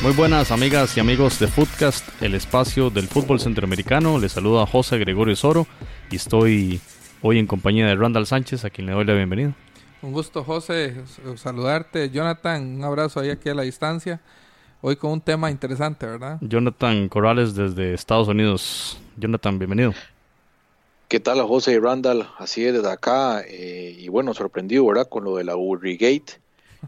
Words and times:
Muy 0.00 0.16
buenas 0.16 0.52
amigas 0.52 0.96
y 0.96 1.00
amigos 1.00 1.38
de 1.38 1.48
Footcast, 1.48 2.22
el 2.22 2.34
espacio 2.34 2.88
del 2.88 3.08
fútbol 3.08 3.40
centroamericano. 3.40 4.18
Les 4.18 4.32
saluda 4.32 4.64
José 4.64 4.96
Gregorio 4.96 5.36
Soro 5.36 5.66
y 6.10 6.16
estoy 6.16 6.80
hoy 7.20 7.38
en 7.38 7.46
compañía 7.46 7.86
de 7.86 7.94
Randall 7.94 8.26
Sánchez, 8.26 8.64
a 8.64 8.70
quien 8.70 8.86
le 8.86 8.94
doy 8.94 9.04
la 9.04 9.12
bienvenida. 9.12 9.54
Un 10.00 10.12
gusto, 10.12 10.44
José, 10.44 10.94
saludarte. 11.36 12.10
Jonathan, 12.10 12.76
un 12.76 12.84
abrazo 12.84 13.18
ahí 13.18 13.30
aquí 13.30 13.48
a 13.48 13.54
la 13.54 13.62
distancia. 13.62 14.20
Hoy 14.80 14.94
con 14.94 15.10
un 15.10 15.20
tema 15.20 15.50
interesante, 15.50 16.06
¿verdad? 16.06 16.38
Jonathan 16.40 17.08
Corrales 17.08 17.56
desde 17.56 17.94
Estados 17.94 18.28
Unidos. 18.28 18.98
Jonathan, 19.16 19.58
bienvenido. 19.58 19.92
¿Qué 21.08 21.18
tal, 21.18 21.40
José 21.42 21.72
y 21.72 21.78
Randall? 21.78 22.28
Así 22.38 22.64
es, 22.64 22.74
desde 22.74 22.90
acá. 22.90 23.42
Eh, 23.44 23.96
y 23.98 24.08
bueno, 24.08 24.34
sorprendido, 24.34 24.86
¿verdad? 24.86 25.08
Con 25.08 25.24
lo 25.24 25.34
de 25.36 25.42
la 25.42 25.56
Urrigate 25.56 26.40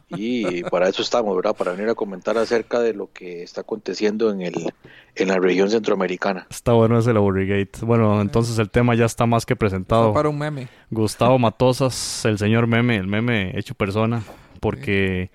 y 0.08 0.62
para 0.64 0.88
eso 0.88 1.02
estamos, 1.02 1.34
¿verdad? 1.36 1.56
Para 1.56 1.72
venir 1.72 1.88
a 1.88 1.94
comentar 1.94 2.36
acerca 2.38 2.80
de 2.80 2.94
lo 2.94 3.12
que 3.12 3.42
está 3.42 3.62
aconteciendo 3.62 4.30
en 4.30 4.42
el 4.42 4.54
en 5.16 5.28
la 5.28 5.38
región 5.38 5.70
centroamericana. 5.70 6.46
Está 6.50 6.72
bueno 6.72 6.98
ese 6.98 7.12
Laburigate. 7.12 7.70
Bueno, 7.82 8.20
entonces 8.20 8.58
el 8.58 8.70
tema 8.70 8.94
ya 8.94 9.04
está 9.04 9.26
más 9.26 9.44
que 9.44 9.56
presentado. 9.56 10.12
para 10.12 10.28
un 10.28 10.38
meme. 10.38 10.68
Gustavo 10.90 11.38
Matosas, 11.38 12.24
el 12.24 12.38
señor 12.38 12.66
meme, 12.66 12.96
el 12.96 13.06
meme 13.06 13.58
hecho 13.58 13.74
persona, 13.74 14.22
porque 14.60 15.30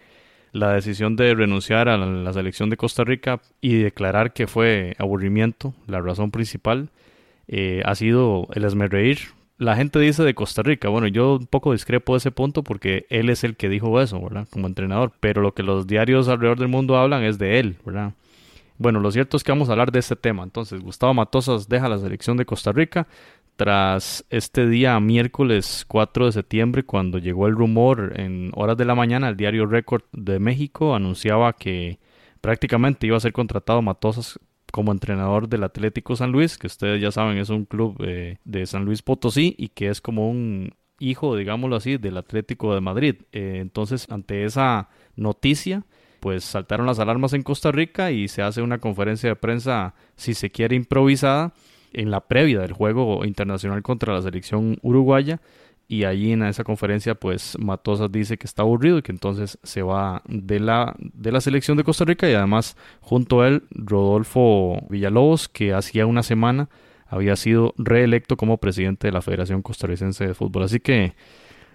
la 0.52 0.74
decisión 0.74 1.16
de 1.16 1.36
renunciar 1.36 1.90
a 1.90 1.98
la, 1.98 2.34
selección 2.34 2.70
de 2.70 2.78
Costa 2.78 3.04
Rica 3.04 3.42
y 3.62 3.76
declarar 3.76 4.34
que 4.34 4.48
fue 4.48 4.96
aburrimiento, 4.98 5.74
la 5.88 6.00
razón 6.00 6.32
principal, 6.32 6.90
eh, 7.48 7.82
ha 7.86 7.94
sido 7.96 8.48
el 8.54 8.64
esmerreír 8.64 9.20
la 9.58 9.76
gente 9.76 10.00
dice 10.00 10.24
de 10.24 10.36
Costa 10.36 10.64
Rica. 10.64 10.90
Bueno, 10.90 11.08
yo 11.08 11.36
un 11.36 11.48
poco 11.48 11.72
discrepo 11.72 12.14
de 12.14 12.18
ese 12.18 12.32
punto 12.32 12.64
porque 12.64 13.06
él 13.10 13.30
es 13.30 13.44
el 13.44 13.56
que 13.56 13.70
dijo 13.70 14.02
eso, 14.02 14.22
¿verdad? 14.22 14.48
Como 14.50 14.68
entrenador. 14.68 15.14
Pero 15.20 15.42
lo 15.42 15.54
que 15.54 15.64
los 15.64 15.88
diarios 15.88 16.28
alrededor 16.28 16.60
del 16.60 16.68
mundo 16.68 16.98
hablan 16.98 17.24
es 17.24 17.38
de 17.38 17.60
él, 17.60 17.78
¿verdad? 17.86 18.14
Bueno, 18.78 19.00
lo 19.00 19.12
cierto 19.12 19.38
es 19.38 19.44
que 19.44 19.52
vamos 19.52 19.70
a 19.70 19.72
hablar 19.72 19.92
de 19.92 20.00
este 20.00 20.18
tema. 20.18 20.44
Entonces, 20.44 20.82
Gustavo 20.82 21.14
Matosas 21.14 21.70
deja 21.70 21.88
la 21.88 21.98
selección 21.98 22.36
de 22.36 22.46
Costa 22.46 22.74
Rica 22.74 23.08
tras 23.56 24.26
este 24.30 24.68
día 24.68 25.00
miércoles 25.00 25.86
4 25.88 26.26
de 26.26 26.32
septiembre 26.34 26.84
cuando 26.84 27.20
llegó 27.20 27.48
el 27.48 27.56
rumor 27.56 28.14
en 28.18 28.52
horas 28.54 28.76
de 28.76 28.84
la 28.84 28.96
mañana 28.96 29.30
el 29.30 29.38
diario 29.38 29.66
Record 29.66 30.04
de 30.12 30.40
México 30.40 30.94
anunciaba 30.94 31.54
que 31.54 32.00
prácticamente 32.42 33.08
iba 33.08 33.16
a 33.16 33.22
ser 33.22 33.32
contratado 33.32 33.82
Matosas 33.82 34.40
como 34.76 34.92
entrenador 34.92 35.48
del 35.48 35.64
Atlético 35.64 36.18
San 36.18 36.34
Luis, 36.34 36.58
que 36.58 36.68
ustedes 36.68 37.02
ya 37.02 37.10
saben 37.10 37.38
es 37.38 37.50
un 37.50 37.64
club 37.64 37.96
eh, 38.06 38.40
de 38.44 38.66
San 38.66 38.84
Luis 38.84 39.02
Potosí 39.02 39.56
y 39.58 39.70
que 39.70 39.88
es 39.88 40.02
como 40.02 40.30
un 40.30 40.76
hijo, 41.00 41.38
digámoslo 41.38 41.78
así, 41.78 41.96
del 41.96 42.18
Atlético 42.18 42.76
de 42.76 42.82
Madrid. 42.82 43.16
Eh, 43.32 43.60
entonces, 43.62 44.06
ante 44.10 44.44
esa 44.44 44.90
noticia, 45.16 45.86
pues 46.20 46.44
saltaron 46.44 46.86
las 46.88 47.00
alarmas 47.00 47.32
en 47.32 47.44
Costa 47.44 47.72
Rica 47.72 48.12
y 48.12 48.28
se 48.28 48.42
hace 48.42 48.62
una 48.62 48.80
conferencia 48.80 49.30
de 49.30 49.38
prensa, 49.38 49.96
si 50.18 50.34
se 50.34 50.50
quiere, 50.50 50.76
improvisada 50.76 51.54
en 51.94 52.12
la 52.12 52.28
previa 52.28 52.60
del 52.60 52.74
juego 52.74 53.24
internacional 53.24 53.82
contra 53.82 54.14
la 54.14 54.24
selección 54.24 54.78
uruguaya 54.82 55.40
y 55.88 56.04
allí 56.06 56.32
en 56.32 56.44
esa 56.44 56.64
conferencia 56.64 57.16
pues 57.16 57.58
Matosas 57.60 58.12
dice 58.12 58.38
que 58.38 58.48
está 58.48 58.64
aburrido 58.64 58.98
y 58.98 59.02
que 59.02 59.12
entonces 59.12 59.60
se 59.64 59.82
va 59.82 60.24
de 60.28 60.60
la, 60.60 60.96
de 60.98 61.32
la 61.32 61.42
selección 61.42 61.78
de 61.78 61.84
Costa 61.84 62.06
Rica 62.06 62.30
y 62.30 62.34
además 62.34 62.76
junto 63.02 63.42
a 63.42 63.48
él 63.48 63.64
Rodolfo 63.70 64.82
Villalobos 64.90 65.48
que 65.48 65.74
hacía 65.74 66.06
una 66.06 66.24
semana 66.24 66.70
había 67.08 67.36
sido 67.36 67.74
reelecto 67.78 68.38
como 68.38 68.58
presidente 68.58 69.08
de 69.08 69.12
la 69.12 69.22
Federación 69.22 69.62
Costarricense 69.62 70.26
de 70.26 70.34
Fútbol. 70.34 70.64
Así 70.64 70.80
que 70.80 71.14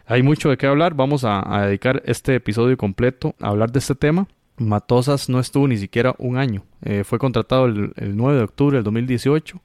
hay 0.06 0.22
mucho 0.22 0.50
de 0.50 0.56
qué 0.56 0.66
hablar, 0.66 0.94
vamos 0.94 1.24
a, 1.24 1.42
dedicar 1.66 2.02
este 2.04 2.34
episodio 2.34 2.76
completo 2.76 3.34
a 3.40 3.48
hablar 3.48 3.70
de 3.70 3.78
este 3.78 3.94
tema. 3.94 4.26
Matosas 4.56 5.28
no 5.28 5.40
estuvo 5.40 5.68
ni 5.68 5.78
siquiera 5.78 6.14
un 6.18 6.36
año, 6.36 6.64
eh, 6.82 7.04
fue 7.04 7.18
contratado 7.18 7.66
el, 7.66 7.92
el 7.96 8.16
9 8.16 8.38
de 8.38 8.44
octubre 8.44 8.76
del 8.76 8.84
2018 8.84 9.60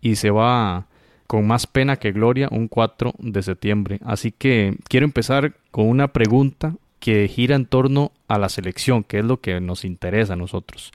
y 0.00 0.16
se 0.16 0.30
va 0.30 0.86
con 1.26 1.46
más 1.46 1.66
pena 1.66 1.96
que 1.96 2.12
gloria 2.12 2.48
un 2.50 2.68
4 2.68 3.14
de 3.18 3.42
septiembre. 3.42 3.98
Así 4.04 4.32
que 4.32 4.76
quiero 4.88 5.04
empezar 5.04 5.56
con 5.70 5.88
una 5.88 6.12
pregunta 6.12 6.74
que 7.00 7.28
gira 7.28 7.54
en 7.56 7.66
torno 7.66 8.12
a 8.28 8.38
la 8.38 8.48
selección, 8.48 9.04
que 9.04 9.18
es 9.18 9.24
lo 9.24 9.40
que 9.40 9.60
nos 9.60 9.84
interesa 9.84 10.32
a 10.32 10.36
nosotros. 10.36 10.92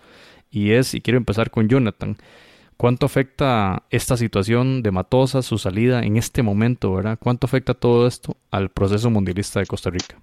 Y 0.49 0.71
es, 0.71 0.93
y 0.93 1.01
quiero 1.01 1.17
empezar 1.17 1.51
con 1.51 1.69
Jonathan, 1.69 2.17
¿cuánto 2.77 3.05
afecta 3.05 3.83
esta 3.89 4.17
situación 4.17 4.83
de 4.83 4.91
Matosa, 4.91 5.41
su 5.41 5.57
salida 5.57 6.01
en 6.01 6.17
este 6.17 6.43
momento, 6.43 6.93
verdad? 6.93 7.17
¿Cuánto 7.21 7.47
afecta 7.47 7.73
todo 7.73 8.07
esto 8.07 8.35
al 8.49 8.69
proceso 8.69 9.09
mundialista 9.09 9.59
de 9.59 9.67
Costa 9.67 9.89
Rica? 9.89 10.19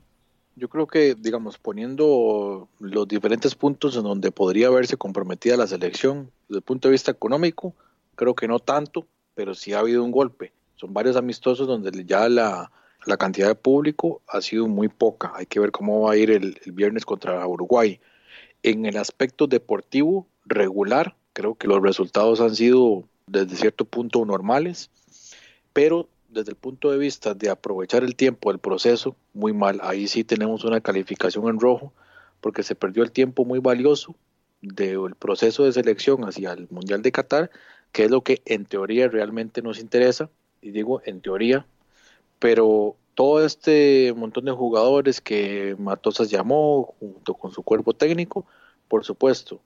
Yo 0.56 0.68
creo 0.68 0.88
que, 0.88 1.14
digamos, 1.14 1.56
poniendo 1.56 2.68
los 2.80 3.06
diferentes 3.06 3.54
puntos 3.54 3.96
en 3.96 4.02
donde 4.02 4.32
podría 4.32 4.70
verse 4.70 4.96
comprometida 4.96 5.56
la 5.56 5.68
selección, 5.68 6.32
desde 6.48 6.58
el 6.58 6.64
punto 6.64 6.88
de 6.88 6.92
vista 6.92 7.12
económico, 7.12 7.74
creo 8.16 8.34
que 8.34 8.48
no 8.48 8.58
tanto, 8.58 9.06
pero 9.38 9.54
sí 9.54 9.72
ha 9.72 9.78
habido 9.78 10.02
un 10.02 10.10
golpe. 10.10 10.52
Son 10.74 10.92
varios 10.92 11.14
amistosos 11.14 11.68
donde 11.68 12.04
ya 12.04 12.28
la, 12.28 12.72
cantidad 13.20 13.46
de 13.46 13.54
público 13.54 14.20
ha 14.26 14.40
sido 14.40 14.66
muy 14.66 14.88
poca. 14.88 15.30
Hay 15.36 15.46
que 15.46 15.60
ver 15.60 15.70
cómo 15.70 16.00
va 16.00 16.14
a 16.14 16.16
ir 16.16 16.32
el, 16.32 16.58
viernes 16.72 17.04
contra 17.04 17.46
Uruguay. 17.46 18.00
En 18.64 18.84
el 18.84 18.96
aspecto 18.96 19.46
deportivo 19.46 20.26
regular, 20.44 21.14
creo 21.34 21.54
que 21.54 21.68
los 21.68 21.80
resultados 21.80 22.40
han 22.40 22.56
sido 22.56 23.04
desde 23.28 23.54
cierto 23.54 23.84
punto 23.84 24.24
normales, 24.24 24.90
pero 25.72 26.08
desde 26.28 26.50
el 26.50 26.56
punto 26.56 26.90
de 26.90 26.98
vista 26.98 27.32
de 27.34 27.48
aprovechar 27.48 28.02
el 28.02 28.16
tiempo 28.16 28.50
del 28.50 28.58
proceso, 28.58 29.14
muy 29.34 29.52
mal. 29.52 29.78
Ahí 29.84 30.08
sí 30.08 30.24
tenemos 30.24 30.64
una 30.64 30.80
calificación 30.80 31.46
en 31.46 31.60
rojo, 31.60 31.92
porque 32.40 32.64
se 32.64 32.74
perdió 32.74 33.04
el 33.04 33.12
tiempo 33.12 33.44
muy 33.44 33.60
valioso 33.60 34.16
del 34.62 35.14
proceso 35.14 35.64
de 35.64 35.72
selección 35.72 36.24
hacia 36.24 36.54
el 36.54 36.66
Mundial 36.70 37.02
de 37.02 37.12
Qatar 37.12 37.52
que 37.92 38.04
es 38.04 38.10
lo 38.10 38.22
que 38.22 38.42
en 38.44 38.64
teoría 38.64 39.08
realmente 39.08 39.62
nos 39.62 39.78
interesa, 39.78 40.30
y 40.60 40.70
digo 40.70 41.00
en 41.04 41.20
teoría, 41.20 41.66
pero 42.38 42.96
todo 43.14 43.44
este 43.44 44.12
montón 44.16 44.44
de 44.44 44.52
jugadores 44.52 45.20
que 45.20 45.74
Matosas 45.78 46.30
llamó 46.30 46.94
junto 47.00 47.34
con 47.34 47.50
su 47.50 47.62
cuerpo 47.62 47.94
técnico, 47.94 48.46
por 48.88 49.04
supuesto 49.04 49.60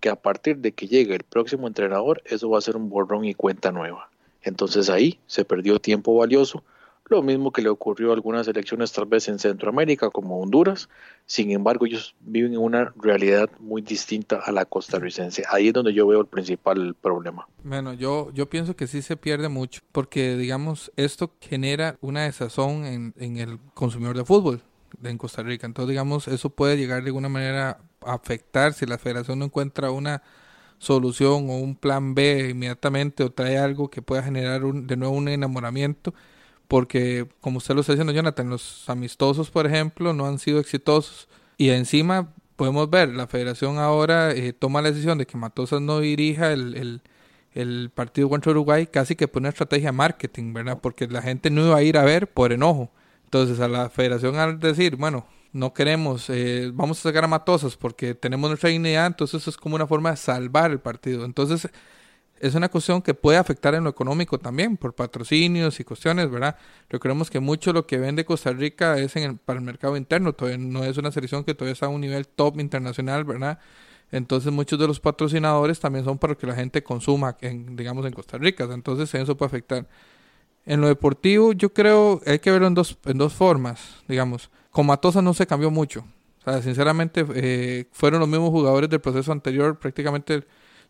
que 0.00 0.08
a 0.08 0.16
partir 0.16 0.58
de 0.58 0.72
que 0.72 0.86
llegue 0.86 1.14
el 1.14 1.22
próximo 1.22 1.66
entrenador, 1.66 2.22
eso 2.26 2.50
va 2.50 2.58
a 2.58 2.62
ser 2.62 2.76
un 2.76 2.88
borrón 2.88 3.24
y 3.24 3.34
cuenta 3.34 3.72
nueva. 3.72 4.10
Entonces 4.42 4.90
ahí 4.90 5.18
se 5.26 5.44
perdió 5.44 5.78
tiempo 5.78 6.14
valioso 6.14 6.62
lo 7.06 7.22
mismo 7.22 7.52
que 7.52 7.62
le 7.62 7.68
ocurrió 7.68 8.10
a 8.10 8.14
algunas 8.14 8.48
elecciones 8.48 8.92
tal 8.92 9.06
vez 9.06 9.28
en 9.28 9.38
Centroamérica 9.38 10.10
como 10.10 10.40
Honduras, 10.40 10.88
sin 11.26 11.50
embargo 11.50 11.86
ellos 11.86 12.14
viven 12.20 12.54
en 12.54 12.60
una 12.60 12.94
realidad 12.96 13.50
muy 13.58 13.82
distinta 13.82 14.40
a 14.44 14.52
la 14.52 14.64
costarricense. 14.64 15.44
Ahí 15.50 15.68
es 15.68 15.74
donde 15.74 15.92
yo 15.92 16.06
veo 16.06 16.20
el 16.20 16.26
principal 16.26 16.94
problema. 16.94 17.46
Bueno, 17.62 17.92
yo, 17.92 18.30
yo 18.32 18.48
pienso 18.48 18.74
que 18.74 18.86
sí 18.86 19.02
se 19.02 19.16
pierde 19.16 19.48
mucho, 19.48 19.82
porque 19.92 20.36
digamos, 20.36 20.92
esto 20.96 21.32
genera 21.40 21.98
una 22.00 22.22
desazón 22.22 22.86
en, 22.86 23.14
en 23.18 23.36
el 23.36 23.58
consumidor 23.74 24.16
de 24.16 24.24
fútbol 24.24 24.62
en 25.02 25.18
Costa 25.18 25.42
Rica. 25.42 25.66
Entonces, 25.66 25.90
digamos, 25.90 26.28
eso 26.28 26.50
puede 26.50 26.76
llegar 26.76 27.02
de 27.02 27.08
alguna 27.08 27.28
manera 27.28 27.80
a 28.00 28.14
afectar 28.14 28.72
si 28.72 28.86
la 28.86 28.98
federación 28.98 29.38
no 29.38 29.46
encuentra 29.46 29.90
una 29.90 30.22
solución 30.78 31.48
o 31.50 31.58
un 31.58 31.76
plan 31.76 32.14
B 32.14 32.50
inmediatamente 32.50 33.24
o 33.24 33.30
trae 33.30 33.58
algo 33.58 33.88
que 33.88 34.02
pueda 34.02 34.22
generar 34.22 34.64
un, 34.64 34.86
de 34.86 34.96
nuevo 34.96 35.14
un 35.14 35.28
enamoramiento 35.28 36.14
porque 36.68 37.26
como 37.40 37.58
usted 37.58 37.74
lo 37.74 37.80
está 37.80 37.92
diciendo 37.92 38.12
Jonathan, 38.12 38.50
los 38.50 38.88
amistosos 38.88 39.50
por 39.50 39.66
ejemplo 39.66 40.12
no 40.12 40.26
han 40.26 40.38
sido 40.38 40.60
exitosos 40.60 41.28
y 41.56 41.70
encima 41.70 42.32
podemos 42.56 42.88
ver, 42.90 43.10
la 43.10 43.26
federación 43.26 43.78
ahora 43.78 44.32
eh, 44.32 44.52
toma 44.52 44.82
la 44.82 44.90
decisión 44.90 45.18
de 45.18 45.26
que 45.26 45.36
Matosas 45.36 45.80
no 45.80 46.00
dirija 46.00 46.52
el, 46.52 46.76
el, 46.76 47.02
el 47.52 47.90
partido 47.94 48.28
contra 48.28 48.52
Uruguay 48.52 48.86
casi 48.86 49.16
que 49.16 49.28
por 49.28 49.42
una 49.42 49.48
estrategia 49.50 49.92
marketing, 49.92 50.52
¿verdad? 50.52 50.78
Porque 50.80 51.06
la 51.08 51.22
gente 51.22 51.50
no 51.50 51.66
iba 51.66 51.76
a 51.76 51.82
ir 51.82 51.98
a 51.98 52.04
ver 52.04 52.28
por 52.32 52.52
enojo. 52.52 52.90
Entonces 53.24 53.60
a 53.60 53.68
la 53.68 53.90
federación 53.90 54.36
al 54.36 54.60
decir, 54.60 54.96
bueno, 54.96 55.26
no 55.52 55.72
queremos, 55.72 56.30
eh, 56.30 56.70
vamos 56.74 56.98
a 57.00 57.02
sacar 57.02 57.24
a 57.24 57.28
Matosas 57.28 57.76
porque 57.76 58.14
tenemos 58.14 58.50
nuestra 58.50 58.70
dignidad, 58.70 59.06
entonces 59.06 59.46
es 59.46 59.56
como 59.56 59.76
una 59.76 59.86
forma 59.86 60.10
de 60.10 60.16
salvar 60.16 60.70
el 60.70 60.80
partido. 60.80 61.24
Entonces 61.24 61.68
es 62.40 62.54
una 62.54 62.68
cuestión 62.68 63.00
que 63.00 63.14
puede 63.14 63.38
afectar 63.38 63.74
en 63.74 63.84
lo 63.84 63.90
económico 63.90 64.38
también, 64.38 64.76
por 64.76 64.94
patrocinios 64.94 65.78
y 65.80 65.84
cuestiones, 65.84 66.30
¿verdad? 66.30 66.56
Recordemos 66.90 67.30
que 67.30 67.40
mucho 67.40 67.72
lo 67.72 67.86
que 67.86 67.98
vende 67.98 68.24
Costa 68.24 68.52
Rica 68.52 68.98
es 68.98 69.14
en 69.16 69.38
para 69.38 69.58
el 69.58 69.64
mercado 69.64 69.96
interno, 69.96 70.32
todavía 70.32 70.58
no 70.58 70.84
es 70.84 70.96
una 70.98 71.10
selección 71.10 71.44
que 71.44 71.54
todavía 71.54 71.72
está 71.72 71.86
a 71.86 71.90
un 71.90 72.00
nivel 72.00 72.26
top 72.26 72.60
internacional, 72.60 73.24
¿verdad? 73.24 73.58
Entonces 74.10 74.52
muchos 74.52 74.78
de 74.78 74.86
los 74.86 75.00
patrocinadores 75.00 75.80
también 75.80 76.04
son 76.04 76.18
para 76.18 76.34
que 76.34 76.46
la 76.46 76.54
gente 76.54 76.82
consuma, 76.82 77.36
en, 77.40 77.76
digamos, 77.76 78.04
en 78.06 78.12
Costa 78.12 78.38
Rica, 78.38 78.64
entonces 78.64 79.12
eso 79.14 79.36
puede 79.36 79.48
afectar. 79.48 79.86
En 80.66 80.80
lo 80.80 80.88
deportivo, 80.88 81.52
yo 81.52 81.72
creo 81.72 82.20
hay 82.26 82.38
que 82.38 82.50
verlo 82.50 82.66
en 82.66 82.74
dos, 82.74 82.98
en 83.04 83.18
dos 83.18 83.34
formas, 83.34 84.02
digamos. 84.08 84.50
Con 84.70 84.86
Matosa 84.86 85.22
no 85.22 85.34
se 85.34 85.46
cambió 85.46 85.70
mucho. 85.70 86.04
O 86.40 86.50
sea, 86.50 86.62
sinceramente, 86.62 87.24
eh, 87.34 87.86
fueron 87.92 88.20
los 88.20 88.28
mismos 88.28 88.50
jugadores 88.50 88.90
del 88.90 89.00
proceso 89.00 89.32
anterior, 89.32 89.78
prácticamente. 89.78 90.44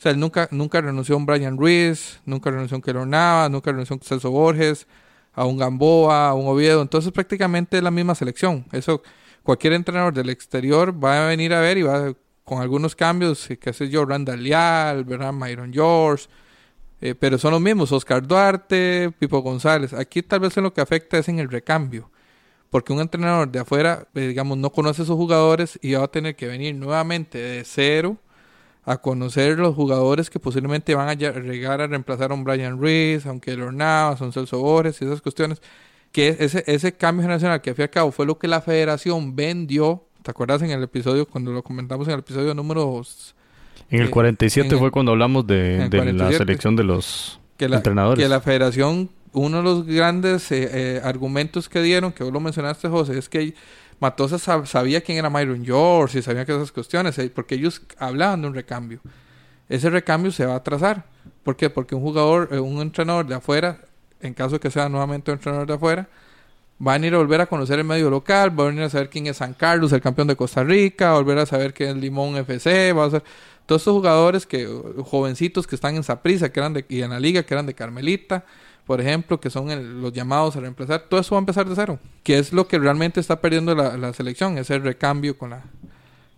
Sea, 0.04 0.12
él 0.12 0.20
nunca, 0.20 0.48
nunca 0.50 0.80
renunció 0.80 1.14
a 1.14 1.18
un 1.18 1.26
Brian 1.26 1.56
Ruiz, 1.56 2.20
nunca 2.26 2.50
renunció 2.50 2.74
a 2.74 2.78
un 2.78 2.82
Keylor 2.82 3.06
nunca 3.50 3.70
renunció 3.70 3.94
a 3.94 3.96
un 3.96 4.02
Celso 4.02 4.30
Borges, 4.30 4.86
a 5.32 5.46
un 5.46 5.56
Gamboa, 5.56 6.28
a 6.28 6.34
un 6.34 6.46
Oviedo. 6.46 6.82
Entonces, 6.82 7.10
prácticamente 7.10 7.78
es 7.78 7.82
la 7.82 7.90
misma 7.90 8.14
selección. 8.14 8.66
Eso, 8.72 9.02
cualquier 9.42 9.72
entrenador 9.72 10.12
del 10.12 10.30
exterior 10.30 10.92
va 11.02 11.24
a 11.24 11.28
venir 11.28 11.54
a 11.54 11.60
ver 11.60 11.78
y 11.78 11.82
va 11.82 12.14
con 12.44 12.60
algunos 12.60 12.94
cambios, 12.94 13.48
qué 13.58 13.72
sé 13.72 13.88
yo, 13.88 14.04
Randall 14.04 14.42
Leal, 14.42 15.04
¿verdad? 15.04 15.32
Myron 15.32 15.72
George, 15.72 16.26
eh, 17.00 17.14
pero 17.14 17.38
son 17.38 17.52
los 17.52 17.60
mismos, 17.60 17.90
Oscar 17.90 18.26
Duarte, 18.26 19.10
Pipo 19.18 19.40
González. 19.40 19.94
Aquí 19.94 20.22
tal 20.22 20.40
vez 20.40 20.56
lo 20.58 20.72
que 20.74 20.82
afecta 20.82 21.18
es 21.18 21.28
en 21.28 21.38
el 21.38 21.50
recambio, 21.50 22.10
porque 22.68 22.92
un 22.92 23.00
entrenador 23.00 23.50
de 23.50 23.60
afuera, 23.60 24.06
eh, 24.14 24.28
digamos, 24.28 24.58
no 24.58 24.70
conoce 24.70 25.02
a 25.02 25.04
sus 25.06 25.16
jugadores 25.16 25.78
y 25.80 25.94
va 25.94 26.04
a 26.04 26.08
tener 26.08 26.36
que 26.36 26.46
venir 26.46 26.74
nuevamente 26.74 27.38
de 27.38 27.64
cero 27.64 28.18
a 28.84 28.98
conocer 28.98 29.58
los 29.58 29.74
jugadores 29.74 30.30
que 30.30 30.38
posiblemente 30.38 30.94
van 30.94 31.08
a 31.08 31.14
llegar 31.14 31.80
a 31.80 31.86
reemplazar 31.86 32.30
a 32.30 32.34
un 32.34 32.44
Brian 32.44 32.78
Ruiz, 32.78 33.26
aunque 33.26 33.56
Navas, 33.56 34.20
a 34.20 34.24
un 34.24 34.32
Celso 34.32 34.58
Borges 34.58 35.00
y 35.00 35.04
esas 35.04 35.22
cuestiones. 35.22 35.62
Que 36.12 36.36
ese, 36.38 36.62
ese 36.66 36.92
cambio 36.92 37.22
generacional 37.22 37.60
que 37.60 37.74
fue 37.74 37.84
a 37.84 37.88
cabo 37.88 38.12
fue 38.12 38.26
lo 38.26 38.38
que 38.38 38.46
la 38.46 38.60
federación 38.60 39.34
vendió. 39.34 40.04
¿Te 40.22 40.30
acuerdas 40.30 40.62
en 40.62 40.70
el 40.70 40.82
episodio, 40.82 41.26
cuando 41.26 41.52
lo 41.52 41.62
comentamos 41.62 42.06
en 42.08 42.14
el 42.14 42.20
episodio 42.20 42.54
número 42.54 43.02
en 43.90 44.02
el 44.02 44.10
47 44.10 44.76
fue 44.76 44.90
cuando 44.90 45.12
hablamos 45.12 45.46
de, 45.46 45.88
la 46.12 46.32
selección 46.32 46.76
de 46.76 46.84
los 46.84 47.40
entrenadores. 47.58 48.22
Que 48.22 48.28
la 48.28 48.40
federación, 48.40 49.10
uno 49.32 49.58
de 49.58 49.62
los 49.62 49.86
grandes 49.86 50.50
eh, 50.50 50.68
eh, 50.72 51.00
argumentos 51.04 51.68
que 51.68 51.82
dieron, 51.82 52.12
que 52.12 52.24
vos 52.24 52.32
lo 52.32 52.40
mencionaste, 52.40 52.88
José, 52.88 53.18
es 53.18 53.28
que 53.28 53.54
Matosa 54.00 54.38
sabía 54.66 55.00
quién 55.00 55.18
era 55.18 55.30
Myron 55.30 55.64
George 55.64 56.18
y 56.18 56.22
sabía 56.22 56.44
que 56.44 56.52
esas 56.52 56.72
cuestiones, 56.72 57.18
eh, 57.18 57.30
porque 57.34 57.54
ellos 57.54 57.82
hablaban 57.98 58.42
de 58.42 58.48
un 58.48 58.54
recambio. 58.54 59.00
Ese 59.68 59.90
recambio 59.90 60.30
se 60.30 60.44
va 60.46 60.54
a 60.54 60.56
atrasar. 60.56 61.04
¿Por 61.42 61.56
qué? 61.56 61.70
Porque 61.70 61.94
un 61.94 62.02
jugador, 62.02 62.52
un 62.52 62.80
entrenador 62.80 63.26
de 63.26 63.34
afuera, 63.34 63.80
en 64.20 64.34
caso 64.34 64.52
de 64.52 64.60
que 64.60 64.70
sea 64.70 64.88
nuevamente 64.88 65.30
un 65.30 65.38
entrenador 65.38 65.66
de 65.66 65.74
afuera, 65.74 66.08
va 66.84 66.94
a 66.94 66.98
venir 66.98 67.14
a 67.14 67.18
volver 67.18 67.40
a 67.40 67.46
conocer 67.46 67.78
el 67.78 67.84
medio 67.84 68.10
local, 68.10 68.58
va 68.58 68.64
a 68.64 68.66
venir 68.68 68.82
a 68.82 68.90
saber 68.90 69.08
quién 69.08 69.26
es 69.26 69.38
San 69.38 69.54
Carlos, 69.54 69.92
el 69.92 70.00
campeón 70.00 70.28
de 70.28 70.36
Costa 70.36 70.64
Rica, 70.64 71.12
volver 71.12 71.38
a 71.38 71.46
saber 71.46 71.72
quién 71.72 71.90
es 71.90 71.96
Limón 71.96 72.36
FC, 72.36 72.92
va 72.92 73.06
a 73.06 73.10
ser 73.10 73.24
todos 73.66 73.82
estos 73.82 73.94
jugadores 73.94 74.46
que 74.46 74.66
jovencitos 75.04 75.66
que 75.66 75.74
están 75.74 75.96
en 75.96 76.02
Saprissa, 76.02 76.50
que 76.50 76.60
eran 76.60 76.74
de 76.74 76.84
y 76.88 77.02
en 77.02 77.10
la 77.10 77.20
liga 77.20 77.42
que 77.44 77.54
eran 77.54 77.66
de 77.66 77.74
Carmelita, 77.74 78.44
por 78.86 79.00
ejemplo, 79.00 79.40
que 79.40 79.50
son 79.50 80.02
los 80.02 80.12
llamados 80.12 80.56
a 80.56 80.60
reemplazar, 80.60 81.04
todo 81.08 81.20
eso 81.20 81.34
va 81.34 81.38
a 81.38 81.40
empezar 81.40 81.68
de 81.68 81.74
cero, 81.74 81.98
que 82.22 82.38
es 82.38 82.52
lo 82.52 82.66
que 82.68 82.78
realmente 82.78 83.20
está 83.20 83.40
perdiendo 83.40 83.74
la, 83.74 84.12
selección, 84.12 84.58
ese 84.58 84.78
recambio 84.78 85.36
con 85.38 85.50
la 85.50 85.62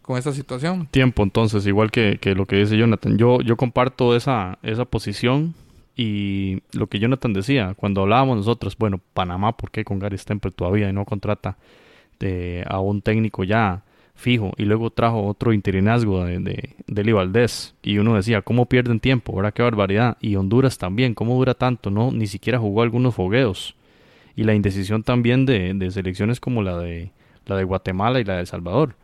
con 0.03 0.17
esta 0.17 0.33
situación. 0.33 0.87
Tiempo, 0.87 1.25
entonces, 1.25 1.67
igual 1.67 1.91
que, 1.91 2.19
que, 2.21 2.37
lo 2.37 2.47
que 2.47 2.55
dice 2.55 2.77
Jonathan, 2.77 3.19
yo, 3.19 3.41
yo 3.41 3.57
comparto 3.57 4.15
esa, 4.15 4.57
esa 4.63 4.85
posición 4.85 5.57
y 5.97 6.63
lo 6.73 6.87
que 6.87 7.01
Jonathan 7.01 7.33
decía, 7.33 7.75
cuando 7.75 8.03
hablábamos 8.03 8.37
nosotros, 8.37 8.77
bueno, 8.79 9.01
Panamá, 9.15 9.57
¿por 9.57 9.73
qué 9.73 9.85
con 9.85 9.99
Gary 9.99 10.17
Stempel 10.17 10.53
todavía 10.53 10.93
no 10.93 11.05
contrata 11.05 11.57
de, 12.21 12.65
a 12.69 12.79
un 12.79 13.03
técnico 13.03 13.43
ya 13.43 13.83
fijo 14.17 14.53
y 14.57 14.65
luego 14.65 14.91
trajo 14.91 15.25
otro 15.25 15.53
interinazgo 15.53 16.25
de, 16.25 16.41
de, 16.41 16.75
de 16.87 17.13
Valdés 17.13 17.75
y 17.83 17.99
uno 17.99 18.17
decía, 18.17 18.43
¿cómo 18.43 18.67
pierden 18.67 18.99
tiempo? 18.99 19.33
Ahora 19.35 19.53
qué 19.53 19.63
barbaridad. 19.63 20.17
Y 20.21 20.37
Honduras 20.37 20.79
también, 20.79 21.15
¿cómo 21.15 21.37
dura 21.37 21.55
tanto? 21.55 21.91
No, 21.91 22.11
ni 22.11 22.27
siquiera 22.27 22.59
jugó 22.59 22.83
algunos 22.83 23.15
fogueos. 23.15 23.77
Y 24.35 24.45
la 24.45 24.55
indecisión 24.55 25.03
también 25.03 25.47
de, 25.47 25.73
de 25.75 25.91
selecciones 25.91 26.41
como 26.41 26.63
la 26.63 26.79
de, 26.79 27.13
la 27.47 27.57
de 27.57 27.65
Guatemala 27.65 28.21
y 28.21 28.25
la 28.25 28.35
de 28.35 28.41
El 28.41 28.47
Salvador. 28.47 28.97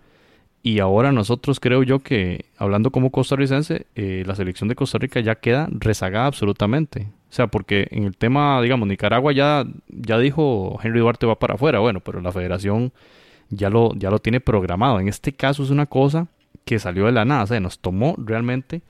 Y 0.64 0.78
ahora 0.78 1.10
nosotros 1.10 1.58
creo 1.58 1.82
yo 1.82 2.00
que, 2.00 2.46
hablando 2.56 2.90
como 2.90 3.10
costarricense, 3.10 3.86
eh, 3.96 4.22
la 4.26 4.36
selección 4.36 4.68
de 4.68 4.76
Costa 4.76 4.98
Rica 4.98 5.20
ya 5.20 5.36
queda 5.36 5.68
rezagada 5.70 6.26
absolutamente. 6.26 7.08
O 7.30 7.34
sea, 7.34 7.48
porque 7.48 7.88
en 7.90 8.04
el 8.04 8.16
tema, 8.16 8.60
digamos, 8.62 8.86
Nicaragua 8.86 9.32
ya, 9.32 9.64
ya 9.88 10.18
dijo 10.18 10.78
Henry 10.82 11.00
Duarte 11.00 11.26
va 11.26 11.38
para 11.38 11.54
afuera, 11.54 11.80
bueno, 11.80 12.00
pero 12.00 12.20
la 12.20 12.30
federación 12.30 12.92
ya 13.50 13.70
lo, 13.70 13.94
ya 13.94 14.10
lo 14.10 14.18
tiene 14.18 14.40
programado. 14.40 15.00
En 15.00 15.08
este 15.08 15.32
caso 15.32 15.62
es 15.62 15.70
una 15.70 15.86
cosa 15.86 16.28
que 16.64 16.78
salió 16.78 17.06
de 17.06 17.12
la 17.12 17.24
nada, 17.24 17.44
o 17.44 17.46
sea, 17.46 17.60
nos 17.60 17.78
tomó 17.80 18.14
realmente 18.18 18.82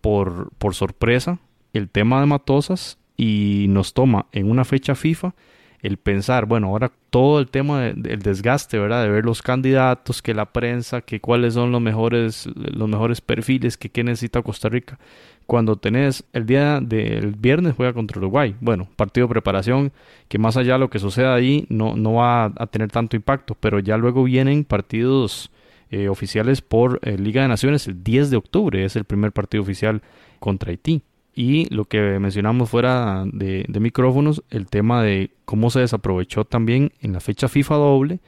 por, 0.00 0.50
por 0.54 0.74
sorpresa 0.74 1.38
el 1.72 1.88
tema 1.88 2.20
de 2.20 2.26
Matosas 2.26 2.98
y 3.16 3.66
nos 3.68 3.92
toma 3.92 4.26
en 4.32 4.50
una 4.50 4.64
fecha 4.64 4.94
FIFA 4.94 5.34
el 5.82 5.96
pensar, 5.96 6.46
bueno, 6.46 6.68
ahora 6.68 6.92
todo 7.10 7.40
el 7.40 7.48
tema 7.48 7.80
del 7.80 8.20
desgaste, 8.20 8.78
¿verdad? 8.78 9.02
De 9.02 9.10
ver 9.10 9.24
los 9.24 9.42
candidatos, 9.42 10.22
que 10.22 10.34
la 10.34 10.46
prensa, 10.46 11.00
que 11.00 11.20
cuáles 11.20 11.54
son 11.54 11.72
los 11.72 11.80
mejores, 11.80 12.48
los 12.54 12.88
mejores 12.88 13.20
perfiles, 13.20 13.76
que 13.76 13.88
qué 13.88 14.04
necesita 14.04 14.42
Costa 14.42 14.68
Rica. 14.68 14.98
Cuando 15.46 15.76
tenés 15.76 16.24
el 16.32 16.46
día 16.46 16.80
del 16.80 17.34
viernes 17.34 17.74
juega 17.76 17.92
contra 17.92 18.18
Uruguay. 18.18 18.54
Bueno, 18.60 18.88
partido 18.94 19.26
de 19.26 19.32
preparación, 19.32 19.92
que 20.28 20.38
más 20.38 20.56
allá 20.56 20.74
de 20.74 20.78
lo 20.80 20.90
que 20.90 20.98
suceda 20.98 21.34
ahí 21.34 21.66
no, 21.68 21.96
no 21.96 22.14
va 22.14 22.44
a, 22.44 22.66
tener 22.66 22.90
tanto 22.90 23.16
impacto, 23.16 23.56
pero 23.58 23.80
ya 23.80 23.96
luego 23.96 24.22
vienen 24.22 24.64
partidos 24.64 25.50
eh, 25.90 26.08
oficiales 26.08 26.60
por 26.60 27.00
eh, 27.02 27.18
Liga 27.18 27.42
de 27.42 27.48
Naciones 27.48 27.88
el 27.88 28.04
10 28.04 28.30
de 28.30 28.36
octubre, 28.36 28.84
es 28.84 28.94
el 28.94 29.04
primer 29.04 29.32
partido 29.32 29.62
oficial 29.62 30.02
contra 30.38 30.70
Haití. 30.70 31.02
Y 31.42 31.64
lo 31.74 31.86
que 31.86 32.18
mencionamos 32.18 32.68
fuera 32.68 33.24
de, 33.24 33.64
micrófonos, 33.80 34.44
el 34.50 34.66
tema 34.66 35.02
de 35.02 35.30
cómo 35.46 35.70
se 35.70 35.80
desaprovechó 35.80 36.44
también 36.44 36.92
en 37.00 37.14
la 37.14 37.20
fecha 37.20 37.48
FIFA 37.48 37.76
doble, 37.76 38.20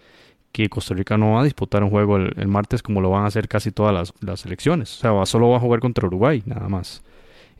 que 0.50 0.70
Costa 0.70 0.94
Rica 0.94 1.18
no 1.18 1.32
va 1.32 1.42
a 1.42 1.44
disputar 1.44 1.84
un 1.84 1.90
juego 1.90 2.16
el, 2.16 2.48
martes 2.48 2.82
como 2.82 3.02
lo 3.02 3.10
van 3.10 3.24
a 3.24 3.26
hacer 3.26 3.48
casi 3.48 3.70
todas 3.70 3.92
las, 3.92 4.14
las 4.20 4.46
elecciones. 4.46 4.96
O 4.96 5.00
sea, 5.00 5.26
solo 5.26 5.50
va 5.50 5.58
a 5.58 5.60
jugar 5.60 5.80
contra 5.80 6.06
Uruguay, 6.06 6.42
nada 6.46 6.70
más. 6.70 7.02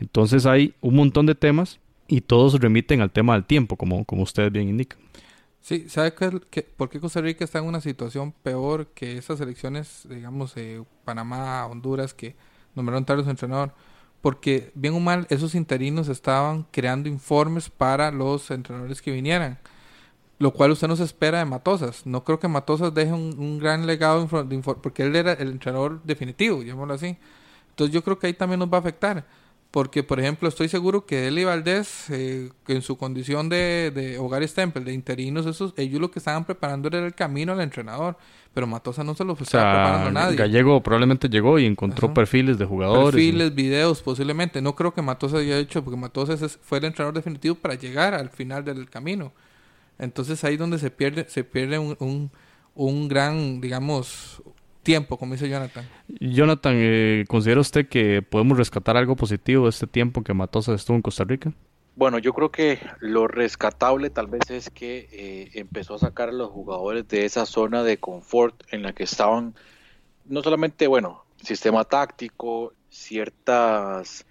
Entonces 0.00 0.46
hay 0.46 0.72
un 0.81 0.94
montón 0.94 1.26
de 1.26 1.34
temas 1.34 1.81
y 2.08 2.22
todos 2.22 2.58
remiten 2.58 3.02
al 3.02 3.10
tema 3.10 3.34
del 3.34 3.44
tiempo, 3.44 3.76
como, 3.76 4.06
como 4.06 4.22
ustedes 4.22 4.50
bien 4.50 4.70
indican. 4.70 5.00
Sí, 5.60 5.87
¿sabe 5.90 6.14
qué, 6.48 6.62
por 6.62 6.88
qué 6.88 6.98
Costa 6.98 7.20
Rica 7.20 7.44
está 7.44 7.58
en 7.58 7.66
una 7.66 7.82
situación 7.82 8.32
peor 8.43 8.87
que 8.94 9.19
esas 9.19 9.38
elecciones, 9.43 10.06
digamos, 10.08 10.56
eh, 10.56 10.82
Panamá, 11.05 11.66
Honduras, 11.66 12.14
que 12.14 12.37
nombraron 12.75 13.05
tarde 13.05 13.22
su 13.25 13.28
entrenador? 13.28 13.75
Porque 14.22 14.70
bien 14.74 14.94
o 14.94 15.00
mal 15.00 15.26
esos 15.28 15.54
interinos 15.54 16.08
estaban 16.08 16.64
creando 16.70 17.08
informes 17.08 17.69
para 17.69 18.10
los 18.12 18.50
entrenadores 18.50 19.02
que 19.02 19.10
vinieran, 19.10 19.58
lo 20.38 20.52
cual 20.52 20.70
usted 20.70 20.88
no 20.88 20.96
se 20.96 21.04
espera 21.04 21.40
de 21.40 21.44
Matosas. 21.44 22.06
No 22.06 22.24
creo 22.24 22.38
que 22.38 22.48
Matosas 22.48 22.94
deje 22.94 23.12
un, 23.12 23.58
gran 23.58 23.86
legado 23.86 24.24
de 24.24 24.58
porque 24.82 25.02
él 25.02 25.17
era 25.17 25.32
el 25.34 25.50
entrenador 25.50 26.00
definitivo, 26.05 26.62
llamémoslo 26.62 26.94
así. 26.94 27.19
Entonces 27.70 27.93
yo 27.93 28.02
creo 28.02 28.19
que 28.19 28.29
ahí 28.29 28.34
también 28.34 28.60
nos 28.60 28.72
va 28.72 28.76
a 28.79 28.81
afectar. 28.81 29.26
Porque, 29.72 30.02
por 30.02 30.20
ejemplo, 30.20 30.50
estoy 30.50 30.69
seguro 30.69 31.06
que 31.06 31.29
Eli 31.29 31.44
Valdés, 31.44 32.10
eh, 32.10 32.50
en 32.69 32.82
su 32.82 32.98
condición 32.98 33.48
de, 33.48 33.91
de 33.91 34.19
hogar 34.19 34.46
Stempel, 34.46 34.84
de 34.84 34.93
interinos, 34.93 35.46
esos, 35.46 35.72
ellos 35.79 35.98
lo 35.98 36.10
que 36.10 36.19
estaban 36.19 36.44
preparando 36.44 36.88
era 36.88 36.98
el 37.05 37.14
camino 37.14 37.52
al 37.52 37.60
entrenador. 37.62 38.19
Pero 38.52 38.67
Matosa 38.67 39.02
no 39.02 39.14
se 39.14 39.24
lo 39.24 39.32
estaba 39.32 39.72
preparando 39.72 40.08
a 40.08 40.24
nadie. 40.24 40.36
Gallego 40.36 40.82
probablemente 40.82 41.26
llegó 41.31 41.58
y 41.58 41.64
encontró 41.64 42.12
perfiles 42.12 42.58
de 42.58 42.67
jugadores. 42.67 43.14
Perfiles, 43.14 43.55
videos, 43.55 44.02
posiblemente. 44.02 44.60
No 44.60 44.76
creo 44.76 44.93
que 44.93 45.00
Matosa 45.00 45.38
haya 45.38 45.56
hecho, 45.56 45.82
porque 45.82 45.98
Matosa 45.98 46.36
fue 46.60 46.76
el 46.76 46.84
entrenador 46.84 47.14
definitivo 47.14 47.55
para 47.55 47.74
llegar 47.74 48.12
al 48.12 48.29
final 48.29 48.67
del 48.67 48.91
camino. 48.91 49.32
Entonces 49.98 50.44
ahí 50.44 50.55
es 50.55 50.58
donde 50.58 50.79
se 50.79 50.91
pierde, 50.91 51.24
se 51.31 51.44
pierde 51.44 51.79
un, 51.79 51.96
un, 51.98 52.31
un 52.74 53.08
gran, 53.08 53.62
digamos, 53.62 54.43
tiempo, 54.82 55.17
como 55.17 55.34
dice 55.34 55.48
Jonathan. 55.48 55.89
Jonathan, 56.20 56.74
eh, 56.77 57.24
¿considera 57.29 57.60
usted 57.60 57.89
que 57.89 58.22
podemos 58.22 58.58
rescatar 58.58 58.96
algo 58.96 59.17
positivo 59.17 59.65
de 59.65 59.70
este 59.70 59.86
tiempo 59.86 60.22
que 60.22 60.34
Matosa 60.34 60.74
estuvo 60.74 60.96
en 60.96 61.03
Costa 61.03 61.24
Rica? 61.24 61.53
Bueno, 61.94 62.19
yo 62.19 62.32
creo 62.32 62.51
que 62.51 62.79
lo 63.01 63.29
rescatable 63.29 64.08
tal 64.10 64.27
vez 64.27 64.51
es 64.51 64.70
que 64.70 65.08
eh, 65.12 65.51
empezó 65.55 65.94
a 65.94 65.98
sacar 65.98 66.31
a 66.31 66.32
los 66.32 66.51
jugadores 66.51 67.06
de 67.08 67.27
esa 67.27 67.44
zona 67.44 67.82
de 67.82 67.98
confort 67.98 68.62
en 68.70 68.82
la 68.82 68.93
que 68.93 69.05
estaban, 69.05 69.55
no 70.24 70.43
solamente, 70.43 70.86
bueno, 70.86 71.24
sistema 71.43 71.84
táctico, 71.84 72.72
ciertas, 72.89 74.27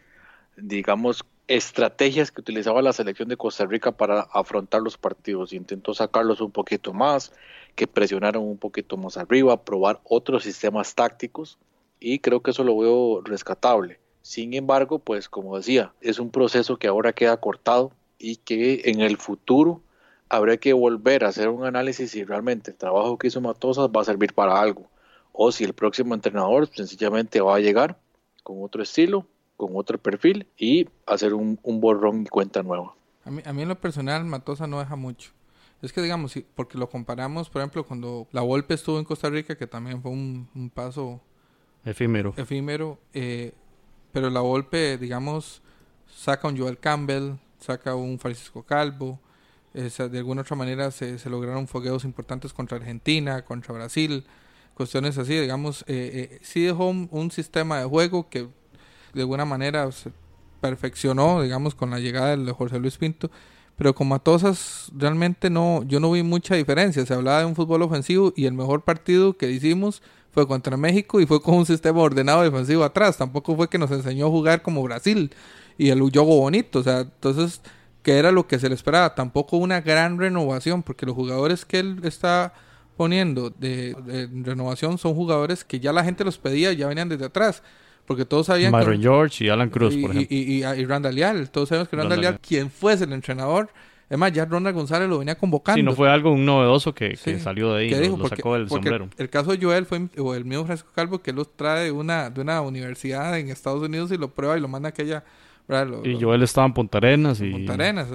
digamos, 0.58 1.24
estrategias 1.56 2.32
que 2.32 2.40
utilizaba 2.40 2.82
la 2.82 2.94
selección 2.94 3.28
de 3.28 3.36
Costa 3.36 3.66
Rica 3.66 3.92
para 3.92 4.22
afrontar 4.22 4.82
los 4.82 4.98
partidos. 4.98 5.52
Intentó 5.52 5.94
sacarlos 5.94 6.40
un 6.40 6.52
poquito 6.52 6.94
más, 6.94 7.34
que 7.76 7.88
presionaron 7.88 8.44
un 8.44 8.58
poquito 8.58 8.96
más 8.96 9.18
arriba, 9.18 9.64
probar 9.64 10.00
otros 10.04 10.44
sistemas 10.44 10.96
tácticos 10.96 11.58
y 12.00 12.20
creo 12.20 12.42
que 12.42 12.52
eso 12.52 12.64
lo 12.64 12.78
veo 12.78 13.22
rescatable. 13.22 14.00
Sin 14.22 14.54
embargo, 14.54 15.00
pues 15.00 15.28
como 15.28 15.58
decía, 15.58 15.94
es 16.00 16.20
un 16.20 16.32
proceso 16.32 16.78
que 16.78 16.88
ahora 16.88 17.12
queda 17.12 17.38
cortado 17.38 17.92
y 18.18 18.38
que 18.38 18.84
en 18.86 19.02
el 19.02 19.18
futuro 19.18 19.82
habrá 20.30 20.56
que 20.56 20.72
volver 20.72 21.26
a 21.26 21.30
hacer 21.30 21.50
un 21.50 21.66
análisis 21.66 22.12
si 22.12 22.24
realmente 22.24 22.72
el 22.72 22.78
trabajo 22.78 23.18
que 23.18 23.28
hizo 23.28 23.42
Matosas 23.42 23.90
va 23.90 24.02
a 24.02 24.06
servir 24.06 24.34
para 24.34 24.62
algo 24.62 24.90
o 25.34 25.52
si 25.52 25.64
el 25.64 25.74
próximo 25.74 26.14
entrenador 26.14 26.68
sencillamente 26.68 27.42
va 27.42 27.56
a 27.56 27.60
llegar 27.60 27.98
con 28.44 28.64
otro 28.64 28.84
estilo, 28.84 29.28
con 29.62 29.76
otro 29.76 30.00
perfil 30.00 30.48
y 30.58 30.90
hacer 31.06 31.36
un, 31.36 31.60
borrón 31.64 32.24
y 32.24 32.26
cuenta 32.26 32.64
nueva. 32.64 32.96
A 33.24 33.30
mí, 33.30 33.44
a 33.46 33.54
mí 33.54 33.62
en 33.62 33.68
lo 33.70 33.80
personal 33.80 34.26
Matosa 34.26 34.66
no 34.66 34.80
deja 34.80 34.96
mucho. 34.96 35.30
Es 35.84 35.94
que 35.94 36.02
digamos, 36.02 36.34
porque 36.56 36.80
lo 36.80 36.90
comparamos, 36.90 37.48
por 37.52 37.62
ejemplo, 37.62 37.86
cuando 37.86 38.28
la 38.32 38.42
Volpe 38.42 38.74
estuvo 38.74 38.98
en 38.98 39.06
Costa 39.06 39.30
Rica, 39.30 39.56
que 39.56 39.68
también 39.68 40.02
fue 40.02 40.10
un, 40.10 40.72
paso 40.74 41.22
efímero. 41.86 42.34
Efímero, 42.38 42.98
eh, 43.14 43.54
pero 44.12 44.32
la 44.32 44.42
Volpe, 44.42 44.98
digamos, 44.98 45.62
saca 46.08 46.48
un 46.48 46.58
Joel 46.58 46.80
Campbell, 46.80 47.34
saca 47.60 47.94
un 47.94 48.18
Francisco 48.18 48.64
Calvo, 48.64 49.20
de 49.74 50.18
alguna 50.18 50.42
otra 50.42 50.56
manera 50.56 50.90
se, 50.90 51.20
se, 51.20 51.30
lograron 51.30 51.68
fogueos 51.68 52.04
importantes 52.04 52.52
contra 52.52 52.78
Argentina, 52.78 53.46
contra 53.46 53.76
Brasil, 53.76 54.26
cuestiones 54.74 55.18
así, 55.20 55.38
digamos, 55.38 55.84
eh, 55.88 56.30
eh, 56.32 56.40
sí 56.42 56.64
dejó 56.64 56.90
un, 56.90 57.32
sistema 57.32 57.80
de 57.80 57.86
juego 57.86 58.30
que 58.30 58.48
de 59.14 59.22
alguna 59.22 59.46
manera 59.46 59.92
se 59.92 60.12
perfeccionó, 60.60 61.42
digamos, 61.42 61.76
con 61.76 61.90
la 61.90 62.00
llegada 62.00 62.36
de 62.36 62.52
José 62.52 62.80
Luis 62.80 62.98
Pinto, 62.98 63.32
pero 63.76 63.96
con 63.96 64.08
Matosas 64.08 64.92
realmente 64.96 65.50
no, 65.50 65.84
yo 65.84 66.00
no 66.00 66.12
vi 66.12 66.24
mucha 66.24 66.56
diferencia, 66.56 67.06
se 67.06 67.14
hablaba 67.14 67.40
de 67.40 67.46
un 67.46 67.56
fútbol 67.56 67.82
ofensivo 67.82 68.34
y 68.36 68.46
el 68.46 68.54
mejor 68.54 68.84
partido 68.84 69.38
que 69.38 69.50
hicimos 69.50 70.02
fue 70.32 70.48
contra 70.48 70.78
México 70.78 71.20
y 71.20 71.26
fue 71.26 71.42
con 71.42 71.56
un 71.56 71.66
sistema 71.66 72.00
ordenado 72.00 72.44
defensivo 72.44 72.84
atrás, 72.84 73.18
tampoco 73.18 73.56
fue 73.56 73.70
que 73.70 73.78
nos 73.78 73.92
enseñó 73.92 74.28
a 74.28 74.30
jugar 74.30 74.62
como 74.62 74.84
Brasil 74.84 75.34
y 75.78 75.90
el 75.90 76.00
juego 76.00 76.38
bonito, 76.38 76.80
o 76.80 76.84
sea, 76.84 77.00
entonces 77.00 77.62
que 78.04 78.18
era 78.18 78.32
lo 78.32 78.48
que 78.48 78.60
se 78.60 78.70
le 78.70 78.76
esperaba, 78.76 79.16
tampoco 79.16 79.58
una 79.58 79.82
gran 79.82 80.18
renovación, 80.18 80.84
porque 80.84 81.06
los 81.06 81.16
jugadores 81.16 81.66
que 81.66 81.80
él 81.80 82.00
está 82.04 82.54
poniendo 82.98 83.50
de, 83.50 83.96
renovación 84.44 84.98
son 84.98 85.16
jugadores 85.16 85.64
que 85.64 85.80
ya 85.80 85.94
la 85.94 86.04
gente 86.04 86.24
los 86.24 86.38
pedía, 86.38 86.74
ya 86.74 86.88
venían 86.88 87.10
desde 87.10 87.26
atrás, 87.26 87.64
porque 88.12 88.26
todos 88.26 88.48
sabían 88.48 88.74
Myron 88.74 89.02
George 89.02 89.46
y 89.46 89.50
Alan 89.50 89.70
Cruz, 89.70 89.96
por 89.96 90.12
ejemplo. 90.12 90.28
Y, 90.30 90.64
y, 90.66 90.86
Randall 90.86 91.16
Leal, 91.16 91.50
todos 91.50 91.70
sabemos 91.70 91.88
que 91.88 91.96
Randall, 91.96 92.20
Leal, 92.20 92.40
quien 92.42 92.70
fuese 92.70 93.06
el 93.06 93.14
entrenador, 93.14 93.70
es 94.10 94.18
más, 94.18 94.34
ya 94.34 94.44
Ronald 94.44 94.76
González 94.76 95.08
lo 95.08 95.20
venía 95.20 95.36
convocando. 95.36 95.78
Sí, 95.78 95.84
no 95.84 95.94
fue 95.94 96.10
algo 96.10 96.36
novedoso 96.36 96.94
que, 96.94 97.16
salió 97.16 97.74
de 97.74 97.84
ahí, 97.84 98.10
lo, 98.10 98.28
sacó 98.28 98.56
del 98.56 98.68
sombrero. 98.68 99.08
El, 99.18 99.30
caso 99.30 99.56
de 99.56 99.64
Joel 99.64 99.86
fue, 99.86 100.10
o 100.18 100.36
el 100.36 100.44
mío 100.44 100.66
Francisco 100.66 100.92
Calvo, 100.94 101.22
que 101.22 101.30
él 101.30 101.38
lo 101.38 101.46
trae 101.46 101.86
de 101.86 101.92
una, 101.92 102.30
de 102.30 102.42
una 102.42 102.60
universidad 102.60 103.40
en 103.40 103.48
Estados 103.48 103.82
Unidos 103.82 104.12
y 104.12 104.18
lo 104.18 104.28
prueba 104.28 104.58
y 104.58 104.60
lo 104.60 104.68
manda 104.68 104.90
a 104.90 104.92
aquella 104.92 105.24
y 106.04 106.22
Joel 106.22 106.44
estaba 106.44 106.68
en 106.68 106.74
Punta 106.74 106.98
Arenas 106.98 107.40
y... 107.42 107.52
Punta 107.52 107.74
Arenas. 107.74 108.08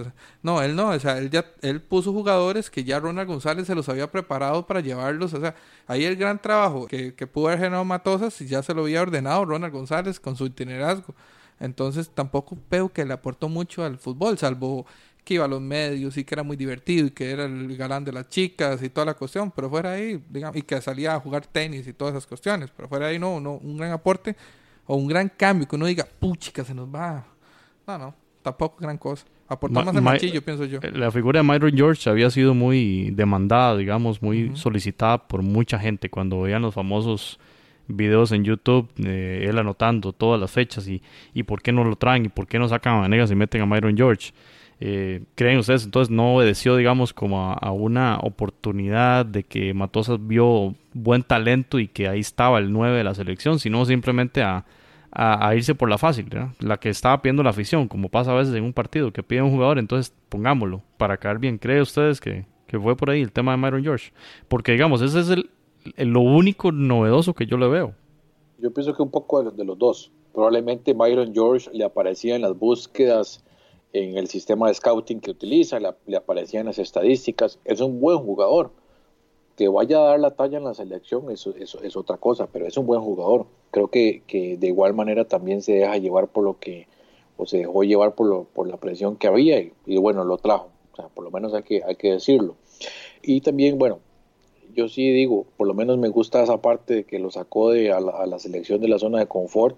no, 0.42 0.62
él 0.62 0.76
no, 0.76 0.90
o 0.90 0.98
sea, 0.98 1.18
él 1.18 1.30
ya 1.30 1.44
él 1.62 1.80
puso 1.80 2.12
jugadores 2.12 2.70
que 2.70 2.84
ya 2.84 3.00
Ronald 3.00 3.28
González 3.28 3.66
se 3.66 3.74
los 3.74 3.88
había 3.88 4.10
preparado 4.10 4.66
para 4.66 4.80
llevarlos, 4.80 5.32
o 5.34 5.40
sea, 5.40 5.54
ahí 5.86 6.04
el 6.04 6.16
gran 6.16 6.40
trabajo 6.40 6.86
que, 6.86 7.14
que 7.14 7.26
pudo 7.26 7.48
haber 7.48 7.60
generado 7.60 7.84
Matosas 7.84 8.40
y 8.40 8.46
ya 8.46 8.62
se 8.62 8.74
lo 8.74 8.82
había 8.82 9.02
ordenado 9.02 9.44
Ronald 9.44 9.72
González 9.72 10.20
con 10.20 10.36
su 10.36 10.46
itinerazgo. 10.46 11.14
Entonces 11.58 12.10
tampoco 12.10 12.58
veo 12.70 12.90
que 12.90 13.04
le 13.04 13.14
aportó 13.14 13.48
mucho 13.48 13.84
al 13.84 13.98
fútbol, 13.98 14.36
salvo 14.36 14.86
que 15.26 15.34
iba 15.34 15.44
a 15.44 15.48
los 15.48 15.60
medios 15.60 16.16
y 16.16 16.24
que 16.24 16.34
era 16.36 16.44
muy 16.44 16.56
divertido 16.56 17.08
y 17.08 17.10
que 17.10 17.30
era 17.30 17.46
el 17.46 17.76
galán 17.76 18.04
de 18.04 18.12
las 18.12 18.28
chicas 18.28 18.80
y 18.82 18.90
toda 18.90 19.06
la 19.06 19.14
cuestión, 19.14 19.50
pero 19.50 19.68
fuera 19.68 19.92
ahí, 19.92 20.22
digamos, 20.30 20.56
y 20.56 20.62
que 20.62 20.80
salía 20.80 21.16
a 21.16 21.20
jugar 21.20 21.46
tenis 21.46 21.86
y 21.88 21.92
todas 21.92 22.14
esas 22.14 22.26
cuestiones, 22.28 22.70
pero 22.76 22.88
fuera 22.88 23.08
ahí 23.08 23.18
no, 23.18 23.40
no, 23.40 23.54
un 23.54 23.76
gran 23.76 23.90
aporte 23.90 24.36
o 24.86 24.94
un 24.94 25.08
gran 25.08 25.28
cambio 25.28 25.66
que 25.66 25.74
uno 25.74 25.86
diga, 25.86 26.06
puchica, 26.20 26.64
se 26.64 26.74
nos 26.74 26.88
va 26.94 27.26
no, 27.86 27.98
no, 27.98 28.14
tampoco 28.42 28.76
gran 28.80 28.98
cosa. 28.98 29.26
Aportó 29.48 29.82
más 29.82 29.94
el 29.94 30.02
machillo, 30.02 30.42
pienso 30.42 30.64
yo. 30.64 30.80
Eh, 30.82 30.90
la 30.92 31.10
figura 31.12 31.40
de 31.40 31.44
Myron 31.44 31.72
George 31.72 32.10
había 32.10 32.30
sido 32.30 32.52
muy 32.52 33.10
demandada, 33.10 33.76
digamos, 33.76 34.20
muy 34.20 34.56
solicitada 34.56 35.28
por 35.28 35.42
mucha 35.42 35.78
gente 35.78 36.10
cuando 36.10 36.42
veían 36.42 36.62
los 36.62 36.74
famosos 36.74 37.38
videos 37.88 38.32
en 38.32 38.42
YouTube, 38.42 38.90
eh, 39.04 39.46
él 39.48 39.58
anotando 39.58 40.12
todas 40.12 40.40
las 40.40 40.50
fechas 40.50 40.88
y, 40.88 41.00
y 41.34 41.44
por 41.44 41.62
qué 41.62 41.70
no 41.70 41.84
lo 41.84 41.94
traen 41.94 42.26
y 42.26 42.28
por 42.28 42.48
qué 42.48 42.58
no 42.58 42.68
sacan 42.68 42.94
a 42.94 43.00
Vanegas 43.02 43.30
y 43.30 43.36
meten 43.36 43.62
a 43.62 43.66
Myron 43.66 43.96
George. 43.96 44.32
Eh, 44.78 45.22
¿Creen 45.36 45.58
ustedes 45.58 45.84
entonces 45.84 46.10
no 46.10 46.34
obedeció, 46.34 46.76
digamos, 46.76 47.14
como 47.14 47.52
a, 47.52 47.70
una 47.70 48.18
oportunidad 48.18 49.24
de 49.24 49.42
que 49.42 49.72
Matosas 49.72 50.18
vio 50.26 50.74
buen 50.92 51.22
talento 51.22 51.78
y 51.78 51.88
que 51.88 52.08
ahí 52.08 52.20
estaba 52.20 52.58
el 52.58 52.72
9 52.72 52.98
de 52.98 53.04
la 53.04 53.14
selección, 53.14 53.58
sino 53.58 53.84
simplemente 53.86 54.42
a, 54.42 54.66
a, 55.18 55.54
irse 55.54 55.74
por 55.74 55.88
la 55.88 55.96
fácil, 55.96 56.28
la 56.60 56.76
que 56.76 56.90
estaba 56.90 57.22
pidiendo 57.22 57.42
la 57.42 57.48
afición, 57.48 57.88
como 57.88 58.10
pasa 58.10 58.32
a 58.32 58.34
veces 58.34 58.54
en 58.54 58.64
un 58.64 58.74
partido, 58.74 59.12
que 59.12 59.22
pide 59.22 59.40
un 59.40 59.50
jugador, 59.50 59.78
entonces 59.78 60.14
pongámoslo 60.28 60.82
para 60.98 61.16
caer 61.16 61.38
bien. 61.38 61.56
¿Cree 61.56 61.80
ustedes 61.80 62.20
que, 62.20 62.44
fue 62.68 62.96
por 62.96 63.08
ahí 63.08 63.22
el 63.22 63.32
tema 63.32 63.52
de 63.52 63.56
Myron 63.56 63.82
George? 63.82 64.12
Porque 64.46 64.72
digamos, 64.72 65.00
ese 65.00 65.20
es 65.20 65.30
el, 65.30 65.48
lo 65.96 66.20
único 66.20 66.70
novedoso 66.70 67.32
que 67.32 67.46
yo 67.46 67.56
le 67.56 67.66
veo. 67.66 67.94
Yo 68.58 68.70
pienso 68.70 68.94
que 68.94 69.02
un 69.02 69.10
poco 69.10 69.42
de, 69.42 69.56
de 69.56 69.64
los 69.64 69.78
dos. 69.78 70.12
Probablemente 70.34 70.92
Myron 70.92 71.32
George 71.32 71.70
le 71.72 71.84
aparecía 71.84 72.36
en 72.36 72.42
las 72.42 72.58
búsquedas 72.58 73.42
en 73.94 74.18
el 74.18 74.26
sistema 74.26 74.68
de 74.68 74.74
scouting 74.74 75.20
que 75.20 75.30
utiliza, 75.30 75.78
le 75.80 76.16
aparecía 76.16 76.60
en 76.60 76.66
las 76.66 76.78
estadísticas. 76.78 77.58
Es 77.64 77.80
un 77.80 78.00
buen 78.00 78.18
jugador 78.18 78.70
que 79.56 79.68
vaya 79.68 79.98
a 79.98 80.04
dar 80.04 80.20
la 80.20 80.32
talla 80.32 80.58
en 80.58 80.64
la 80.64 80.74
selección 80.74 81.30
eso, 81.30 81.54
eso, 81.58 81.82
es 81.82 81.96
otra 81.96 82.18
cosa, 82.18 82.46
pero 82.46 82.66
es 82.66 82.76
un 82.76 82.86
buen 82.86 83.00
jugador. 83.00 83.46
Creo 83.70 83.88
que, 83.88 84.22
que, 84.26 84.58
de 84.58 84.66
igual 84.66 84.94
manera 84.94 85.24
también 85.24 85.62
se 85.62 85.72
deja 85.72 85.96
llevar 85.96 86.28
por 86.28 86.44
lo 86.44 86.58
que, 86.58 86.86
o 87.36 87.46
se 87.46 87.58
dejó 87.58 87.82
llevar 87.82 88.14
por, 88.14 88.26
lo, 88.26 88.44
por 88.44 88.68
la 88.68 88.76
presión 88.76 89.16
que 89.16 89.26
había 89.26 89.58
y, 89.58 89.96
bueno, 89.96 90.24
lo 90.24 90.36
trajo. 90.36 90.68
O 90.92 90.96
sea, 90.96 91.08
por 91.08 91.24
lo 91.24 91.30
menos 91.30 91.54
hay 91.54 91.62
que, 91.62 91.82
hay 91.82 91.96
que 91.96 92.12
decirlo. 92.12 92.56
Y 93.22 93.40
también, 93.40 93.78
bueno, 93.78 94.00
yo 94.74 94.88
sí 94.88 95.10
digo, 95.10 95.46
por 95.56 95.66
lo 95.66 95.74
menos 95.74 95.96
me 95.96 96.08
gusta 96.08 96.42
esa 96.42 96.60
parte 96.60 96.94
de 96.94 97.04
que 97.04 97.18
lo 97.18 97.30
sacó 97.30 97.70
de 97.70 97.92
a 97.92 98.00
la, 98.00 98.12
a 98.12 98.26
la 98.26 98.38
selección 98.38 98.80
de 98.82 98.88
la 98.88 98.98
zona 98.98 99.18
de 99.18 99.26
confort, 99.26 99.76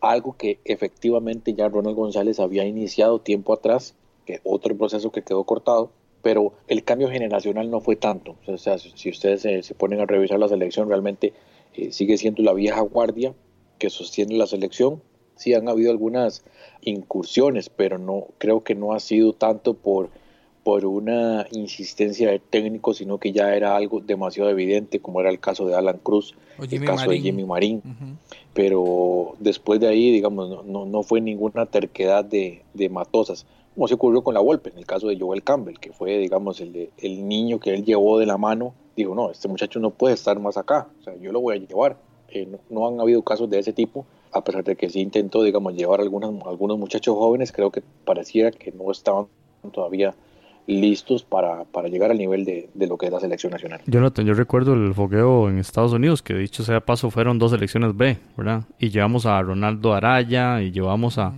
algo 0.00 0.36
que 0.36 0.58
efectivamente 0.64 1.54
ya 1.54 1.68
Ronald 1.68 1.96
González 1.96 2.40
había 2.40 2.64
iniciado 2.64 3.20
tiempo 3.20 3.52
atrás, 3.52 3.94
que 4.26 4.40
otro 4.42 4.76
proceso 4.76 5.12
que 5.12 5.22
quedó 5.22 5.44
cortado 5.44 5.90
pero 6.24 6.54
el 6.68 6.82
cambio 6.84 7.10
generacional 7.10 7.70
no 7.70 7.80
fue 7.80 7.96
tanto. 7.96 8.36
O 8.46 8.56
sea, 8.56 8.78
si 8.78 9.10
ustedes 9.10 9.42
se, 9.42 9.74
ponen 9.74 10.00
a 10.00 10.06
revisar 10.06 10.38
la 10.38 10.48
selección, 10.48 10.88
realmente 10.88 11.34
eh, 11.74 11.92
sigue 11.92 12.16
siendo 12.16 12.42
la 12.42 12.54
vieja 12.54 12.80
guardia 12.80 13.34
que 13.78 13.90
sostiene 13.90 14.34
la 14.38 14.46
selección. 14.46 15.02
Sí 15.36 15.52
han 15.52 15.68
habido 15.68 15.90
algunas 15.90 16.42
incursiones, 16.80 17.68
pero 17.68 17.98
no 17.98 18.28
creo 18.38 18.64
que 18.64 18.74
no 18.74 18.94
ha 18.94 19.00
sido 19.00 19.34
tanto 19.34 19.74
por, 19.74 20.08
por 20.62 20.86
una 20.86 21.46
insistencia 21.50 22.30
de 22.30 22.38
técnico, 22.38 22.94
sino 22.94 23.18
que 23.18 23.32
ya 23.32 23.54
era 23.54 23.76
algo 23.76 24.00
demasiado 24.00 24.48
evidente, 24.48 25.00
como 25.00 25.20
era 25.20 25.28
el 25.28 25.40
caso 25.40 25.66
de 25.66 25.74
Alan 25.74 26.00
Cruz, 26.02 26.34
el 26.70 26.84
caso 26.86 27.10
de 27.10 27.20
Jimmy 27.20 27.44
Marín. 27.44 27.82
Pero 28.54 29.34
después 29.40 29.78
de 29.78 29.88
ahí, 29.88 30.10
digamos, 30.10 30.64
no, 30.64 30.86
no, 30.86 31.02
fue 31.02 31.20
ninguna 31.20 31.66
terquedad 31.66 32.24
de, 32.24 32.62
de 32.72 32.88
Matosas 32.88 33.44
como 33.74 33.88
se 33.88 33.94
ocurrió 33.94 34.22
con 34.22 34.34
la 34.34 34.40
Volpe, 34.40 34.70
en 34.70 34.78
el 34.78 34.86
caso 34.86 35.08
de 35.08 35.18
Joel 35.18 35.42
Campbell, 35.42 35.78
que 35.78 35.92
fue, 35.92 36.18
digamos, 36.18 36.60
el, 36.60 36.90
el 36.96 37.28
niño 37.28 37.58
que 37.58 37.74
él 37.74 37.84
llevó 37.84 38.18
de 38.18 38.26
la 38.26 38.38
mano, 38.38 38.74
dijo, 38.96 39.14
no, 39.14 39.30
este 39.30 39.48
muchacho 39.48 39.80
no 39.80 39.90
puede 39.90 40.14
estar 40.14 40.38
más 40.38 40.56
acá, 40.56 40.88
o 41.00 41.02
sea, 41.02 41.16
yo 41.16 41.32
lo 41.32 41.40
voy 41.40 41.56
a 41.56 41.58
llevar. 41.58 41.96
Eh, 42.28 42.48
no, 42.70 42.88
han 42.88 43.00
habido 43.00 43.22
casos 43.22 43.48
de 43.50 43.58
ese 43.58 43.72
tipo, 43.72 44.06
a 44.32 44.42
pesar 44.42 44.64
de 44.64 44.76
que 44.76 44.88
sí 44.90 45.00
intentó, 45.00 45.42
digamos, 45.42 45.74
llevar 45.74 46.00
algunos, 46.00 46.34
algunos 46.46 46.78
muchachos 46.78 47.16
jóvenes, 47.16 47.52
creo 47.52 47.70
que 47.70 47.82
pareciera 48.04 48.50
que 48.50 48.72
no 48.72 48.90
estaban 48.90 49.26
todavía 49.72 50.14
listos 50.66 51.22
para, 51.24 51.64
para 51.64 51.88
llegar 51.88 52.10
al 52.10 52.18
nivel 52.18 52.44
de, 52.44 52.70
de, 52.72 52.86
lo 52.86 52.96
que 52.96 53.06
es 53.06 53.12
la 53.12 53.20
selección 53.20 53.52
nacional. 53.52 53.80
Jonathan, 53.86 54.24
yo 54.24 54.34
recuerdo 54.34 54.72
el 54.72 54.94
fogueo 54.94 55.48
en 55.48 55.58
Estados 55.58 55.92
Unidos, 55.92 56.22
que 56.22 56.34
dicho 56.34 56.64
sea 56.64 56.80
paso 56.80 57.10
fueron 57.10 57.38
dos 57.38 57.50
selecciones 57.50 57.96
B, 57.96 58.18
¿verdad? 58.36 58.64
Y 58.78 58.90
llevamos 58.90 59.26
a 59.26 59.40
Ronaldo 59.42 59.92
Araya 59.92 60.62
y 60.62 60.72
llevamos 60.72 61.18
a... 61.18 61.32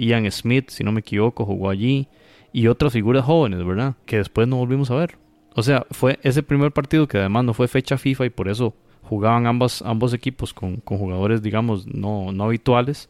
Ian 0.00 0.30
Smith, 0.30 0.70
si 0.70 0.84
no 0.84 0.92
me 0.92 1.00
equivoco, 1.00 1.44
jugó 1.44 1.70
allí. 1.70 2.08
Y 2.52 2.66
otras 2.66 2.92
figuras 2.92 3.24
jóvenes, 3.24 3.64
¿verdad? 3.64 3.94
Que 4.06 4.16
después 4.16 4.48
no 4.48 4.56
volvimos 4.56 4.90
a 4.90 4.96
ver. 4.96 5.16
O 5.54 5.62
sea, 5.62 5.86
fue 5.90 6.18
ese 6.22 6.42
primer 6.42 6.72
partido 6.72 7.06
que 7.06 7.18
además 7.18 7.44
no 7.44 7.54
fue 7.54 7.68
fecha 7.68 7.98
FIFA 7.98 8.26
y 8.26 8.30
por 8.30 8.48
eso 8.48 8.74
jugaban 9.02 9.46
ambas, 9.46 9.82
ambos 9.82 10.14
equipos 10.14 10.54
con, 10.54 10.76
con 10.76 10.98
jugadores, 10.98 11.42
digamos, 11.42 11.86
no, 11.86 12.32
no 12.32 12.44
habituales. 12.44 13.08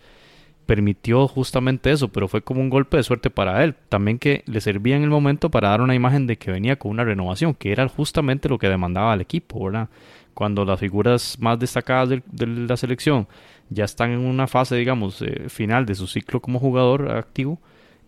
Permitió 0.66 1.26
justamente 1.26 1.90
eso, 1.90 2.08
pero 2.08 2.28
fue 2.28 2.42
como 2.42 2.60
un 2.60 2.70
golpe 2.70 2.96
de 2.96 3.02
suerte 3.02 3.30
para 3.30 3.64
él. 3.64 3.74
También 3.88 4.18
que 4.18 4.42
le 4.46 4.60
servía 4.60 4.96
en 4.96 5.02
el 5.02 5.10
momento 5.10 5.50
para 5.50 5.70
dar 5.70 5.80
una 5.80 5.94
imagen 5.94 6.26
de 6.26 6.38
que 6.38 6.50
venía 6.50 6.76
con 6.76 6.90
una 6.92 7.04
renovación, 7.04 7.54
que 7.54 7.72
era 7.72 7.88
justamente 7.88 8.48
lo 8.48 8.58
que 8.58 8.68
demandaba 8.68 9.12
al 9.12 9.20
equipo, 9.20 9.64
¿verdad? 9.64 9.88
Cuando 10.34 10.64
las 10.64 10.78
figuras 10.78 11.36
más 11.40 11.58
destacadas 11.58 12.08
de 12.08 12.46
la 12.46 12.76
selección 12.76 13.26
ya 13.70 13.84
están 13.84 14.10
en 14.10 14.18
una 14.18 14.46
fase, 14.46 14.76
digamos, 14.76 15.22
eh, 15.22 15.48
final 15.48 15.86
de 15.86 15.94
su 15.94 16.06
ciclo 16.06 16.40
como 16.40 16.58
jugador 16.58 17.10
activo, 17.12 17.58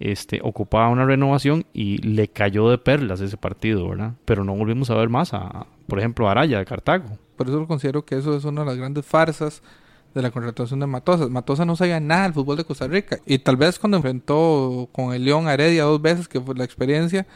este, 0.01 0.41
ocupaba 0.43 0.89
una 0.89 1.05
renovación 1.05 1.65
y 1.73 1.99
le 1.99 2.29
cayó 2.29 2.69
de 2.69 2.79
perlas 2.79 3.21
ese 3.21 3.37
partido, 3.37 3.89
¿verdad? 3.89 4.15
Pero 4.25 4.45
no 4.45 4.55
volvimos 4.55 4.91
a 4.91 4.97
ver 4.97 5.09
más 5.09 5.33
a, 5.33 5.67
por 5.87 6.01
ejemplo, 6.01 6.29
a 6.29 6.33
Araya 6.33 6.59
de 6.59 6.65
Cartago. 6.65 7.07
Por 7.37 7.49
eso 7.49 7.67
considero 7.67 8.05
que 8.05 8.17
eso 8.17 8.37
es 8.37 8.45
una 8.45 8.63
de 8.63 8.67
las 8.67 8.77
grandes 8.77 9.07
farsas 9.07 9.63
de 10.15 10.23
la 10.23 10.31
contratación 10.31 10.81
de 10.81 10.87
Matosas. 10.87 11.31
Matosa 11.31 11.65
no 11.65 11.77
sabía 11.77 12.01
nada 12.01 12.25
del 12.25 12.35
fútbol 12.35 12.57
de 12.57 12.65
Costa 12.65 12.87
Rica. 12.87 13.19
Y 13.27 13.39
tal 13.39 13.57
vez 13.57 13.79
cuando 13.79 13.97
enfrentó 13.97 14.89
con 14.93 15.15
el 15.15 15.25
León 15.25 15.49
Heredia 15.49 15.85
dos 15.85 16.03
veces, 16.03 16.29
que 16.29 16.41
fue 16.41 16.55
la 16.55 16.65
experiencia... 16.65 17.27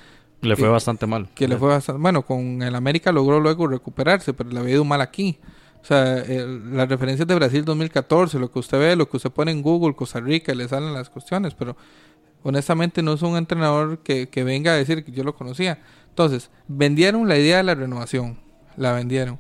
Le 0.43 0.55
fue 0.55 0.69
bastante 0.69 1.07
mal. 1.07 1.29
Que 1.35 1.49
le 1.49 1.57
fue 1.57 1.69
bastante... 1.69 2.01
Bueno, 2.01 2.23
con 2.23 2.63
el 2.63 2.75
América 2.75 3.11
logró 3.11 3.41
luego 3.41 3.67
recuperarse, 3.67 4.35
pero 4.35 4.51
le 4.51 4.59
había 4.59 4.75
ido 4.75 4.85
mal 4.85 5.01
aquí. 5.01 5.39
O 5.87 5.89
sea, 5.89 6.25
las 6.27 6.89
referencias 6.89 7.29
de 7.29 7.35
Brasil 7.37 7.65
2014, 7.65 8.41
lo 8.41 8.51
que 8.51 8.59
usted 8.59 8.77
ve, 8.77 8.97
lo 8.97 9.09
que 9.09 9.19
usted 9.19 9.31
pone 9.31 9.53
en 9.53 9.63
Google, 9.63 9.95
Costa 9.95 10.19
Rica, 10.19 10.53
le 10.53 10.67
salen 10.67 10.93
las 10.93 11.09
cuestiones, 11.11 11.55
pero 11.55 11.77
honestamente 12.43 13.05
no 13.05 13.13
es 13.13 13.23
un 13.23 13.37
entrenador 13.37 14.01
que, 14.01 14.29
que 14.29 14.43
venga 14.43 14.73
a 14.73 14.75
decir 14.75 15.05
que 15.05 15.13
yo 15.13 15.23
lo 15.23 15.37
conocía. 15.37 15.79
Entonces, 16.09 16.51
vendieron 16.67 17.29
la 17.29 17.39
idea 17.39 17.59
de 17.59 17.63
la 17.63 17.77
renovación, 17.77 18.37
la 18.77 18.95
vendieron. 18.95 19.39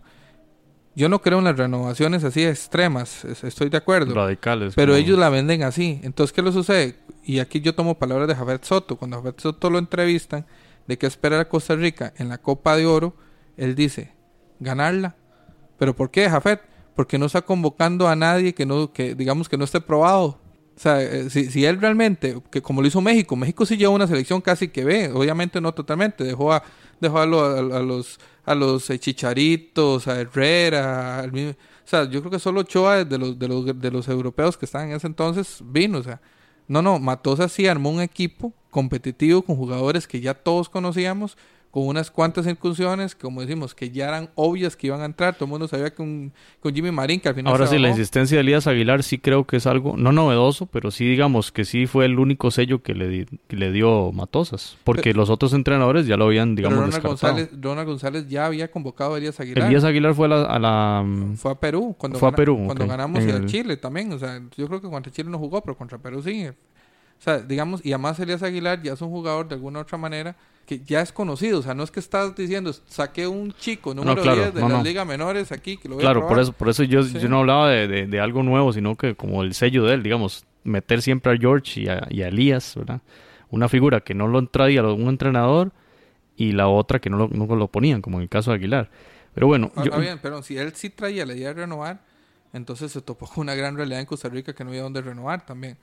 Yo 0.94 1.08
no 1.08 1.20
creo 1.20 1.40
en 1.40 1.46
las 1.46 1.56
renovaciones 1.56 2.22
así 2.22 2.44
extremas, 2.44 3.24
estoy 3.24 3.68
de 3.68 3.78
acuerdo. 3.78 4.14
Radicales. 4.14 4.74
Pero 4.76 4.94
ellos 4.94 5.18
la 5.18 5.30
venden 5.30 5.64
así. 5.64 5.98
Entonces, 6.04 6.32
¿qué 6.32 6.42
le 6.42 6.52
sucede? 6.52 6.94
Y 7.24 7.40
aquí 7.40 7.60
yo 7.60 7.74
tomo 7.74 7.98
palabras 7.98 8.28
de 8.28 8.36
Javier 8.36 8.60
Soto. 8.62 8.94
Cuando 8.94 9.16
Javier 9.16 9.34
Soto 9.36 9.68
lo 9.68 9.78
entrevistan 9.78 10.46
de 10.86 10.96
qué 10.96 11.08
esperar 11.08 11.40
a 11.40 11.48
Costa 11.48 11.74
Rica 11.74 12.12
en 12.18 12.28
la 12.28 12.38
Copa 12.38 12.76
de 12.76 12.86
Oro, 12.86 13.16
él 13.56 13.74
dice, 13.74 14.12
ganarla. 14.60 15.16
¿Pero 15.78 15.94
por 15.94 16.10
qué, 16.10 16.28
Jafet? 16.28 16.60
Porque 16.94 17.18
no 17.18 17.26
está 17.26 17.42
convocando 17.42 18.08
a 18.08 18.16
nadie 18.16 18.54
que 18.54 18.66
no, 18.66 18.92
que 18.92 19.14
digamos 19.14 19.48
que 19.48 19.56
no 19.56 19.64
esté 19.64 19.80
probado. 19.80 20.38
O 20.76 20.78
sea, 20.78 21.02
eh, 21.02 21.30
si, 21.30 21.50
si, 21.50 21.64
él 21.64 21.80
realmente, 21.80 22.42
que 22.50 22.60
como 22.60 22.82
lo 22.82 22.88
hizo 22.88 23.00
México, 23.00 23.34
México 23.34 23.64
sí 23.64 23.76
llevó 23.76 23.94
una 23.94 24.06
selección 24.06 24.42
casi 24.42 24.68
que 24.68 24.84
ve, 24.84 25.10
obviamente 25.10 25.58
no 25.60 25.72
totalmente, 25.72 26.22
dejó 26.22 26.52
a, 26.52 26.62
dejó 27.00 27.18
a, 27.20 27.26
los 27.26 28.18
a 28.44 28.54
los 28.54 28.90
eh, 28.90 28.98
Chicharitos, 28.98 30.06
a 30.06 30.20
Herrera, 30.20 31.24
o 31.32 31.88
sea, 31.88 32.04
yo 32.10 32.20
creo 32.20 32.30
que 32.30 32.38
solo 32.38 32.60
Ochoa 32.60 33.04
de 33.04 33.16
los, 33.16 33.38
de 33.38 33.48
los, 33.48 33.80
de 33.80 33.90
los 33.90 34.08
europeos 34.08 34.58
que 34.58 34.66
estaban 34.66 34.90
en 34.90 34.96
ese 34.96 35.06
entonces 35.06 35.60
vino, 35.64 35.98
o 35.98 36.02
sea, 36.02 36.20
no, 36.68 36.82
no, 36.82 36.98
Matosa 36.98 37.48
sí 37.48 37.66
armó 37.66 37.90
un 37.90 38.00
equipo 38.00 38.52
competitivo 38.70 39.42
con 39.42 39.56
jugadores 39.56 40.06
que 40.06 40.20
ya 40.20 40.34
todos 40.34 40.68
conocíamos, 40.68 41.38
con 41.76 41.88
unas 41.88 42.10
cuantas 42.10 42.46
incursiones, 42.46 43.14
como 43.14 43.42
decimos, 43.42 43.74
que 43.74 43.90
ya 43.90 44.08
eran 44.08 44.30
obvias 44.34 44.76
que 44.76 44.86
iban 44.86 45.02
a 45.02 45.04
entrar. 45.04 45.34
Todo 45.34 45.44
el 45.44 45.50
mundo 45.50 45.68
sabía 45.68 45.92
que 45.92 46.00
un, 46.00 46.32
con 46.58 46.74
Jimmy 46.74 46.90
Marín, 46.90 47.20
que 47.20 47.28
al 47.28 47.34
final. 47.34 47.52
Ahora 47.52 47.66
sí, 47.66 47.78
la 47.78 47.90
insistencia 47.90 48.38
de 48.38 48.40
Elías 48.40 48.66
Aguilar 48.66 49.02
sí 49.02 49.18
creo 49.18 49.46
que 49.46 49.58
es 49.58 49.66
algo, 49.66 49.94
no 49.94 50.10
novedoso, 50.10 50.64
pero 50.64 50.90
sí 50.90 51.04
digamos 51.04 51.52
que 51.52 51.66
sí 51.66 51.86
fue 51.86 52.06
el 52.06 52.18
único 52.18 52.50
sello 52.50 52.82
que 52.82 52.94
le, 52.94 53.26
le 53.50 53.72
dio 53.72 54.10
Matosas. 54.10 54.78
Porque 54.84 55.12
los 55.12 55.28
otros 55.28 55.52
entrenadores 55.52 56.06
ya 56.06 56.16
lo 56.16 56.24
habían, 56.24 56.54
digamos, 56.54 56.78
Ronald 56.78 57.02
González, 57.02 57.50
Ronald 57.60 57.88
González 57.88 58.26
ya 58.26 58.46
había 58.46 58.70
convocado 58.70 59.16
a 59.16 59.18
Elías 59.18 59.38
Aguilar. 59.38 59.66
Elías 59.66 59.84
Aguilar 59.84 60.14
fue 60.14 60.28
a 60.28 60.58
la. 60.58 61.04
fue 61.36 61.50
a 61.50 61.56
Perú. 61.56 61.94
Cuando 61.98 62.18
fue 62.18 62.30
a 62.30 62.32
Perú. 62.32 62.62
Cuando 62.64 62.86
ganamos 62.86 63.22
y 63.22 63.30
a 63.30 63.44
Chile 63.44 63.76
también. 63.76 64.10
O 64.14 64.18
sea, 64.18 64.40
yo 64.56 64.66
creo 64.66 64.80
que 64.80 64.88
contra 64.88 65.12
Chile 65.12 65.28
no 65.28 65.38
jugó, 65.38 65.60
pero 65.60 65.76
contra 65.76 65.98
Perú 65.98 66.22
sí. 66.22 66.46
O 66.46 67.22
sea, 67.22 67.40
digamos, 67.40 67.84
y 67.84 67.92
además 67.92 68.18
Elías 68.18 68.42
Aguilar 68.42 68.80
ya 68.80 68.94
es 68.94 69.02
un 69.02 69.10
jugador 69.10 69.46
de 69.46 69.56
alguna 69.56 69.80
otra 69.80 69.98
manera 69.98 70.36
que 70.66 70.80
ya 70.84 71.00
es 71.00 71.12
conocido. 71.12 71.60
O 71.60 71.62
sea, 71.62 71.74
no 71.74 71.84
es 71.84 71.90
que 71.90 72.00
estás 72.00 72.34
diciendo, 72.34 72.72
saqué 72.86 73.26
un 73.26 73.52
chico 73.52 73.94
número 73.94 74.22
10 74.22 74.52
de 74.52 74.60
las 74.60 74.84
ligas 74.84 75.06
menores 75.06 75.52
aquí 75.52 75.76
que 75.76 75.88
lo 75.88 75.94
voy 75.94 76.02
claro, 76.02 76.24
a 76.24 76.28
por 76.28 76.40
eso, 76.40 76.52
por 76.52 76.68
eso 76.68 76.82
yo, 76.82 77.02
yo 77.02 77.28
no 77.28 77.38
hablaba 77.38 77.70
de, 77.70 78.06
de, 78.06 78.20
algo 78.20 78.42
nuevo, 78.42 78.72
sino 78.72 78.96
que 78.96 79.14
como 79.14 79.42
el 79.42 79.54
sello 79.54 79.84
de 79.84 79.94
él, 79.94 80.02
digamos, 80.02 80.44
meter 80.64 81.00
siempre 81.00 81.32
a 81.32 81.36
George 81.38 81.80
y 81.80 81.88
a, 81.88 82.06
y 82.10 82.22
a 82.22 82.28
Elías, 82.28 82.74
¿verdad? 82.74 83.00
Una 83.48 83.68
figura 83.68 84.00
que 84.00 84.14
no 84.14 84.26
lo 84.26 84.44
traía 84.48 84.82
un 84.82 85.08
entrenador 85.08 85.72
y 86.36 86.52
la 86.52 86.68
otra 86.68 86.98
que 86.98 87.08
no 87.08 87.16
lo, 87.16 87.28
no 87.28 87.46
lo 87.54 87.68
ponían, 87.68 88.02
como 88.02 88.18
en 88.18 88.24
el 88.24 88.28
caso 88.28 88.50
de 88.50 88.56
Aguilar. 88.56 88.90
Pero 89.34 89.46
bueno. 89.46 89.70
Ah, 89.76 89.84
ah 89.92 89.98
bien, 89.98 90.18
pero 90.20 90.42
si 90.42 90.58
él 90.58 90.72
sí 90.74 90.90
traía 90.90 91.24
la 91.24 91.34
idea 91.34 91.48
de 91.48 91.54
renovar, 91.54 92.00
entonces 92.52 92.90
se 92.90 93.00
topó 93.00 93.26
con 93.26 93.42
una 93.42 93.54
gran 93.54 93.76
realidad 93.76 94.00
en 94.00 94.06
Costa 94.06 94.28
Rica 94.28 94.52
que 94.52 94.64
no 94.64 94.70
había 94.70 94.82
dónde 94.82 95.00
renovar 95.00 95.46
también. 95.46 95.78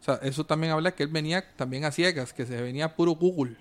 O 0.00 0.04
sea, 0.04 0.14
eso 0.22 0.44
también 0.44 0.72
habla 0.72 0.92
que 0.92 1.04
él 1.04 1.08
venía 1.08 1.44
también 1.56 1.84
a 1.84 1.90
ciegas, 1.92 2.32
que 2.32 2.44
se 2.44 2.60
venía 2.60 2.96
puro 2.96 3.12
Google. 3.12 3.56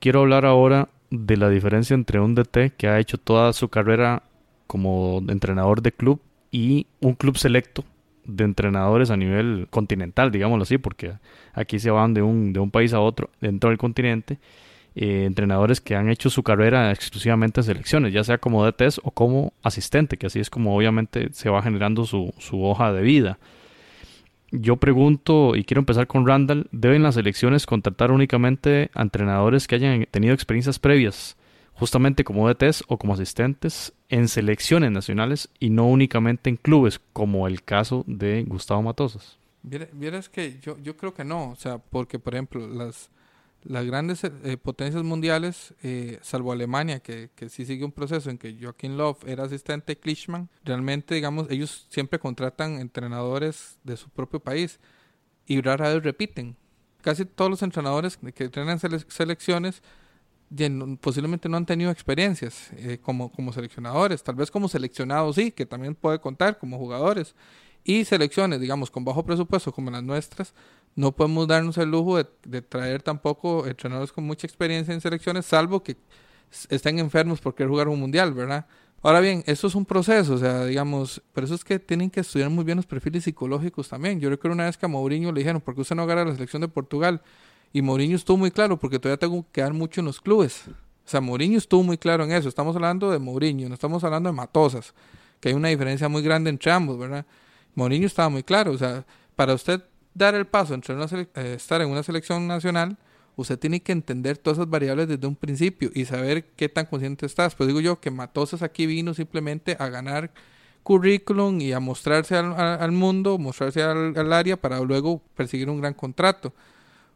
Quiero 0.00 0.20
hablar 0.20 0.46
ahora 0.46 0.88
de 1.10 1.36
la 1.36 1.50
diferencia 1.50 1.92
entre 1.92 2.20
un 2.20 2.34
DT 2.34 2.72
que 2.76 2.88
ha 2.88 2.98
hecho 2.98 3.18
toda 3.18 3.52
su 3.52 3.68
carrera 3.68 4.22
como 4.66 5.22
entrenador 5.28 5.82
de 5.82 5.92
club 5.92 6.20
y 6.50 6.86
un 7.00 7.14
club 7.14 7.36
selecto 7.36 7.84
de 8.24 8.44
entrenadores 8.44 9.10
a 9.10 9.18
nivel 9.18 9.66
continental, 9.68 10.30
digámoslo 10.30 10.62
así, 10.62 10.78
porque 10.78 11.12
aquí 11.52 11.78
se 11.78 11.90
van 11.90 12.14
de 12.14 12.22
un, 12.22 12.54
de 12.54 12.60
un 12.60 12.70
país 12.70 12.94
a 12.94 13.00
otro 13.00 13.28
dentro 13.42 13.68
del 13.68 13.78
continente, 13.78 14.38
eh, 14.94 15.24
entrenadores 15.26 15.82
que 15.82 15.96
han 15.96 16.08
hecho 16.08 16.30
su 16.30 16.42
carrera 16.42 16.90
exclusivamente 16.92 17.60
en 17.60 17.64
selecciones, 17.64 18.14
ya 18.14 18.24
sea 18.24 18.38
como 18.38 18.64
DTs 18.64 19.02
o 19.04 19.10
como 19.10 19.52
asistente, 19.62 20.16
que 20.16 20.28
así 20.28 20.40
es 20.40 20.48
como 20.48 20.74
obviamente 20.74 21.28
se 21.32 21.50
va 21.50 21.60
generando 21.60 22.06
su, 22.06 22.32
su 22.38 22.64
hoja 22.64 22.90
de 22.94 23.02
vida. 23.02 23.38
Yo 24.52 24.76
pregunto, 24.76 25.54
y 25.54 25.64
quiero 25.64 25.80
empezar 25.80 26.06
con 26.06 26.26
Randall, 26.26 26.68
¿deben 26.72 27.02
las 27.02 27.16
elecciones 27.16 27.66
contratar 27.66 28.10
únicamente 28.10 28.90
a 28.94 29.02
entrenadores 29.02 29.68
que 29.68 29.76
hayan 29.76 30.06
tenido 30.10 30.34
experiencias 30.34 30.80
previas, 30.80 31.36
justamente 31.74 32.24
como 32.24 32.48
DTs 32.48 32.84
o 32.88 32.98
como 32.98 33.14
asistentes, 33.14 33.92
en 34.08 34.26
selecciones 34.26 34.90
nacionales 34.90 35.50
y 35.60 35.70
no 35.70 35.86
únicamente 35.86 36.50
en 36.50 36.56
clubes, 36.56 37.00
como 37.12 37.46
el 37.46 37.62
caso 37.62 38.04
de 38.08 38.42
Gustavo 38.42 38.82
Matosas? 38.82 39.38
Que 40.32 40.58
yo, 40.60 40.76
yo 40.82 40.96
creo 40.96 41.14
que 41.14 41.24
no, 41.24 41.50
o 41.50 41.56
sea, 41.56 41.78
porque 41.78 42.18
por 42.18 42.34
ejemplo, 42.34 42.66
las, 42.66 43.08
las 43.62 43.84
grandes 43.84 44.24
eh, 44.24 44.56
potencias 44.56 45.02
mundiales, 45.02 45.74
eh, 45.82 46.18
salvo 46.22 46.52
Alemania, 46.52 47.00
que, 47.00 47.30
que, 47.34 47.48
sí 47.48 47.66
sigue 47.66 47.84
un 47.84 47.92
proceso 47.92 48.30
en 48.30 48.38
que 48.38 48.56
Joaquín 48.60 48.96
Love 48.96 49.24
era 49.26 49.44
asistente 49.44 49.92
de 49.92 49.98
Klischmann, 49.98 50.48
realmente, 50.64 51.14
digamos, 51.14 51.50
ellos 51.50 51.86
siempre 51.90 52.18
contratan 52.18 52.78
entrenadores 52.80 53.78
de 53.84 53.96
su 53.96 54.08
propio 54.08 54.40
país 54.40 54.80
y 55.46 55.60
rara 55.60 55.92
vez 55.92 56.02
repiten. 56.02 56.56
Casi 57.02 57.24
todos 57.24 57.50
los 57.50 57.62
entrenadores 57.62 58.18
que 58.34 58.44
entrenan 58.44 58.78
selecciones 58.78 59.82
posiblemente 61.00 61.48
no 61.48 61.56
han 61.56 61.66
tenido 61.66 61.90
experiencias 61.90 62.70
eh, 62.76 62.98
como, 63.00 63.30
como 63.30 63.52
seleccionadores, 63.52 64.22
tal 64.22 64.34
vez 64.34 64.50
como 64.50 64.68
seleccionados 64.68 65.36
sí, 65.36 65.52
que 65.52 65.64
también 65.64 65.94
puede 65.94 66.20
contar 66.20 66.58
como 66.58 66.78
jugadores. 66.78 67.34
Y 67.82 68.04
selecciones, 68.04 68.60
digamos, 68.60 68.90
con 68.90 69.04
bajo 69.04 69.24
presupuesto 69.24 69.72
como 69.72 69.90
las 69.90 70.02
nuestras, 70.02 70.52
no 70.96 71.12
podemos 71.12 71.46
darnos 71.46 71.78
el 71.78 71.90
lujo 71.90 72.18
de, 72.18 72.62
traer 72.62 73.02
tampoco 73.02 73.66
entrenadores 73.66 74.12
con 74.12 74.24
mucha 74.24 74.46
experiencia 74.46 74.92
en 74.92 75.00
selecciones, 75.00 75.46
salvo 75.46 75.82
que 75.82 75.96
estén 76.68 76.98
enfermos 76.98 77.40
por 77.40 77.54
querer 77.54 77.70
jugar 77.70 77.88
un 77.88 78.00
mundial, 78.00 78.34
¿verdad? 78.34 78.66
Ahora 79.02 79.20
bien, 79.20 79.42
esto 79.46 79.66
es 79.66 79.74
un 79.74 79.86
proceso, 79.86 80.34
o 80.34 80.38
sea, 80.38 80.66
digamos, 80.66 81.22
por 81.32 81.44
eso 81.44 81.54
es 81.54 81.64
que 81.64 81.78
tienen 81.78 82.10
que 82.10 82.20
estudiar 82.20 82.50
muy 82.50 82.64
bien 82.64 82.76
los 82.76 82.86
perfiles 82.86 83.24
psicológicos 83.24 83.88
también. 83.88 84.20
Yo 84.20 84.28
recuerdo 84.28 84.54
una 84.54 84.66
vez 84.66 84.76
que 84.76 84.84
a 84.84 84.90
Mourinho 84.90 85.32
le 85.32 85.40
dijeron, 85.40 85.62
¿por 85.62 85.74
qué 85.74 85.80
usted 85.80 85.96
no 85.96 86.02
agarra 86.02 86.26
la 86.26 86.34
selección 86.34 86.60
de 86.60 86.68
Portugal? 86.68 87.22
Y 87.72 87.80
Mourinho 87.80 88.16
estuvo 88.16 88.36
muy 88.36 88.50
claro, 88.50 88.78
porque 88.78 88.98
todavía 88.98 89.18
tengo 89.18 89.42
que 89.44 89.52
quedar 89.52 89.72
mucho 89.72 90.02
en 90.02 90.06
los 90.06 90.20
clubes. 90.20 90.64
O 90.68 91.08
sea, 91.08 91.22
Mourinho 91.22 91.56
estuvo 91.56 91.82
muy 91.82 91.96
claro 91.96 92.24
en 92.24 92.32
eso. 92.32 92.48
Estamos 92.48 92.76
hablando 92.76 93.10
de 93.10 93.18
Mourinho, 93.18 93.68
no 93.68 93.74
estamos 93.74 94.04
hablando 94.04 94.28
de 94.28 94.34
Matosas, 94.34 94.92
que 95.40 95.48
hay 95.48 95.54
una 95.54 95.68
diferencia 95.68 96.08
muy 96.10 96.20
grande 96.20 96.50
entre 96.50 96.70
ambos, 96.70 96.98
¿verdad? 96.98 97.24
Mourinho 97.74 98.06
estaba 98.06 98.28
muy 98.28 98.42
claro, 98.42 98.72
o 98.72 98.78
sea, 98.78 99.06
para 99.34 99.54
usted 99.54 99.82
dar 100.14 100.34
el 100.34 100.46
paso 100.46 100.74
entre 100.74 100.94
eh, 100.94 101.54
estar 101.56 101.80
en 101.80 101.88
una 101.88 102.02
selección 102.02 102.46
nacional, 102.46 102.96
usted 103.36 103.58
tiene 103.58 103.80
que 103.80 103.92
entender 103.92 104.38
todas 104.38 104.58
esas 104.58 104.70
variables 104.70 105.08
desde 105.08 105.26
un 105.26 105.36
principio 105.36 105.90
y 105.94 106.04
saber 106.04 106.44
qué 106.56 106.68
tan 106.68 106.86
consciente 106.86 107.26
estás. 107.26 107.54
Pues 107.54 107.66
digo 107.66 107.80
yo 107.80 108.00
que 108.00 108.10
Matosas 108.10 108.62
aquí 108.62 108.86
vino 108.86 109.14
simplemente 109.14 109.76
a 109.78 109.88
ganar 109.88 110.30
currículum 110.82 111.60
y 111.60 111.72
a 111.72 111.80
mostrarse 111.80 112.36
al, 112.36 112.92
mundo, 112.92 113.38
mostrarse 113.38 113.82
al, 113.82 114.32
área 114.32 114.56
para 114.56 114.80
luego 114.80 115.22
perseguir 115.34 115.70
un 115.70 115.80
gran 115.80 115.94
contrato. 115.94 116.52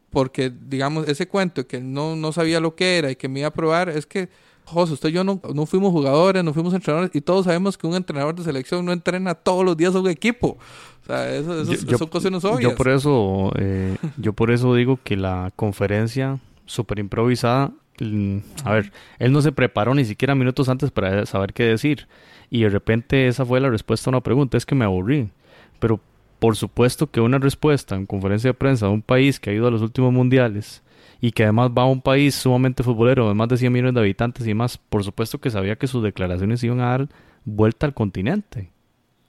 Porque, 0.09 0.49
digamos, 0.49 1.07
ese 1.09 1.27
cuento 1.27 1.67
que 1.67 1.81
no, 1.81 2.15
no 2.15 2.31
sabía 2.31 2.59
lo 2.59 2.75
que 2.75 2.97
era 2.97 3.11
y 3.11 3.15
que 3.15 3.27
me 3.27 3.39
iba 3.39 3.49
a 3.49 3.53
probar, 3.53 3.89
es 3.89 4.05
que 4.05 4.29
José, 4.65 4.93
usted 4.93 5.09
y 5.09 5.11
yo 5.13 5.23
no, 5.23 5.39
no, 5.53 5.65
fuimos 5.65 5.91
jugadores, 5.91 6.43
no 6.43 6.53
fuimos 6.53 6.73
entrenadores 6.73 7.11
y 7.13 7.21
todos 7.21 7.45
sabemos 7.45 7.77
que 7.77 7.85
un 7.87 7.95
entrenador 7.95 8.35
de 8.35 8.43
selección 8.43 8.83
no 8.85 8.91
entrena 8.91 9.35
todos 9.35 9.63
los 9.63 9.77
días 9.77 9.95
a 9.95 9.99
un 9.99 10.09
equipo. 10.09 10.57
O 11.03 11.05
sea, 11.05 11.33
eso, 11.35 11.61
eso 11.61 11.97
son 11.97 12.07
cosas 12.07 12.43
obvias. 12.43 12.71
Yo 12.71 12.75
por 12.75 12.89
eso, 12.89 13.51
eh, 13.57 13.95
yo 14.17 14.33
por 14.33 14.49
eso 14.49 14.73
digo 14.73 14.99
que 15.03 15.15
la 15.15 15.51
conferencia 15.55 16.39
súper 16.65 16.97
improvisada, 16.99 17.71
mm, 17.99 18.37
a 18.63 18.73
ver, 18.73 18.91
él 19.19 19.31
no 19.31 19.41
se 19.41 19.51
preparó 19.51 19.93
ni 19.93 20.03
siquiera 20.03 20.33
minutos 20.33 20.67
antes 20.67 20.89
para 20.89 21.25
saber 21.27 21.53
qué 21.53 21.63
decir. 21.63 22.07
Y 22.49 22.63
de 22.63 22.69
repente 22.69 23.27
esa 23.27 23.45
fue 23.45 23.59
la 23.59 23.69
respuesta 23.69 24.09
a 24.09 24.11
una 24.11 24.21
pregunta, 24.21 24.57
es 24.57 24.65
que 24.65 24.75
me 24.75 24.85
aburrí. 24.85 25.29
Pero 25.79 25.99
por 26.39 26.55
supuesto 26.55 27.09
que 27.09 27.21
una 27.21 27.37
respuesta 27.37 27.95
en 27.95 28.05
conferencia 28.07 28.49
de 28.49 28.53
prensa 28.55 28.87
de 28.87 28.93
un 28.93 29.01
país 29.01 29.39
que 29.39 29.51
ha 29.51 29.53
ido 29.53 29.67
a 29.67 29.71
los 29.71 29.81
últimos 29.81 30.11
mundiales 30.11 30.81
y 31.25 31.31
que 31.31 31.41
además 31.41 31.71
va 31.75 31.81
a 31.81 31.87
un 31.87 32.01
país 32.01 32.35
sumamente 32.35 32.83
futbolero 32.83 33.27
de 33.27 33.33
más 33.33 33.47
de 33.47 33.57
100 33.57 33.73
millones 33.73 33.95
de 33.95 33.99
habitantes 33.99 34.45
y 34.45 34.53
más, 34.53 34.77
por 34.77 35.03
supuesto 35.03 35.39
que 35.39 35.49
sabía 35.49 35.75
que 35.75 35.87
sus 35.87 36.03
declaraciones 36.03 36.63
iban 36.63 36.81
a 36.81 36.89
dar 36.89 37.09
vuelta 37.45 37.87
al 37.87 37.95
continente. 37.95 38.69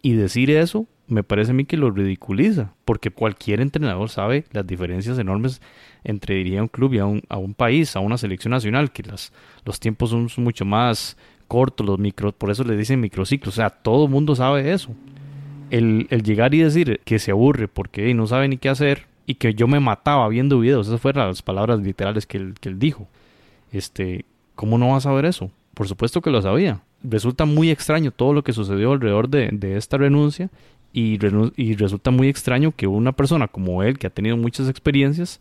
Y 0.02 0.12
decir 0.12 0.50
eso 0.50 0.84
me 1.06 1.24
parece 1.24 1.52
a 1.52 1.54
mí 1.54 1.64
que 1.64 1.78
lo 1.78 1.90
ridiculiza, 1.90 2.74
porque 2.84 3.10
cualquier 3.10 3.62
entrenador 3.62 4.10
sabe 4.10 4.44
las 4.52 4.66
diferencias 4.66 5.18
enormes 5.18 5.62
entre, 6.04 6.34
diría, 6.34 6.60
un 6.60 6.68
club 6.68 6.92
y 6.92 6.98
a 6.98 7.06
un, 7.06 7.22
a 7.30 7.38
un 7.38 7.54
país, 7.54 7.96
a 7.96 8.00
una 8.00 8.18
selección 8.18 8.50
nacional, 8.50 8.92
que 8.92 9.02
las, 9.02 9.32
los 9.64 9.80
tiempos 9.80 10.10
son 10.10 10.28
mucho 10.44 10.66
más 10.66 11.16
cortos, 11.48 11.86
los 11.86 11.98
micros, 11.98 12.34
por 12.34 12.50
eso 12.50 12.62
le 12.62 12.76
dicen 12.76 13.00
microciclos, 13.00 13.54
o 13.54 13.56
sea, 13.56 13.70
todo 13.70 14.04
el 14.04 14.10
mundo 14.10 14.36
sabe 14.36 14.70
eso. 14.70 14.90
El, 15.70 16.08
el 16.10 16.22
llegar 16.22 16.54
y 16.54 16.58
decir 16.58 17.00
que 17.06 17.18
se 17.18 17.30
aburre 17.30 17.68
porque 17.68 18.12
no 18.12 18.26
sabe 18.26 18.48
ni 18.48 18.58
qué 18.58 18.68
hacer, 18.68 19.06
y 19.26 19.34
que 19.34 19.54
yo 19.54 19.66
me 19.66 19.80
mataba 19.80 20.28
viendo 20.28 20.60
videos. 20.60 20.86
Esas 20.86 21.00
fueron 21.00 21.26
las 21.26 21.42
palabras 21.42 21.80
literales 21.80 22.26
que 22.26 22.38
él, 22.38 22.54
que 22.60 22.68
él 22.68 22.78
dijo. 22.78 23.08
Este, 23.72 24.24
¿Cómo 24.54 24.78
no 24.78 24.92
vas 24.92 25.04
a 25.04 25.10
saber 25.10 25.24
eso? 25.24 25.50
Por 25.74 25.88
supuesto 25.88 26.22
que 26.22 26.30
lo 26.30 26.40
sabía. 26.40 26.80
Resulta 27.02 27.44
muy 27.44 27.70
extraño 27.70 28.10
todo 28.10 28.32
lo 28.32 28.42
que 28.42 28.52
sucedió 28.52 28.92
alrededor 28.92 29.28
de, 29.28 29.50
de 29.52 29.76
esta 29.76 29.98
renuncia 29.98 30.48
y, 30.92 31.18
y, 31.56 31.74
resulta 31.74 32.10
muy 32.10 32.28
extraño 32.28 32.72
que 32.74 32.86
una 32.86 33.12
persona 33.12 33.48
como 33.48 33.82
él, 33.82 33.98
que 33.98 34.06
ha 34.06 34.10
tenido 34.10 34.38
muchas 34.38 34.68
experiencias, 34.70 35.40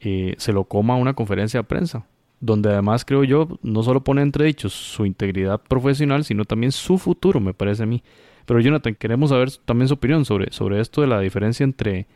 eh, 0.00 0.34
se 0.38 0.54
lo 0.54 0.64
coma 0.64 0.94
a 0.94 0.96
una 0.96 1.12
conferencia 1.12 1.60
de 1.60 1.64
prensa, 1.64 2.06
donde 2.40 2.70
además 2.70 3.04
creo 3.04 3.22
yo 3.22 3.58
no 3.62 3.82
solo 3.82 4.02
pone 4.02 4.22
entre 4.22 4.46
dichos 4.46 4.72
su 4.72 5.04
integridad 5.04 5.60
profesional, 5.60 6.24
sino 6.24 6.46
también 6.46 6.72
su 6.72 6.96
futuro, 6.96 7.40
me 7.40 7.52
parece 7.52 7.82
a 7.82 7.86
mí. 7.86 8.02
Pero 8.46 8.60
Jonathan, 8.60 8.94
queremos 8.94 9.30
saber 9.30 9.50
también 9.66 9.88
su 9.88 9.94
opinión 9.94 10.24
sobre, 10.24 10.50
sobre 10.52 10.80
esto 10.80 11.02
de 11.02 11.08
la 11.08 11.20
diferencia 11.20 11.64
entre 11.64 12.06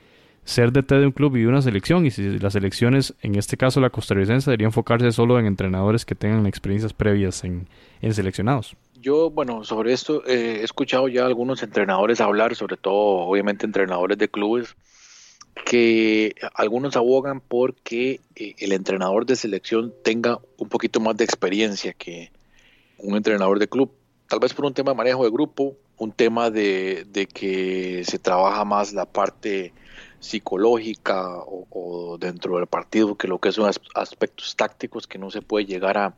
ser 0.50 0.72
DT 0.72 0.96
de 0.96 1.06
un 1.06 1.12
club 1.12 1.36
y 1.36 1.42
de 1.42 1.46
una 1.46 1.62
selección, 1.62 2.04
y 2.06 2.10
si 2.10 2.38
las 2.40 2.56
elecciones, 2.56 3.14
en 3.22 3.36
este 3.36 3.56
caso 3.56 3.80
la 3.80 3.90
costarricense, 3.90 4.50
deberían 4.50 4.68
enfocarse 4.68 5.12
solo 5.12 5.38
en 5.38 5.46
entrenadores 5.46 6.04
que 6.04 6.16
tengan 6.16 6.44
experiencias 6.46 6.92
previas 6.92 7.44
en, 7.44 7.68
en 8.02 8.12
seleccionados. 8.12 8.74
Yo, 9.00 9.30
bueno, 9.30 9.62
sobre 9.62 9.92
esto 9.92 10.26
eh, 10.26 10.58
he 10.60 10.64
escuchado 10.64 11.08
ya 11.08 11.24
algunos 11.24 11.62
entrenadores 11.62 12.20
hablar, 12.20 12.56
sobre 12.56 12.76
todo, 12.76 12.94
obviamente, 13.28 13.64
entrenadores 13.64 14.18
de 14.18 14.28
clubes, 14.28 14.74
que 15.64 16.34
algunos 16.54 16.96
abogan 16.96 17.40
porque 17.40 18.20
eh, 18.34 18.54
el 18.58 18.72
entrenador 18.72 19.26
de 19.26 19.36
selección 19.36 19.94
tenga 20.02 20.40
un 20.58 20.68
poquito 20.68 20.98
más 20.98 21.16
de 21.16 21.24
experiencia 21.24 21.92
que 21.92 22.32
un 22.98 23.16
entrenador 23.16 23.60
de 23.60 23.68
club. 23.68 23.92
Tal 24.28 24.40
vez 24.40 24.52
por 24.52 24.64
un 24.64 24.74
tema 24.74 24.90
de 24.90 24.96
manejo 24.96 25.24
de 25.24 25.30
grupo, 25.30 25.76
un 25.96 26.10
tema 26.10 26.50
de, 26.50 27.06
de 27.08 27.26
que 27.26 28.02
se 28.04 28.18
trabaja 28.18 28.64
más 28.64 28.92
la 28.92 29.06
parte 29.06 29.72
psicológica 30.20 31.38
o, 31.46 32.18
dentro 32.20 32.56
del 32.56 32.66
partido 32.66 33.16
que 33.16 33.26
lo 33.26 33.38
que 33.38 33.52
son 33.52 33.70
aspectos 33.94 34.54
tácticos 34.54 35.06
que 35.06 35.18
no 35.18 35.30
se 35.30 35.42
puede 35.42 35.66
llegar 35.66 35.98
a, 35.98 36.14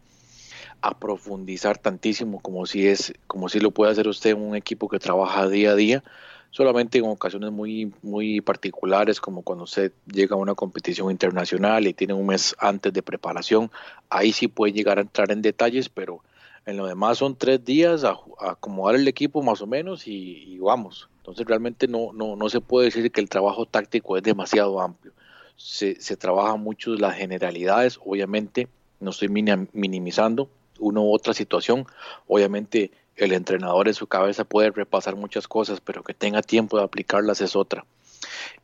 profundizar 0.98 1.78
tantísimo 1.78 2.40
como 2.40 2.66
si 2.66 2.88
es 2.88 3.14
como 3.28 3.48
si 3.48 3.60
lo 3.60 3.70
puede 3.70 3.92
hacer 3.92 4.08
usted 4.08 4.30
en 4.30 4.42
un 4.42 4.56
equipo 4.56 4.88
que 4.88 4.98
trabaja 4.98 5.48
día 5.48 5.70
a 5.70 5.74
día 5.76 6.02
solamente 6.50 6.98
en 6.98 7.04
ocasiones 7.04 7.52
muy 7.52 7.92
muy 8.02 8.40
particulares 8.40 9.20
como 9.20 9.42
cuando 9.42 9.62
usted 9.62 9.92
llega 10.12 10.34
a 10.34 10.40
una 10.40 10.56
competición 10.56 11.12
internacional 11.12 11.86
y 11.86 11.94
tiene 11.94 12.14
un 12.14 12.26
mes 12.26 12.56
antes 12.58 12.92
de 12.92 13.00
preparación 13.00 13.70
ahí 14.10 14.32
sí 14.32 14.48
puede 14.48 14.72
llegar 14.72 14.98
a 14.98 15.02
entrar 15.02 15.30
en 15.30 15.40
detalles 15.40 15.88
pero 15.88 16.20
en 16.66 16.76
lo 16.76 16.86
demás 16.86 17.18
son 17.18 17.36
tres 17.36 17.64
días 17.64 18.04
a, 18.04 18.18
acomodar 18.40 18.96
el 18.96 19.08
equipo 19.08 19.42
más 19.42 19.60
o 19.62 19.66
menos 19.66 20.06
y, 20.06 20.58
vamos 20.58 21.08
entonces 21.18 21.46
realmente 21.46 21.88
no, 21.88 22.12
no 22.12 22.36
no 22.36 22.48
se 22.48 22.60
puede 22.60 22.86
decir 22.86 23.10
que 23.10 23.20
el 23.20 23.28
trabajo 23.28 23.66
táctico 23.66 24.16
es 24.16 24.22
demasiado 24.22 24.80
amplio 24.80 25.12
se, 25.56 26.00
se 26.00 26.16
trabaja 26.16 26.56
mucho 26.56 26.94
las 26.94 27.16
generalidades 27.16 27.98
obviamente 28.04 28.68
no 29.02 29.10
estoy 29.10 29.28
minimizando 29.28 30.48
una 30.78 31.00
u 31.00 31.12
otra 31.12 31.34
situación. 31.34 31.86
Obviamente 32.26 32.90
el 33.16 33.32
entrenador 33.32 33.88
en 33.88 33.94
su 33.94 34.06
cabeza 34.06 34.44
puede 34.44 34.70
repasar 34.70 35.16
muchas 35.16 35.48
cosas, 35.48 35.80
pero 35.80 36.02
que 36.02 36.14
tenga 36.14 36.42
tiempo 36.42 36.78
de 36.78 36.84
aplicarlas 36.84 37.40
es 37.40 37.56
otra. 37.56 37.84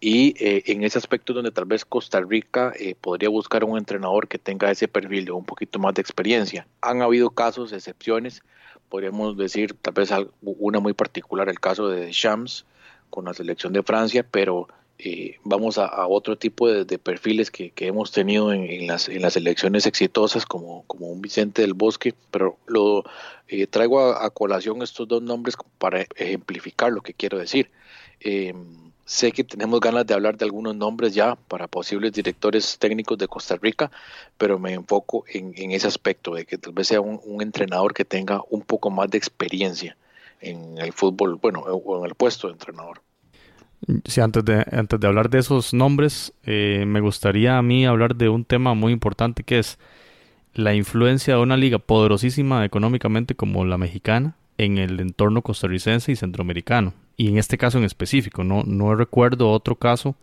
Y 0.01 0.35
eh, 0.43 0.63
en 0.67 0.85
ese 0.85 0.99
aspecto 0.99 1.33
donde 1.33 1.51
tal 1.51 1.65
vez 1.65 1.85
Costa 1.85 2.21
Rica 2.21 2.73
eh, 2.79 2.95
podría 3.01 3.29
buscar 3.29 3.65
un 3.65 3.79
entrenador 3.79 4.29
que 4.29 4.39
tenga 4.39 4.71
ese 4.71 4.89
perfil 4.89 5.25
de 5.25 5.33
un 5.33 5.45
poquito 5.45 5.79
más 5.79 5.95
de 5.95 6.03
experiencia. 6.03 6.67
Han 6.81 7.03
habido 7.03 7.31
casos, 7.31 7.73
excepciones, 7.73 8.43
podríamos 8.89 9.37
decir 9.37 9.75
tal 9.75 9.95
vez 9.95 10.11
una 10.43 10.81
muy 10.81 10.95
particular, 10.95 11.49
el 11.49 11.61
caso 11.61 11.89
de 11.89 12.11
Shams 12.13 12.65
con 13.11 13.25
la 13.25 13.35
selección 13.35 13.73
de 13.73 13.83
Francia, 13.83 14.25
pero 14.29 14.69
eh, 15.01 15.37
vamos 15.45 15.79
a, 15.79 16.09
otro 16.09 16.37
tipo 16.37 16.69
de, 16.69 16.99
perfiles 16.99 17.53
que, 17.53 17.73
hemos 17.79 18.11
tenido 18.11 18.53
en, 18.53 18.89
las, 18.89 19.09
en 19.09 19.23
las 19.23 19.37
elecciones 19.37 19.87
exitosas, 19.87 20.45
como, 20.45 20.83
como 20.89 21.07
un 21.07 21.23
Vicente 21.23 21.63
del 21.63 21.75
Bosque, 21.75 22.15
pero 22.33 22.59
lo 22.67 23.05
eh, 23.47 23.69
traigo 23.69 24.01
a, 24.01 24.29
colación 24.31 24.83
estos 24.83 25.07
dos 25.07 25.23
nombres 25.23 25.57
para 25.79 26.05
ejemplificar 26.17 26.93
lo 26.93 27.01
que 27.03 27.15
quiero 27.15 27.39
decir. 27.39 27.71
Eh, 28.21 28.53
sé 29.09 29.33
que 29.33 29.43
tenemos 29.43 29.81
ganas 29.81 30.07
de 30.07 30.13
hablar 30.13 30.37
de 30.37 30.45
algunos 30.45 30.77
nombres 30.77 31.15
ya 31.15 31.35
para 31.35 31.67
posibles 31.67 32.13
directores 32.13 32.79
técnicos 32.79 33.17
de 33.17 33.27
Costa 33.27 33.57
Rica, 33.57 33.91
pero 34.37 34.59
me 34.59 34.75
enfoco 34.75 35.25
en, 35.33 35.73
ese 35.73 35.87
aspecto, 35.87 36.35
de 36.35 36.45
que 36.45 36.59
tal 36.59 36.75
vez 36.75 36.89
sea 36.89 37.01
un, 37.01 37.41
entrenador 37.41 37.95
que 37.95 38.05
tenga 38.05 38.43
un 38.51 38.61
poco 38.61 38.91
más 38.91 39.09
de 39.11 39.17
experiencia 39.17 39.97
en 40.43 40.77
el 40.77 40.93
fútbol, 40.93 41.39
bueno, 41.41 41.61
o 41.61 41.99
en 41.99 42.05
el 42.05 42.15
puesto 42.15 42.49
de 42.49 42.53
entrenador. 42.53 43.01
Sí, 44.05 44.21
antes 44.21 44.45
de, 44.45 44.67
antes 44.73 45.01
de 45.01 45.07
hablar 45.07 45.31
de 45.31 45.39
esos 45.39 45.73
nombres, 45.73 46.35
eh, 46.45 46.85
me 46.87 47.01
gustaría 47.01 47.57
a 47.57 47.63
mí 47.63 47.87
hablar 47.87 48.15
de 48.15 48.29
un 48.29 48.45
tema 48.45 48.75
muy 48.75 48.93
importante 48.93 49.43
que 49.43 49.59
es 49.59 49.79
la 50.53 50.75
influencia 50.75 51.37
de 51.37 51.41
una 51.41 51.57
liga 51.57 51.79
poderosísima 51.79 52.63
económicamente 52.67 53.35
como 53.35 53.65
la 53.65 53.79
mexicana 53.79 54.37
en 54.59 54.77
el 54.77 55.01
entorno 55.01 55.41
costarricense 55.41 56.13
y 56.13 56.17
centroamericano. 56.17 56.93
Y 57.19 57.29
en 57.29 57.37
este 57.37 57.59
caso 57.59 57.77
en 57.77 57.85
específico, 57.85 58.45
no, 58.45 58.63
no 58.63 58.95
recuerdo 58.95 59.51
otro 59.51 59.77
caso, 59.77 60.17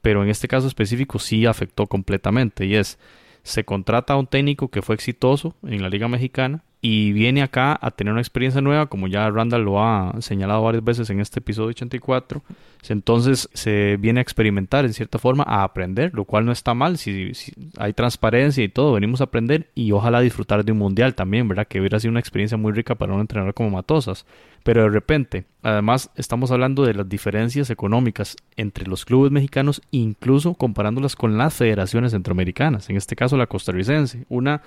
pero 0.00 0.22
en 0.22 0.30
este 0.30 0.48
caso 0.48 0.66
específico 0.68 1.18
sí 1.18 1.44
afectó 1.44 1.86
completamente. 1.86 2.64
Y 2.64 2.76
es, 2.76 2.98
se 3.42 3.64
contrata 3.64 4.14
a 4.14 4.16
un 4.16 4.26
técnico 4.26 4.68
que 4.68 4.80
fue 4.80 4.94
exitoso 4.94 5.54
en 5.62 5.82
la 5.82 5.90
liga 5.90 6.08
mexicana 6.08 6.62
y 6.82 7.12
viene 7.12 7.42
acá 7.42 7.78
a 7.80 7.90
tener 7.90 8.12
una 8.12 8.22
experiencia 8.22 8.62
nueva, 8.62 8.86
como 8.86 9.06
ya 9.06 9.28
Randall 9.28 9.64
lo 9.64 9.82
ha 9.82 10.14
señalado 10.20 10.62
varias 10.62 10.82
veces 10.82 11.10
en 11.10 11.20
este 11.20 11.40
episodio 11.40 11.68
84. 11.68 12.42
Entonces 12.88 13.50
se 13.52 13.98
viene 13.98 14.20
a 14.20 14.22
experimentar 14.22 14.86
en 14.86 14.94
cierta 14.94 15.18
forma, 15.18 15.44
a 15.46 15.62
aprender, 15.62 16.12
lo 16.14 16.24
cual 16.24 16.46
no 16.46 16.52
está 16.52 16.72
mal, 16.72 16.96
si, 16.96 17.32
hay 17.76 17.92
transparencia 17.92 18.64
y 18.64 18.70
todo, 18.70 18.94
venimos 18.94 19.20
a 19.20 19.24
aprender 19.24 19.68
y 19.74 19.92
ojalá 19.92 20.20
disfrutar 20.20 20.64
de 20.64 20.72
un 20.72 20.78
mundial 20.78 21.14
también, 21.14 21.46
¿verdad? 21.48 21.66
Que 21.68 21.80
hubiera 21.80 22.00
sido 22.00 22.12
una 22.12 22.20
experiencia 22.20 22.56
muy 22.56 22.72
rica 22.72 22.94
para 22.94 23.12
un 23.12 23.20
entrenador 23.20 23.52
como 23.52 23.70
Matosas. 23.70 24.24
Pero 24.62 24.82
de 24.82 24.88
repente, 24.88 25.44
además 25.62 26.10
estamos 26.16 26.50
hablando 26.50 26.84
de 26.84 26.94
las 26.94 27.08
diferencias 27.08 27.68
económicas 27.68 28.36
entre 28.56 28.86
los 28.86 29.04
clubes 29.04 29.30
mexicanos, 29.30 29.82
incluso 29.90 30.54
comparándolas 30.54 31.14
con 31.14 31.36
las 31.36 31.54
federaciones 31.54 32.12
centroamericanas, 32.12 32.88
en 32.88 32.96
este 32.96 33.16
caso 33.16 33.36
la 33.36 33.46
costarricense, 33.46 34.24
una 34.30 34.62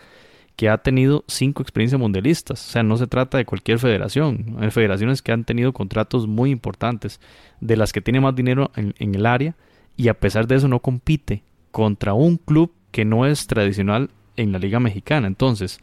que 0.56 0.70
ha 0.70 0.78
tenido 0.78 1.24
cinco 1.28 1.64
experiencias 1.64 2.00
mundialistas. 2.00 2.68
O 2.68 2.72
sea, 2.72 2.84
no 2.84 2.98
se 2.98 3.08
trata 3.08 3.38
de 3.38 3.46
cualquier 3.46 3.80
federación. 3.80 4.58
Hay 4.60 4.72
federaciones 4.72 5.22
que 5.22 5.32
han 5.32 5.46
tenido 5.46 5.74
contratos 5.74 6.28
muy 6.28 6.52
importantes, 6.52 7.20
de 7.60 7.78
las 7.78 7.92
que 7.92 8.02
tiene 8.02 8.22
más 8.22 8.36
dinero 8.36 8.72
en, 8.76 9.16
el 9.16 9.26
área, 9.26 9.56
y 9.98 10.08
a 10.10 10.20
pesar 10.20 10.48
de 10.48 10.56
eso 10.56 10.68
no 10.68 10.80
compite 10.80 11.44
contra 11.72 12.14
un 12.14 12.38
club 12.38 12.72
que 12.92 13.06
no 13.06 13.26
es 13.26 13.48
tradicional 13.48 14.10
en 14.36 14.52
la 14.52 14.60
Liga 14.60 14.80
Mexicana. 14.80 15.28
Entonces, 15.28 15.80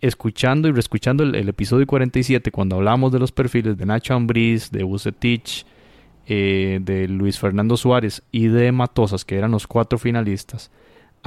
escuchando 0.00 0.68
y 0.68 0.72
reescuchando 0.72 1.24
el, 1.24 1.48
episodio 1.48 1.86
47, 1.86 2.52
cuando 2.52 2.76
hablamos 2.76 3.12
de 3.12 3.18
los 3.18 3.32
perfiles 3.32 3.76
de 3.76 3.86
Nacho 3.86 4.14
Ambriz, 4.14 4.70
de 4.70 4.84
Bucetich, 4.84 5.66
eh, 6.28 6.78
de 6.82 7.08
Luis 7.08 7.38
Fernando 7.38 7.76
Suárez 7.76 8.22
y 8.30 8.46
de 8.46 8.70
Matosas, 8.72 9.24
que 9.24 9.36
eran 9.36 9.50
los 9.50 9.66
cuatro 9.66 9.98
finalistas, 9.98 10.70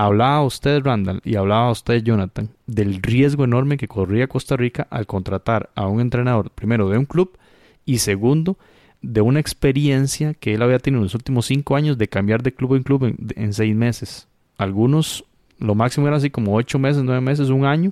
Hablaba 0.02 0.46
usted, 0.46 0.82
Randall, 0.82 1.20
y 1.26 1.36
hablaba 1.36 1.72
usted, 1.72 2.02
Jonathan, 2.02 2.48
del 2.68 3.02
riesgo 3.02 3.44
enorme 3.44 3.76
que 3.76 3.90
corría 3.90 4.28
Costa 4.28 4.56
Rica 4.56 4.88
al 4.92 5.06
contratar 5.06 5.72
a 5.76 5.88
un 5.88 6.00
entrenador, 6.00 6.52
primero 6.52 6.88
de 6.88 6.98
un 6.98 7.04
club 7.04 7.38
y 7.84 7.98
segundo, 7.98 8.58
de 9.02 9.20
una 9.20 9.42
experiencia 9.42 10.34
que 10.36 10.54
él 10.54 10.62
había 10.62 10.80
tenido 10.80 11.00
en 11.00 11.04
los 11.04 11.16
últimos 11.16 11.48
cinco 11.48 11.76
años 11.76 11.98
de 11.98 12.08
cambiar 12.08 12.44
de 12.44 12.54
club 12.54 12.76
en 12.76 12.84
club 12.84 13.14
en, 13.36 13.52
seis 13.52 13.76
meses. 13.76 14.30
Algunos, 14.58 15.26
lo 15.58 15.76
máximo 15.76 16.08
era 16.08 16.16
así 16.16 16.30
como 16.30 16.56
ocho 16.56 16.80
meses, 16.80 17.04
nueve 17.04 17.20
meses, 17.20 17.50
un 17.50 17.66
año, 17.66 17.92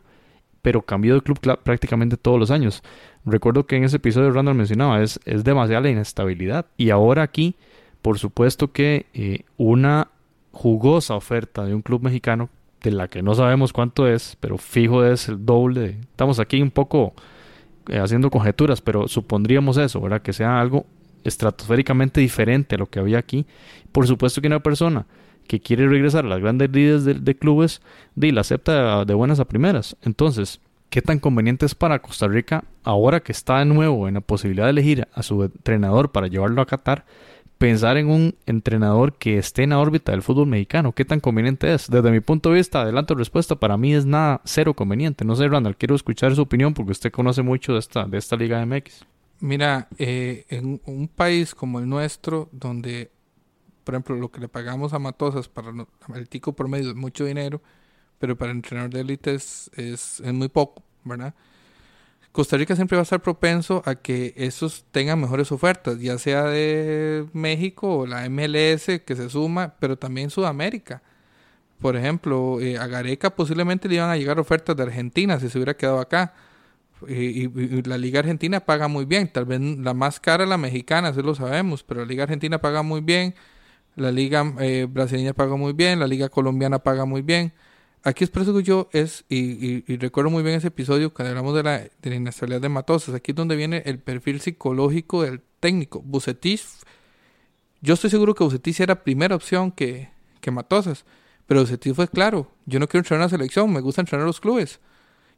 pero 0.62 0.84
cambió 0.84 1.13
de 1.13 1.22
club 1.22 1.41
prácticamente 1.62 2.15
todos 2.15 2.39
los 2.39 2.52
años. 2.52 2.84
Recuerdo 3.26 3.65
que 3.65 3.76
en 3.76 3.84
ese 3.84 3.98
episodio 3.98 4.32
Randall 4.32 4.56
mencionaba, 4.56 5.04
es, 5.04 5.20
es 5.26 5.43
demasiada 5.43 5.82
la 5.82 5.89
inestabilidad. 5.89 6.67
Y 6.78 6.89
ahora 6.89 7.24
aquí, 7.24 7.56
por 8.02 8.17
supuesto 8.17 8.72
que 8.72 9.08
eh, 9.13 9.41
una 9.58 10.08
jugosa 10.58 11.15
oferta 11.15 11.65
de 11.65 11.76
un 11.76 11.84
club 11.84 12.02
mexicano, 12.02 12.50
de 12.82 12.91
la 12.91 13.08
que 13.08 13.22
no 13.22 13.36
sabemos 13.36 13.74
cuánto 13.74 14.08
es, 14.08 14.38
pero 14.39 14.58
fijo 14.58 15.06
es 15.06 15.30
el 15.30 15.46
doble. 15.46 16.00
Estamos 16.02 16.39
aquí 16.39 16.62
un 16.62 16.72
poco 16.72 17.13
eh, 17.89 18.00
haciendo 18.00 18.32
conjeturas, 18.32 18.82
pero 18.82 19.08
supondríamos 19.08 19.78
eso, 19.78 20.02
¿verdad? 20.02 20.22
Que 20.22 20.34
sea 20.34 20.60
algo 20.60 20.86
estratosféricamente 21.24 22.22
diferente 22.22 22.76
a 22.76 22.78
lo 22.80 22.88
que 22.88 23.00
había 23.00 23.20
aquí. 23.20 23.46
Por 23.91 24.08
supuesto 24.08 24.41
que 24.41 24.48
una 24.48 24.63
persona 24.63 25.06
que 25.48 25.60
quiere 25.60 25.88
regresar 25.88 26.26
a 26.26 26.30
las 26.30 26.39
grandes 26.39 26.72
líderes 26.72 27.24
de, 27.24 27.36
clubes, 27.36 27.82
de, 28.15 28.32
la 28.32 28.41
acepta 28.41 29.06
de 29.06 29.13
buenas 29.13 29.39
a 29.39 29.46
primeras. 29.46 29.96
Entonces, 30.02 30.60
¿qué 30.89 31.02
tan 31.02 31.20
conveniente 31.20 31.65
es 31.65 31.76
para 31.76 32.00
Costa 32.00 32.28
Rica, 32.28 32.65
ahora 32.84 33.22
que 33.22 33.32
está 33.32 33.60
de 33.60 33.65
nuevo 33.65 34.08
en 34.08 34.15
la 34.15 34.22
posibilidad 34.22 34.65
de 34.65 34.72
elegir 34.72 35.08
a 35.13 35.24
su 35.24 35.43
entrenador 35.43 36.12
para 36.12 36.28
llevarlo 36.28 36.62
a 36.62 36.65
Qatar, 36.65 37.06
pensar 37.58 37.98
en 37.98 38.10
un 38.10 38.36
entrenador 38.46 39.13
que 39.13 39.38
esté 39.38 39.63
en 39.63 39.72
la 39.72 39.80
órbita 39.80 40.12
del 40.12 40.22
fútbol 40.22 40.48
mexicano. 40.48 40.93
¿Qué 40.93 41.06
tan 41.06 41.20
conveniente 41.20 41.74
es? 41.74 41.89
Desde 41.89 42.12
mi 42.12 42.20
punto 42.20 42.50
de 42.50 42.56
vista, 42.56 42.82
adelanto 42.82 43.15
respuesta, 43.15 43.56
para 43.56 43.78
mí 43.78 43.93
es 43.93 44.06
nada, 44.06 44.41
cero 44.46 44.74
conveniente. 44.74 45.26
No 45.26 45.36
sé, 45.36 45.48
Randall, 45.48 45.78
quiero 45.78 45.96
escuchar 45.96 46.36
su 46.36 46.41
opinión 46.41 46.74
porque 46.74 46.91
usted 46.91 47.12
conoce 47.12 47.41
mucho 47.41 47.74
de 47.74 47.80
esta, 47.80 48.06
de 48.06 48.17
esta 48.17 48.36
Liga 48.36 48.63
MX. 48.65 49.06
Mira, 49.39 49.88
eh, 49.98 50.46
en 50.50 50.82
un 50.86 51.08
país 51.08 51.54
como 51.54 51.80
el 51.80 51.88
nuestro, 51.88 52.50
donde, 52.52 53.12
por 53.84 53.96
ejemplo, 53.96 54.15
lo 54.15 54.32
que 54.32 54.39
le 54.39 54.48
pagamos 54.48 54.93
a 54.93 55.00
Matosas 55.00 55.48
para 55.48 55.72
el 56.15 56.30
tico 56.30 56.54
promedio 56.54 56.89
es 56.89 56.96
mucho 56.96 57.26
dinero, 57.26 57.62
pero 58.20 58.36
para 58.36 58.52
el 58.52 58.58
entrenador 58.58 58.91
de 58.91 59.02
élite 59.02 59.36
es, 59.36 59.70
es 59.76 60.22
muy 60.34 60.50
poco, 60.50 60.84
¿verdad? 61.04 61.34
Costa 62.32 62.58
Rica 62.58 62.76
siempre 62.76 62.96
va 62.96 63.02
a 63.02 63.04
estar 63.04 63.22
propenso 63.22 63.82
a 63.86 63.96
que 63.96 64.34
esos 64.38 64.86
tengan 64.92 65.20
mejores 65.20 65.52
ofertas, 65.52 66.00
ya 66.00 66.18
sea 66.18 66.44
de 66.44 67.26
México 67.34 68.00
o 68.00 68.06
la 68.06 68.30
MLS 68.30 69.02
que 69.06 69.16
se 69.16 69.30
suma, 69.30 69.76
pero 69.80 69.98
también 69.98 70.30
Sudamérica. 70.30 71.02
Por 71.80 71.96
ejemplo, 71.96 72.60
eh, 72.60 72.78
a 72.78 72.88
Gareca 72.88 73.36
posiblemente 73.36 73.88
le 73.88 73.96
iban 73.96 74.10
a 74.10 74.18
llegar 74.18 74.40
ofertas 74.40 74.76
de 74.76 74.84
Argentina 74.84 75.40
si 75.40 75.50
se 75.50 75.58
hubiera 75.58 75.76
quedado 75.76 76.00
acá. 76.00 76.34
Y, 77.08 77.48
la 77.84 77.98
Liga 77.98 78.20
Argentina 78.20 78.60
paga 78.60 78.88
muy 78.88 79.06
bien. 79.06 79.32
Tal 79.32 79.46
vez 79.46 79.60
la 79.62 79.94
más 79.94 80.20
cara 80.20 80.46
la 80.46 80.58
mexicana, 80.58 81.10
eso 81.10 81.22
lo 81.22 81.36
sabemos, 81.36 81.84
pero 81.84 82.02
la 82.02 82.08
Liga 82.08 82.24
Argentina 82.24 82.60
paga 82.60 82.82
muy 82.82 83.02
bien. 83.02 83.36
La 83.96 84.12
Liga 84.12 84.54
eh, 84.60 84.88
Brasileña 84.90 85.34
paga 85.34 85.56
muy 85.56 85.74
bien. 85.74 86.00
La 86.00 86.08
Liga 86.08 86.30
Colombiana 86.30 86.80
paga 86.80 87.06
muy 87.06 87.22
bien. 87.22 87.54
Aquí 88.04 88.24
Expreso 88.24 88.56
que 88.56 88.64
yo 88.64 88.90
es, 88.94 89.26
y, 89.28 89.84
recuerdo 89.98 90.30
muy 90.30 90.44
bien 90.44 90.56
ese 90.56 90.68
episodio 90.68 91.14
cuando 91.14 91.32
hablamos 91.32 91.56
de 91.56 91.64
la, 91.64 91.80
de 91.80 92.10
la 92.10 92.16
inestabilidad 92.16 92.62
de 92.62 92.70
Matosas. 92.70 93.16
Aquí 93.16 93.32
es 93.32 93.36
donde 93.36 93.56
viene 93.56 93.84
el 93.86 94.00
perfil 94.00 94.40
psicológico 94.40 95.24
del 95.24 95.42
técnico. 95.60 96.02
Bucetis, 96.02 96.86
yo 97.82 97.96
estoy 97.96 98.10
seguro 98.10 98.34
que 98.34 98.44
Bucetis 98.44 98.80
era 98.80 99.04
primera 99.04 99.36
opción 99.36 99.72
que, 99.72 100.10
que 100.42 100.52
Matosas. 100.52 101.06
Pero 101.48 101.62
Bucetis 101.62 101.96
fue 101.96 102.08
claro: 102.08 102.52
yo 102.66 102.80
no 102.80 102.88
quiero 102.88 103.02
entrenar 103.02 103.24
una 103.26 103.30
selección, 103.30 103.74
me 103.74 103.82
gusta 103.82 104.02
entrenar 104.02 104.26
los 104.26 104.40
clubes 104.40 104.80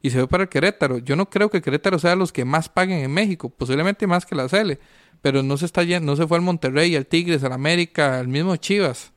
y 0.02 0.10
se 0.10 0.18
ve 0.18 0.26
para 0.26 0.44
el 0.44 0.48
Querétaro. 0.48 0.98
Yo 0.98 1.16
no 1.16 1.28
creo 1.28 1.50
que 1.50 1.60
Querétaro 1.60 1.98
sea 1.98 2.16
los 2.16 2.32
que 2.32 2.44
más 2.44 2.68
paguen 2.68 2.98
en 2.98 3.10
México, 3.12 3.50
posiblemente 3.50 4.06
más 4.06 4.26
que 4.26 4.34
la 4.34 4.48
Cele, 4.48 4.78
pero 5.22 5.42
no 5.42 5.56
se 5.56 5.66
está 5.66 5.84
no 6.00 6.16
se 6.16 6.26
fue 6.26 6.38
al 6.38 6.42
Monterrey, 6.42 6.96
al 6.96 7.06
Tigres, 7.06 7.44
al 7.44 7.52
América, 7.52 8.18
al 8.18 8.28
mismo 8.28 8.56
Chivas. 8.56 9.12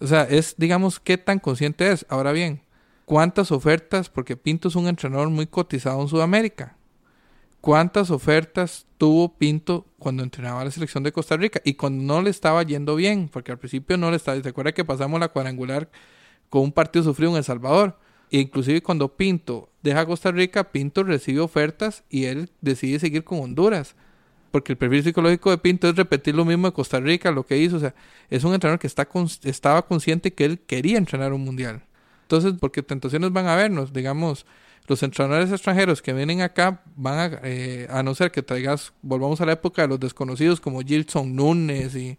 O 0.00 0.06
sea, 0.06 0.22
es 0.24 0.56
digamos 0.58 1.00
qué 1.00 1.18
tan 1.18 1.38
consciente 1.38 1.90
es. 1.92 2.04
Ahora 2.08 2.32
bien, 2.32 2.62
¿cuántas 3.04 3.52
ofertas 3.52 4.08
porque 4.08 4.36
Pinto 4.36 4.68
es 4.68 4.76
un 4.76 4.88
entrenador 4.88 5.30
muy 5.30 5.46
cotizado 5.46 6.00
en 6.00 6.08
Sudamérica? 6.08 6.76
¿Cuántas 7.60 8.10
ofertas 8.10 8.86
tuvo 8.98 9.38
Pinto 9.38 9.86
cuando 9.98 10.22
entrenaba 10.22 10.64
la 10.64 10.70
selección 10.70 11.02
de 11.02 11.12
Costa 11.12 11.36
Rica 11.36 11.62
y 11.64 11.74
cuando 11.74 12.04
no 12.04 12.20
le 12.20 12.28
estaba 12.28 12.62
yendo 12.62 12.94
bien? 12.94 13.30
Porque 13.32 13.52
al 13.52 13.58
principio 13.58 13.96
no 13.96 14.10
le 14.10 14.18
estaba, 14.18 14.38
¿se 14.42 14.48
acuerda 14.48 14.72
que 14.72 14.84
pasamos 14.84 15.18
la 15.18 15.28
cuadrangular 15.28 15.90
con 16.50 16.60
un 16.62 16.72
partido 16.72 17.02
sufrido 17.04 17.30
en 17.30 17.38
El 17.38 17.44
Salvador? 17.44 17.98
E 18.30 18.38
inclusive 18.38 18.82
cuando 18.82 19.16
Pinto 19.16 19.70
deja 19.82 20.04
Costa 20.04 20.30
Rica, 20.30 20.72
Pinto 20.72 21.04
recibe 21.04 21.40
ofertas 21.40 22.04
y 22.10 22.24
él 22.24 22.50
decide 22.60 22.98
seguir 22.98 23.24
con 23.24 23.40
Honduras. 23.40 23.96
Porque 24.50 24.72
el 24.72 24.76
perfil 24.76 25.02
psicológico 25.02 25.50
de 25.50 25.58
Pinto 25.58 25.88
es 25.88 25.96
repetir 25.96 26.34
lo 26.34 26.44
mismo 26.44 26.66
de 26.66 26.74
Costa 26.74 27.00
Rica, 27.00 27.30
lo 27.30 27.46
que 27.46 27.58
hizo. 27.58 27.76
O 27.76 27.80
sea, 27.80 27.94
es 28.28 28.44
un 28.44 28.54
entrenador 28.54 28.78
que 28.78 28.86
está 28.86 29.08
estaba 29.42 29.86
consciente 29.86 30.34
que 30.34 30.44
él 30.44 30.60
quería 30.60 30.98
entrenar 30.98 31.32
un 31.32 31.44
mundial. 31.44 31.82
Entonces, 32.24 32.54
porque 32.60 32.82
tentaciones 32.82 33.32
van 33.32 33.46
a 33.46 33.56
vernos, 33.56 33.92
digamos, 33.92 34.46
los 34.86 35.02
entrenadores 35.02 35.50
extranjeros 35.50 36.02
que 36.02 36.12
vienen 36.12 36.42
acá 36.42 36.82
van 36.96 37.18
a, 37.18 37.40
eh, 37.44 37.86
a 37.90 38.02
no 38.02 38.14
ser 38.14 38.30
que 38.30 38.42
traigas, 38.42 38.92
volvamos 39.00 39.40
a 39.40 39.46
la 39.46 39.52
época 39.52 39.82
de 39.82 39.88
los 39.88 40.00
desconocidos 40.00 40.60
como 40.60 40.80
Gilson 40.80 41.34
Núñez 41.34 41.94
y 41.94 42.18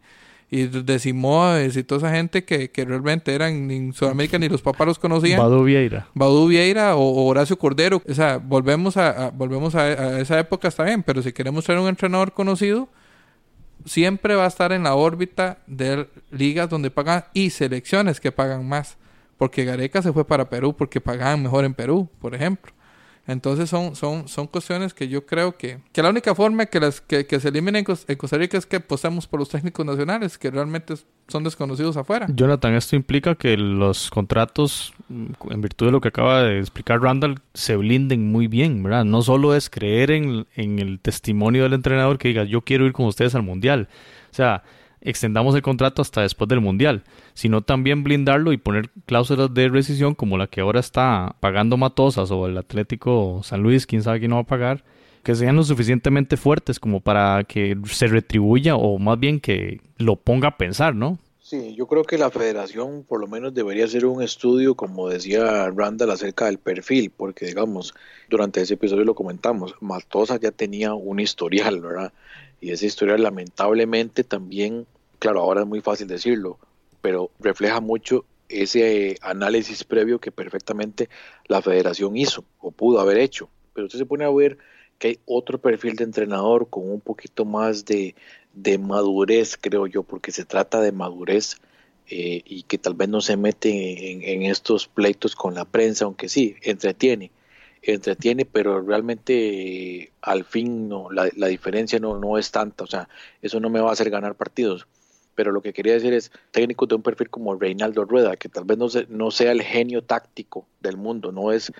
y 0.50 0.68
de 0.68 1.00
Simoes 1.00 1.76
y 1.76 1.84
toda 1.84 2.08
esa 2.08 2.16
gente 2.16 2.46
que, 2.46 2.70
que 2.70 2.86
realmente 2.86 3.34
eran 3.34 3.68
ni 3.68 3.76
en 3.78 3.94
Sudamérica 3.94 4.38
ni 4.38 4.48
los 4.48 4.62
papás 4.62 4.88
los 4.88 5.00
conocían. 5.00 5.40
Badu 5.40 5.64
Vieira. 5.64 6.08
Badu 6.14 6.48
Vieira 6.48 6.96
o, 6.96 7.26
Horacio 7.26 7.58
Cordero. 7.58 8.02
O 8.08 8.14
sea, 8.14 8.38
volvemos 8.38 8.96
a, 8.98 9.32
volvemos 9.32 9.76
a, 9.76 10.20
esa 10.20 10.40
época, 10.40 10.68
está 10.68 10.84
bien, 10.84 11.04
pero 11.04 11.22
si 11.22 11.34
queremos 11.34 11.66
ser 11.66 11.80
un 11.80 11.88
entrenador 11.88 12.34
conocido, 12.34 12.88
siempre 13.86 14.36
va 14.36 14.46
a 14.46 14.48
estar 14.48 14.72
en 14.72 14.84
la 14.84 14.96
órbita 14.96 15.60
de 15.68 16.08
ligas 16.32 16.70
donde 16.70 16.92
pagan 16.92 17.26
y 17.34 17.50
selecciones 17.50 18.20
que 18.20 18.32
pagan 18.32 18.68
más. 18.68 18.98
Porque 19.38 19.66
Gareca 19.66 20.02
se 20.02 20.14
fue 20.14 20.26
para 20.26 20.50
Perú 20.50 20.76
porque 20.76 21.02
pagaban 21.02 21.44
mejor 21.44 21.66
en 21.66 21.74
Perú, 21.74 22.10
por 22.20 22.36
ejemplo. 22.36 22.72
Entonces 23.28 23.70
son, 23.70 23.96
son, 23.96 24.28
son 24.28 24.46
cuestiones 24.46 24.94
que 24.94 25.08
yo 25.08 25.26
creo 25.26 25.58
que, 25.58 25.80
que 25.92 26.04
la 26.04 26.12
única 26.12 26.36
forma 26.36 26.68
que, 26.68 26.80
las, 26.80 27.02
que, 27.02 27.26
se 27.40 27.48
eliminen 27.48 27.84
en 28.08 28.16
Costa 28.18 28.38
Rica 28.38 28.56
es 28.58 28.68
que 28.68 28.76
apostemos 28.76 29.26
por 29.26 29.40
los 29.40 29.50
técnicos 29.50 29.84
nacionales, 29.84 30.38
que 30.38 30.52
realmente 30.52 30.94
son 31.28 31.44
desconocidos 31.44 31.98
afuera. 31.98 32.28
Jonathan, 32.30 32.76
esto 32.76 32.96
implica 32.96 33.34
que 33.34 33.58
los 33.58 34.12
contratos, 34.12 34.94
mm, 35.10 35.26
en 35.50 35.62
virtud 35.62 35.88
de 35.88 35.92
lo 35.92 36.02
que 36.02 36.10
acaba 36.10 36.44
de 36.44 36.60
explicar 36.60 37.02
Randall, 37.02 37.40
se 37.56 37.76
blinden 37.76 38.32
muy 38.32 38.46
bien, 38.48 38.84
¿verdad? 38.84 39.06
No 39.06 39.24
solo 39.24 39.56
es 39.56 39.72
creer 39.72 40.12
en, 40.12 40.46
en 40.56 40.78
el 40.78 41.00
testimonio 41.00 41.64
del 41.64 41.74
entrenador 41.74 42.20
que 42.20 42.28
diga, 42.28 42.44
yo 42.44 42.62
quiero 42.62 42.86
ir 42.86 42.94
con 42.94 43.08
ustedes 43.08 43.34
al 43.34 43.42
Mundial. 43.42 43.88
O 44.30 44.36
sea, 44.36 44.64
extendamos 45.06 45.56
el 45.56 45.62
contrato 45.62 46.02
hasta 46.02 46.22
después 46.22 46.50
del 46.50 46.60
Mundial, 46.60 47.04
sino 47.34 47.62
también 47.62 48.04
blindarlo 48.04 48.52
y 48.52 48.58
poner 48.58 48.90
cláusulas 49.06 49.54
de 49.54 49.70
rescisión 49.70 50.16
como 50.16 50.38
la 50.38 50.48
que 50.48 50.62
ahora 50.62 50.80
está 50.80 51.36
pagando 51.40 51.78
Matosas 51.78 52.32
o 52.32 52.48
el 52.48 52.58
Atlético 52.58 53.42
San 53.44 53.62
Luis, 53.62 53.86
quién 53.86 54.04
sabe 54.04 54.20
quién 54.20 54.32
no 54.32 54.38
va 54.38 54.42
a 54.42 54.46
pagar, 54.46 54.84
que 55.24 55.36
sean 55.36 55.56
lo 55.56 55.64
suficientemente 55.64 56.38
fuertes 56.38 56.80
como 56.80 57.00
para 57.00 57.44
que 57.46 57.78
se 57.86 58.08
retribuya 58.08 58.76
o 58.76 58.98
más 59.00 59.20
bien 59.20 59.40
que 59.40 59.80
lo 59.98 60.18
ponga 60.18 60.50
a 60.50 60.58
pensar, 60.58 60.96
¿no? 60.96 61.20
Sí, 61.40 61.76
yo 61.76 61.86
creo 61.86 62.04
que 62.04 62.18
la 62.18 62.32
federación 62.32 63.04
por 63.04 63.20
lo 63.20 63.28
menos 63.28 63.54
debería 63.54 63.86
hacer 63.86 64.08
un 64.08 64.24
estudio, 64.24 64.74
como 64.74 65.10
decía 65.10 65.70
Randall, 65.70 66.10
acerca 66.10 66.46
del 66.46 66.58
perfil, 66.58 67.12
porque 67.16 67.46
digamos, 67.46 67.94
durante 68.32 68.62
ese 68.62 68.74
episodio 68.74 69.04
lo 69.04 69.14
comentamos, 69.14 69.76
Matosa 69.80 70.40
ya 70.40 70.50
tenía 70.50 70.96
un 70.96 71.20
historial, 71.20 71.82
¿verdad? 71.82 72.12
Y 72.62 72.72
ese 72.72 72.88
historial 72.88 73.22
lamentablemente 73.22 74.24
también 74.24 74.88
claro, 75.26 75.42
ahora 75.42 75.62
es 75.62 75.68
muy 75.68 75.82
fácil 75.82 76.08
decirlo, 76.08 76.60
pero 77.02 77.32
refleja 77.40 77.82
mucho 77.82 78.26
ese 78.48 79.18
análisis 79.22 79.84
previo 79.84 80.20
que 80.20 80.32
perfectamente 80.32 81.10
la 81.48 81.64
federación 81.64 82.16
hizo 82.16 82.46
o 82.60 82.70
pudo 82.70 83.00
haber 83.00 83.18
hecho. 83.18 83.50
Pero 83.74 83.88
usted 83.88 83.98
se 83.98 84.06
pone 84.06 84.24
a 84.24 84.30
ver 84.30 84.60
que 85.00 85.08
hay 85.08 85.20
otro 85.26 85.58
perfil 85.58 85.96
de 85.96 86.04
entrenador 86.04 86.70
con 86.70 86.88
un 86.92 87.02
poquito 87.02 87.44
más 87.44 87.86
de, 87.86 88.14
madurez, 88.78 89.58
creo 89.60 89.88
yo, 89.88 90.04
porque 90.04 90.32
se 90.32 90.46
trata 90.46 90.80
de 90.80 90.92
madurez 90.92 91.58
eh, 92.08 92.44
y 92.46 92.62
que 92.62 92.78
tal 92.78 92.94
vez 92.94 93.10
no 93.10 93.20
se 93.20 93.36
mete 93.36 94.32
en, 94.32 94.44
estos 94.44 94.88
pleitos 94.88 95.36
con 95.36 95.56
la 95.56 95.66
prensa, 95.66 96.06
aunque 96.06 96.30
sí, 96.30 96.56
entretiene, 96.62 97.32
entretiene, 97.82 98.46
pero 98.46 98.80
realmente 98.80 100.12
al 100.22 100.44
fin 100.44 100.88
no, 100.88 101.10
la, 101.10 101.32
la 101.36 101.48
diferencia 101.48 101.98
no, 101.98 102.20
no 102.20 102.38
es 102.38 102.52
tanta, 102.52 102.84
o 102.84 102.88
sea, 102.88 103.10
eso 103.42 103.60
no 103.60 103.72
me 103.72 103.80
va 103.80 103.90
a 103.90 103.94
hacer 103.94 104.12
ganar 104.12 104.36
partidos 104.36 104.86
pero 105.36 105.52
lo 105.52 105.62
que 105.62 105.74
quería 105.74 105.94
decir 105.94 106.14
es 106.14 106.32
técnicos 106.52 106.88
de 106.90 106.96
un 106.96 107.02
perfil 107.02 107.30
como 107.30 107.56
Reinaldo 107.56 108.06
Rueda, 108.06 108.36
que 108.36 108.50
tal 108.50 108.64
vez 108.66 108.78
no, 108.78 108.88
no 109.10 109.32
sea 109.32 109.52
el 109.52 109.62
genio 109.62 110.02
táctico 110.02 110.66
del 110.82 110.98
mundo, 110.98 111.32
no 111.32 111.52
es, 111.52 111.72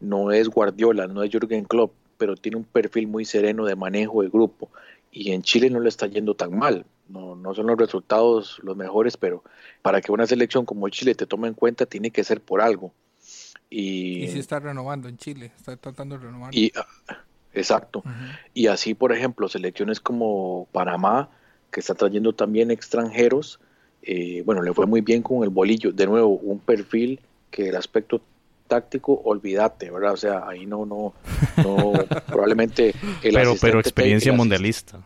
no 0.00 0.32
es 0.32 0.48
Guardiola, 0.48 1.06
no 1.06 1.22
es 1.22 1.30
Jürgen 1.30 1.64
Klopp, 1.64 1.92
pero 2.18 2.36
tiene 2.36 2.58
un 2.58 2.64
perfil 2.64 3.06
muy 3.06 3.24
sereno 3.24 3.64
de 3.64 3.76
manejo 3.76 4.22
de 4.22 4.28
grupo 4.28 4.70
y 5.14 5.30
en 5.30 5.42
Chile 5.42 5.70
no 5.70 5.80
le 5.80 5.88
está 5.88 6.06
yendo 6.06 6.34
tan 6.34 6.58
mal. 6.58 6.84
No, 7.08 7.36
no 7.36 7.54
son 7.54 7.66
los 7.66 7.78
resultados 7.78 8.58
los 8.62 8.76
mejores, 8.76 9.16
pero 9.16 9.44
para 9.82 10.00
que 10.00 10.10
una 10.10 10.26
selección 10.26 10.64
como 10.64 10.88
Chile 10.88 11.14
te 11.14 11.26
tome 11.26 11.48
en 11.48 11.54
cuenta 11.54 11.86
tiene 11.86 12.10
que 12.10 12.24
ser 12.24 12.40
por 12.40 12.60
algo. 12.60 12.92
Y, 13.70 14.24
y 14.24 14.28
sí 14.28 14.38
está 14.38 14.58
renovando 14.58 15.08
en 15.08 15.16
Chile, 15.16 15.52
está 15.56 15.76
tratando 15.76 16.18
de 16.18 16.24
renovar. 16.24 16.54
Y, 16.54 16.72
exacto. 17.52 18.02
Y 18.54 18.66
así, 18.66 18.94
por 18.94 19.12
ejemplo, 19.12 19.48
selecciones 19.48 20.00
como 20.00 20.66
Panamá, 20.72 21.30
que 21.74 21.80
está 21.80 21.94
trayendo 21.94 22.32
también 22.32 22.70
extranjeros. 22.70 23.58
Eh, 24.00 24.42
bueno, 24.46 24.62
le 24.62 24.72
fue 24.72 24.86
muy 24.86 25.00
bien 25.00 25.22
con 25.22 25.42
el 25.42 25.50
bolillo. 25.50 25.90
De 25.90 26.06
nuevo, 26.06 26.28
un 26.28 26.60
perfil 26.60 27.18
que 27.50 27.70
el 27.70 27.76
aspecto 27.76 28.22
táctico, 28.68 29.20
olvídate, 29.24 29.90
¿verdad? 29.90 30.12
O 30.12 30.16
sea, 30.16 30.48
ahí 30.48 30.66
no, 30.66 30.86
no, 30.86 31.14
no, 31.56 31.92
probablemente 32.28 32.94
el 33.22 33.34
pero, 33.34 33.54
pero 33.60 33.80
experiencia 33.80 34.32
mundialista. 34.32 35.00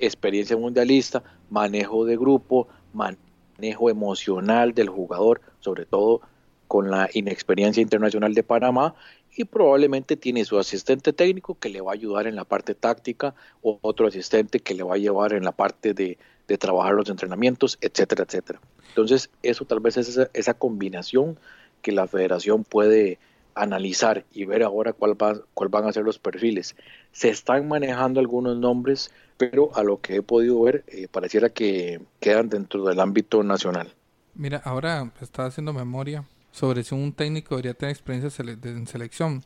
Experiencia 0.00 0.56
mundialista, 0.56 1.22
manejo 1.48 2.04
de 2.04 2.16
grupo, 2.16 2.66
manejo 2.92 3.88
emocional 3.88 4.74
del 4.74 4.88
jugador, 4.88 5.40
sobre 5.60 5.86
todo 5.86 6.22
con 6.66 6.90
la 6.90 7.08
inexperiencia 7.14 7.80
internacional 7.80 8.34
de 8.34 8.42
Panamá 8.42 8.94
y 9.34 9.44
probablemente 9.44 10.16
tiene 10.16 10.44
su 10.44 10.58
asistente 10.58 11.12
técnico 11.12 11.58
que 11.58 11.68
le 11.68 11.80
va 11.80 11.92
a 11.92 11.94
ayudar 11.94 12.26
en 12.26 12.36
la 12.36 12.44
parte 12.44 12.74
táctica 12.74 13.34
o 13.62 13.78
otro 13.82 14.08
asistente 14.08 14.60
que 14.60 14.74
le 14.74 14.82
va 14.82 14.94
a 14.94 14.98
llevar 14.98 15.32
en 15.32 15.44
la 15.44 15.52
parte 15.52 15.94
de, 15.94 16.18
trabajar 16.58 16.94
los 16.94 17.08
entrenamientos, 17.08 17.78
etcétera, 17.80 18.24
etcétera. 18.24 18.60
Entonces, 18.88 19.30
eso 19.44 19.64
tal 19.66 19.78
vez 19.78 19.96
es 19.96 20.18
esa, 20.32 20.54
combinación 20.54 21.38
que 21.80 21.92
la 21.92 22.08
federación 22.08 22.64
puede 22.64 23.20
analizar 23.54 24.24
y 24.32 24.46
ver 24.46 24.64
ahora 24.64 24.92
cuál, 24.92 25.12
va, 25.12 25.40
cuál 25.54 25.68
van 25.68 25.86
a 25.86 25.92
ser 25.92 26.02
los 26.02 26.18
perfiles. 26.18 26.74
Se 27.12 27.28
están 27.28 27.68
manejando 27.68 28.18
algunos 28.18 28.56
nombres, 28.56 29.12
pero 29.36 29.70
a 29.76 29.84
lo 29.84 30.00
que 30.00 30.16
he 30.16 30.22
podido 30.22 30.60
ver, 30.62 30.82
eh, 30.88 31.06
pareciera 31.08 31.50
que 31.50 32.00
quedan 32.18 32.48
dentro 32.48 32.84
del 32.84 32.98
ámbito 32.98 33.44
nacional. 33.44 33.94
Mira, 34.34 34.60
ahora 34.64 35.12
estaba 35.20 35.46
haciendo 35.46 35.72
memoria 35.72 36.24
sobre 36.52 36.82
si 36.84 36.94
un 36.94 37.12
técnico 37.12 37.56
debería 37.56 37.74
tener 37.74 37.92
experiencia 37.94 38.44
en 38.44 38.86
selección. 38.86 39.44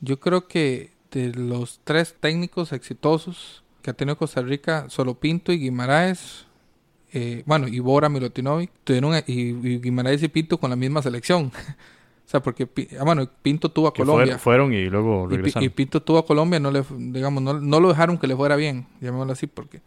Yo 0.00 0.20
creo 0.20 0.46
que 0.46 0.92
de 1.10 1.32
los 1.32 1.80
tres 1.84 2.14
técnicos 2.18 2.72
exitosos 2.72 3.62
que 3.82 3.90
ha 3.90 3.94
tenido 3.94 4.16
Costa 4.16 4.42
Rica, 4.42 4.86
solo 4.88 5.14
Pinto 5.14 5.52
y 5.52 5.58
Guimaraes, 5.58 6.46
eh, 7.12 7.42
bueno, 7.46 7.68
y 7.68 7.78
Bora 7.78 8.08
Milotinovic, 8.08 8.70
tuvieron 8.84 9.14
y, 9.26 9.32
y, 9.32 9.78
Guimaraes 9.78 10.22
y 10.22 10.28
Pinto 10.28 10.58
con 10.58 10.70
la 10.70 10.76
misma 10.76 11.02
selección. 11.02 11.46
o 12.26 12.28
sea, 12.28 12.42
porque 12.42 12.68
ah, 12.98 13.04
bueno, 13.04 13.28
Pinto 13.42 13.70
tuvo 13.70 13.88
a 13.88 13.94
Colombia. 13.94 14.38
Fueron, 14.38 14.72
y 14.72 14.86
luego 14.86 15.26
regresaron. 15.26 15.64
Y, 15.64 15.68
Pinto 15.68 16.02
tuvo 16.02 16.18
a 16.18 16.26
Colombia, 16.26 16.60
no 16.60 16.70
le, 16.70 16.84
digamos, 16.90 17.42
no, 17.42 17.54
no, 17.54 17.80
lo 17.80 17.88
dejaron 17.88 18.18
que 18.18 18.26
le 18.26 18.36
fuera 18.36 18.56
bien, 18.56 18.86
llamémoslo 19.00 19.32
así, 19.32 19.46
porque. 19.46 19.80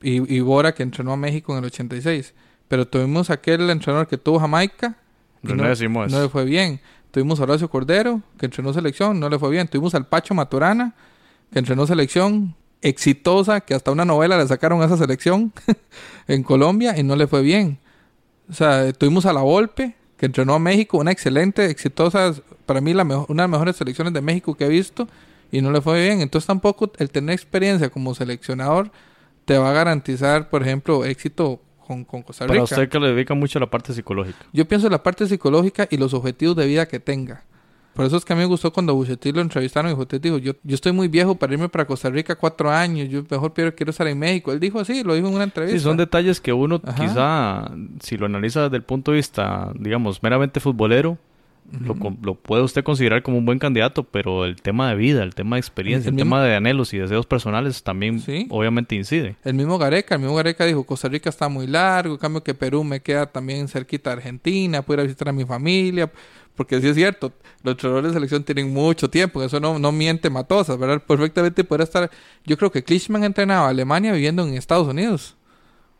Y, 0.00 0.34
y 0.36 0.40
Bora 0.40 0.74
que 0.74 0.82
entrenó 0.82 1.12
a 1.12 1.16
México 1.16 1.52
en 1.52 1.58
el 1.58 1.64
86. 1.66 2.34
Pero 2.68 2.86
tuvimos 2.86 3.30
aquel 3.30 3.68
entrenador 3.70 4.06
que 4.06 4.16
tuvo 4.16 4.38
Jamaica 4.38 4.96
No, 5.42 5.54
no 5.54 6.22
le 6.22 6.28
fue 6.28 6.44
bien. 6.44 6.80
Tuvimos 7.10 7.40
a 7.40 7.44
Horacio 7.44 7.70
Cordero, 7.70 8.22
que 8.38 8.46
entrenó 8.46 8.72
selección, 8.72 9.18
no 9.18 9.28
le 9.28 9.38
fue 9.38 9.50
bien. 9.50 9.66
Tuvimos 9.68 9.94
al 9.94 10.06
Pacho 10.06 10.34
Maturana, 10.34 10.94
que 11.52 11.58
entrenó 11.58 11.86
selección, 11.86 12.54
exitosa, 12.82 13.60
que 13.60 13.74
hasta 13.74 13.90
una 13.90 14.04
novela 14.04 14.36
le 14.36 14.46
sacaron 14.46 14.82
a 14.82 14.86
esa 14.86 14.96
selección 14.96 15.52
en 16.28 16.42
Colombia 16.42 16.98
y 16.98 17.02
no 17.02 17.16
le 17.16 17.26
fue 17.26 17.42
bien. 17.42 17.78
O 18.50 18.52
sea, 18.52 18.92
tuvimos 18.92 19.26
a 19.26 19.32
La 19.32 19.40
Volpe, 19.40 19.94
que 20.16 20.26
entrenó 20.26 20.54
a 20.54 20.58
México, 20.58 20.98
una 20.98 21.12
excelente, 21.12 21.66
exitosa, 21.66 22.34
para 22.66 22.80
mí 22.80 22.92
la 22.92 23.04
mejor, 23.04 23.26
una 23.28 23.44
de 23.44 23.48
las 23.48 23.52
mejores 23.52 23.76
selecciones 23.76 24.12
de 24.12 24.20
México 24.20 24.54
que 24.54 24.66
he 24.66 24.68
visto 24.68 25.08
y 25.50 25.62
no 25.62 25.70
le 25.70 25.80
fue 25.80 26.02
bien. 26.02 26.20
Entonces 26.20 26.46
tampoco 26.46 26.92
el 26.98 27.10
tener 27.10 27.34
experiencia 27.34 27.88
como 27.88 28.14
seleccionador 28.14 28.90
te 29.44 29.56
va 29.58 29.70
a 29.70 29.72
garantizar, 29.72 30.50
por 30.50 30.62
ejemplo, 30.62 31.04
éxito 31.04 31.60
con, 31.88 32.04
con 32.04 32.22
Costa 32.22 32.44
Rica. 32.44 32.52
Para 32.52 32.62
usted 32.62 32.88
que 32.88 33.00
le 33.00 33.08
dedica 33.08 33.34
mucho 33.34 33.58
a 33.58 33.60
la 33.60 33.70
parte 33.70 33.92
psicológica. 33.92 34.38
Yo 34.52 34.68
pienso 34.68 34.86
en 34.86 34.92
la 34.92 35.02
parte 35.02 35.26
psicológica 35.26 35.88
y 35.90 35.96
los 35.96 36.14
objetivos 36.14 36.54
de 36.54 36.66
vida 36.66 36.86
que 36.86 37.00
tenga. 37.00 37.42
Por 37.94 38.06
eso 38.06 38.16
es 38.16 38.24
que 38.24 38.32
a 38.32 38.36
mí 38.36 38.42
me 38.42 38.46
gustó 38.46 38.72
cuando 38.72 38.94
Buchetti 38.94 39.32
lo 39.32 39.40
entrevistaron 39.40 39.90
y 39.90 39.94
usted 39.94 40.20
dijo, 40.20 40.38
yo, 40.38 40.52
yo 40.62 40.74
estoy 40.76 40.92
muy 40.92 41.08
viejo 41.08 41.34
para 41.34 41.52
irme 41.54 41.68
para 41.68 41.84
Costa 41.84 42.08
Rica 42.08 42.36
cuatro 42.36 42.70
años, 42.70 43.08
yo 43.08 43.24
mejor 43.28 43.52
quiero, 43.52 43.74
quiero 43.74 43.90
estar 43.90 44.06
en 44.06 44.16
México. 44.16 44.52
Él 44.52 44.60
dijo 44.60 44.78
así, 44.78 45.02
lo 45.02 45.14
dijo 45.14 45.26
en 45.26 45.34
una 45.34 45.42
entrevista. 45.42 45.76
Sí, 45.76 45.82
son 45.82 45.96
detalles 45.96 46.40
que 46.40 46.52
uno 46.52 46.80
quizá, 46.80 47.68
si 48.00 48.16
lo 48.16 48.26
analiza 48.26 48.64
desde 48.64 48.76
el 48.76 48.84
punto 48.84 49.10
de 49.10 49.16
vista, 49.16 49.72
digamos, 49.74 50.22
meramente 50.22 50.60
futbolero, 50.60 51.18
lo, 51.70 52.34
puede 52.34 52.62
usted 52.62 52.82
considerar 52.82 53.22
como 53.22 53.38
un 53.38 53.44
buen 53.44 53.58
candidato, 53.58 54.02
pero 54.02 54.44
el 54.44 54.60
tema 54.60 54.88
de 54.88 54.96
vida, 54.96 55.22
el 55.22 55.34
tema 55.34 55.56
de 55.56 55.60
experiencia, 55.60 56.08
el, 56.08 56.16
tema 56.16 56.42
de 56.42 56.54
anhelos 56.54 56.94
y 56.94 56.98
deseos 56.98 57.26
personales 57.26 57.82
también 57.82 58.22
obviamente 58.48 58.94
incide. 58.94 59.36
El 59.44 59.54
mismo 59.54 59.78
Gareca, 59.78 60.14
el 60.14 60.22
mismo 60.22 60.36
Gareca 60.36 60.64
dijo, 60.64 60.84
Costa 60.84 61.08
Rica 61.08 61.28
está 61.28 61.48
muy 61.48 61.66
largo, 61.66 62.14
en 62.14 62.20
cambio 62.20 62.42
que 62.42 62.54
Perú 62.54 62.84
me 62.84 63.00
queda 63.00 63.26
también 63.26 63.68
cerquita 63.68 64.10
de 64.10 64.16
Argentina, 64.16 64.82
puedo 64.82 65.00
ir 65.00 65.00
a 65.00 65.02
visitar 65.04 65.28
a 65.28 65.32
mi 65.32 65.44
familia, 65.44 66.10
porque 66.56 66.80
sí 66.80 66.88
es 66.88 66.94
cierto, 66.94 67.32
los 67.62 67.72
entrenadores 67.72 68.12
de 68.12 68.14
selección 68.14 68.44
tienen 68.44 68.72
mucho 68.72 69.10
tiempo, 69.10 69.42
eso 69.42 69.60
no, 69.60 69.78
no 69.78 69.92
miente 69.92 70.30
Matosas, 70.30 70.78
¿verdad? 70.78 71.02
Perfectamente 71.06 71.64
puede 71.64 71.84
estar, 71.84 72.10
yo 72.46 72.56
creo 72.56 72.72
que 72.72 72.82
Klischmann 72.82 73.24
entrenaba 73.24 73.66
a 73.66 73.70
Alemania 73.70 74.12
viviendo 74.12 74.42
en 74.42 74.54
Estados 74.54 74.88
Unidos, 74.88 75.36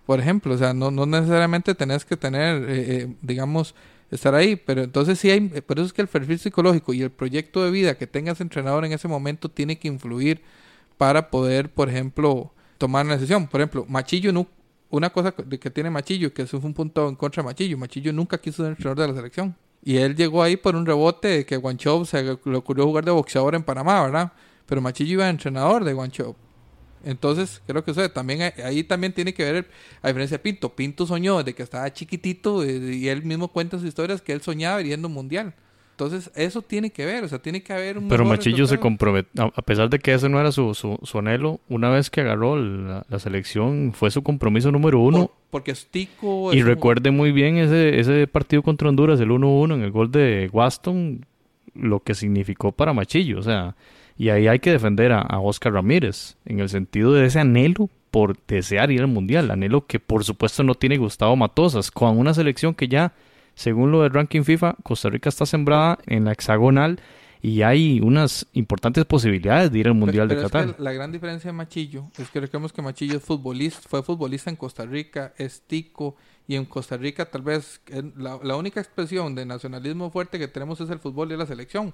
por 0.07 0.19
ejemplo, 0.19 0.55
o 0.55 0.59
sea, 0.59 0.73
no, 0.73 0.91
no 0.91 1.05
necesariamente 1.05 1.75
tenés 1.75 2.07
que 2.07 2.17
tener, 2.17 2.63
eh, 2.63 3.03
eh, 3.03 3.15
digamos, 3.21 3.75
estar 4.11 4.35
ahí. 4.35 4.57
Pero 4.57 4.83
entonces 4.83 5.19
sí 5.19 5.31
hay, 5.31 5.41
por 5.41 5.79
eso 5.79 5.87
es 5.87 5.93
que 5.93 6.03
el 6.03 6.09
perfil 6.09 6.39
psicológico 6.39 6.93
y 6.93 7.03
el 7.03 7.11
proyecto 7.11 7.65
de 7.65 7.71
vida 7.71 7.97
que 7.97 8.07
tengas 8.07 8.41
entrenador 8.41 8.85
en 8.85 8.93
ese 8.93 9.09
momento 9.09 9.49
tiene 9.49 9.79
que 9.79 9.89
influir 9.89 10.43
para 10.97 11.31
poder, 11.31 11.71
por 11.71 11.89
ejemplo, 11.89 12.53
tomar 12.79 13.05
una 13.07 13.15
decisión. 13.15 13.47
Por 13.47 13.61
ejemplo, 13.61 13.87
Machillo 13.89 14.33
no, 14.33 14.47
una 14.91 15.11
cosa 15.11 15.33
que 15.33 15.71
tiene 15.71 15.91
Machillo, 15.91 16.33
que 16.33 16.43
eso 16.43 16.61
fue 16.61 16.69
un 16.69 16.75
punto 16.75 17.09
en 17.09 17.17
contra 17.17 17.43
de 17.43 17.47
Machillo, 17.47 17.79
Machillo 17.79 18.13
nunca 18.13 18.39
quiso 18.39 18.63
ser 18.63 18.73
entrenador 18.73 18.99
de 19.03 19.09
la 19.09 19.15
selección. 19.15 19.57
Y 19.83 19.97
él 19.97 20.17
llegó 20.17 20.43
ahí 20.43 20.57
por 20.57 20.75
un 20.75 20.85
rebote 20.85 21.29
de 21.29 21.47
que 21.47 21.57
Guancho 21.57 22.05
se 22.05 22.23
le 22.23 22.57
ocurrió 22.57 22.85
jugar 22.85 23.05
de 23.05 23.13
boxeador 23.13 23.55
en 23.55 23.63
Panamá, 23.63 24.03
¿verdad? 24.03 24.33
Pero 24.67 24.81
Machillo 24.81 25.13
iba 25.13 25.25
a 25.25 25.31
entrenador 25.31 25.85
de 25.85 25.93
Guancho. 25.93 26.37
Entonces, 27.05 27.63
creo 27.67 27.85
que 27.85 27.93
eso 27.93 28.09
también 28.11 28.53
ahí 28.65 28.85
también 28.85 29.13
tiene 29.13 29.35
que 29.35 29.45
ver 29.45 29.71
a 30.03 30.09
diferencia 30.09 30.37
de 30.37 30.43
Pinto. 30.43 30.75
Pinto 30.75 31.07
soñó 31.07 31.39
desde 31.39 31.55
que 31.55 31.63
estaba 31.63 31.93
chiquitito 31.93 32.65
y 32.65 33.09
él 33.09 33.23
mismo 33.23 33.49
cuenta 33.49 33.79
sus 33.79 33.87
historias 33.87 34.23
que 34.23 34.33
él 34.33 34.43
soñaba 34.43 34.79
viviendo 34.79 35.09
un 35.09 35.15
mundial. 35.15 35.55
Entonces, 35.93 36.31
eso 36.37 36.63
tiene 36.63 36.91
que 36.91 37.05
ver, 37.05 37.25
o 37.25 37.29
sea, 37.29 37.41
tiene 37.41 37.61
que 37.61 37.73
haber 37.73 37.99
un... 37.99 38.07
Pero 38.07 38.25
Machillo 38.25 38.69
se 38.69 38.79
comprometió, 38.79 39.53
a 39.53 39.63
pesar 39.63 39.91
de 39.91 39.99
que 39.99 40.15
ese 40.15 40.29
no 40.29 40.39
era 40.39 40.53
su, 40.53 40.73
su, 40.73 41.19
anhelo, 41.19 41.59
una 41.69 41.91
vez 41.91 42.09
que 42.09 42.21
agarró 42.21 42.57
la, 42.57 43.19
selección, 43.19 43.93
fue 43.93 44.13
su 44.13 44.23
compromiso 44.23 44.71
número 44.71 45.01
uno. 45.01 45.33
porque 45.51 45.73
es 45.73 45.89
tico... 45.89 46.55
Y 46.55 46.63
recuerde 46.63 47.11
muy 47.11 47.33
bien 47.33 47.57
ese, 47.57 47.99
ese 47.99 48.29
partido 48.29 48.63
contra 48.63 48.89
Honduras, 48.89 49.19
el 49.19 49.31
1-1 49.31 49.75
en 49.75 49.83
el 49.83 49.91
gol 49.91 50.13
de 50.13 50.49
Waston, 50.53 51.27
lo 51.75 51.99
que 51.99 52.15
significó 52.15 52.71
para 52.71 52.93
Machillo, 52.93 53.41
o 53.41 53.43
sea 53.43 53.75
y 54.19 54.31
ahí 54.31 54.49
hay 54.49 54.59
que 54.59 54.73
defender 54.73 55.13
a, 55.13 55.39
Oscar 55.39 55.73
Ramírez, 55.73 56.37
en 56.45 56.59
el 56.59 56.69
sentido 56.69 57.13
de 57.13 57.25
ese 57.25 57.39
anhelo 57.39 57.89
por 58.11 58.37
desear 58.49 58.91
ir 58.91 59.01
al 59.01 59.07
Mundial, 59.07 59.51
anhelo 59.53 59.87
que 59.87 60.01
por 60.01 60.25
supuesto 60.25 60.65
no 60.65 60.75
tiene 60.75 60.97
Gustavo 60.97 61.37
Matosas, 61.37 61.93
con 61.93 62.19
una 62.19 62.35
selección 62.35 62.75
que 62.75 62.89
ya, 62.89 63.13
según 63.55 63.93
lo 63.93 64.03
del 64.03 64.13
ranking 64.13 64.43
FIFA, 64.43 64.75
Costa 64.83 65.09
Rica 65.09 65.29
está 65.29 65.47
sembrada 65.47 65.99
en 66.07 66.25
la 66.25 66.33
hexagonal 66.33 67.01
y 67.41 67.63
hay 67.63 68.01
unas 68.01 68.49
importantes 68.55 69.05
posibilidades 69.05 69.71
de 69.71 69.79
ir 69.79 69.87
al 69.87 69.95
Mundial 69.95 70.27
de 70.27 70.37
Qatar. 70.37 70.75
la 70.81 70.93
gran 70.93 71.13
diferencia 71.13 71.53
de 71.53 71.57
Machillo 71.57 72.11
es 72.19 72.29
que 72.29 72.41
recordemos 72.41 72.73
que 72.73 72.83
Machillo 72.83 73.19
es 73.19 73.23
futbolista, 73.23 73.89
fue 73.89 74.03
futbolista 74.03 74.51
en 74.51 74.57
Costa 74.57 74.85
Rica, 74.85 75.33
es 75.39 75.63
tico, 75.63 76.17
y 76.49 76.57
en 76.57 76.65
Costa 76.65 76.97
Rica 76.97 77.27
tal 77.27 77.43
vez 77.43 77.81
la, 78.17 78.41
la 78.43 78.57
única 78.57 78.81
expresión 78.81 79.37
de 79.37 79.47
nacionalismo 79.47 80.11
fuerte 80.11 80.41
que 80.41 80.49
tenemos 80.49 80.81
es 80.81 80.91
el 80.91 80.99
fútbol 80.99 81.31
y 81.31 81.37
la 81.37 81.47
selección 81.47 81.93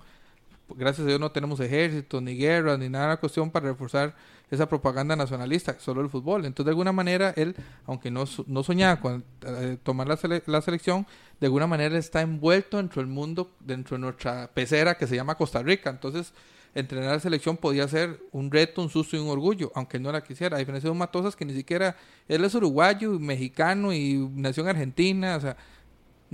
gracias 0.69 1.05
a 1.05 1.09
Dios 1.09 1.21
no 1.21 1.31
tenemos 1.33 1.61
ejército, 1.61 2.21
ni 2.21 2.37
guerra, 2.37 2.77
ni 2.77 2.89
nada 2.89 3.17
cuestión 3.19 3.51
para 3.51 3.69
reforzar 3.69 4.15
esa 4.51 4.69
propaganda 4.69 5.17
nacionalista, 5.17 5.77
solo 5.79 6.01
el 6.01 6.09
fútbol. 6.09 6.45
Entonces, 6.45 6.67
de 6.67 6.71
alguna 6.71 6.93
manera, 6.93 7.33
él, 7.37 7.55
aunque 7.87 8.11
no, 8.11 8.25
no 8.47 8.63
soñaba 8.63 9.01
con 9.01 9.25
eh, 9.47 9.79
tomar 9.83 10.07
la, 10.07 10.19
la, 10.47 10.63
selección, 10.63 11.07
de 11.41 11.47
alguna 11.47 11.67
manera 11.67 11.97
está 11.99 12.21
envuelto 12.21 12.77
dentro 12.77 13.03
del 13.03 13.11
mundo, 13.11 13.51
dentro 13.61 13.97
de 13.97 14.01
nuestra 14.01 14.51
pecera 14.53 14.97
que 14.97 15.07
se 15.07 15.17
llama 15.17 15.37
Costa 15.37 15.63
Rica. 15.63 15.91
Entonces, 15.91 16.33
entrenar 16.75 17.13
la 17.13 17.21
selección 17.21 17.57
podía 17.57 17.87
ser 17.89 18.21
un 18.33 18.51
reto, 18.51 18.83
un 18.83 18.91
susto 18.91 19.17
y 19.17 19.21
un 19.21 19.29
orgullo, 19.29 19.73
aunque 19.75 19.99
no 19.99 20.13
la 20.13 20.23
quisiera. 20.23 20.57
A 20.57 20.59
diferencia 20.59 20.89
de 20.89 20.93
un 20.93 20.99
Matosas 20.99 21.37
que 21.37 21.45
ni 21.45 21.55
siquiera, 21.55 21.97
él 22.29 22.45
es 22.45 22.55
uruguayo, 22.55 23.19
mexicano 23.19 23.93
y 23.93 24.29
nació 24.35 24.63
en 24.65 24.71
Argentina, 24.71 25.37
o 25.37 25.41
sea, 25.41 25.57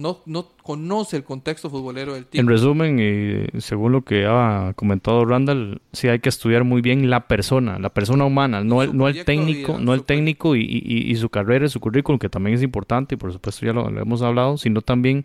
no, 0.01 0.21
no 0.27 0.49
conoce 0.63 1.17
el 1.17 1.25
contexto 1.25 1.69
futbolero 1.69 2.15
del 2.15 2.27
tipo. 2.27 2.41
En 2.41 2.49
resumen, 2.49 2.99
y 2.99 3.61
según 3.61 3.93
lo 3.93 4.03
que 4.03 4.27
ha 4.27 4.73
comentado 4.75 5.25
Randall, 5.25 5.83
sí 5.93 6.09
hay 6.09 6.21
que 6.21 6.29
estudiar 6.29 6.65
muy 6.65 6.81
bien 6.81 7.11
la 7.11 7.29
persona, 7.29 7.79
la 7.79 7.91
persona 7.91 8.25
humana, 8.25 8.65
no 8.65 8.83
el, 8.83 8.97
no 8.97 9.09
el 9.09 9.25
técnico, 9.25 9.79
no 9.79 9.95
el 9.95 10.05
técnico 10.05 10.57
y, 10.57 10.63
y, 10.63 11.15
su 11.17 11.29
carrera 11.29 11.67
y 11.67 11.69
su 11.69 11.81
currículum, 11.81 12.19
que 12.19 12.29
también 12.29 12.57
es 12.57 12.63
importante 12.63 13.15
y 13.15 13.19
por 13.19 13.33
supuesto 13.33 13.67
ya 13.67 13.73
lo, 13.73 13.89
hemos 13.89 14.23
hablado, 14.23 14.57
sino 14.57 14.81
también 14.81 15.25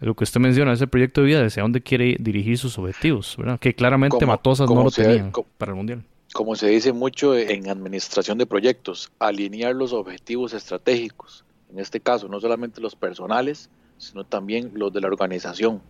lo 0.00 0.14
que 0.14 0.24
usted 0.24 0.40
menciona, 0.40 0.72
ese 0.72 0.86
proyecto 0.86 1.20
de 1.20 1.28
vida, 1.28 1.46
hacia 1.46 1.62
dónde 1.62 1.80
quiere 1.80 2.16
dirigir 2.18 2.58
sus 2.58 2.76
objetivos, 2.78 3.36
¿verdad? 3.38 3.58
Que 3.58 3.74
claramente 3.74 4.26
Matosas 4.26 4.68
no 4.68 4.82
lo 4.82 4.90
tenía 4.90 5.30
para 5.56 5.70
el 5.70 5.76
Mundial. 5.76 6.02
Como 6.32 6.54
se 6.56 6.68
dice 6.68 6.92
mucho 6.92 7.36
en 7.36 7.70
administración 7.70 8.36
de 8.36 8.46
proyectos, 8.46 9.10
alinear 9.20 9.74
los 9.74 9.92
objetivos 9.92 10.52
estratégicos, 10.52 11.44
en 11.70 11.78
este 11.78 12.00
caso 12.00 12.28
no 12.28 12.40
solamente 12.40 12.80
los 12.80 12.94
personales, 12.94 13.70
sino 13.98 14.24
también 14.24 14.72
los 14.74 14.92
de 14.92 15.00
la 15.00 15.08
organización, 15.08 15.80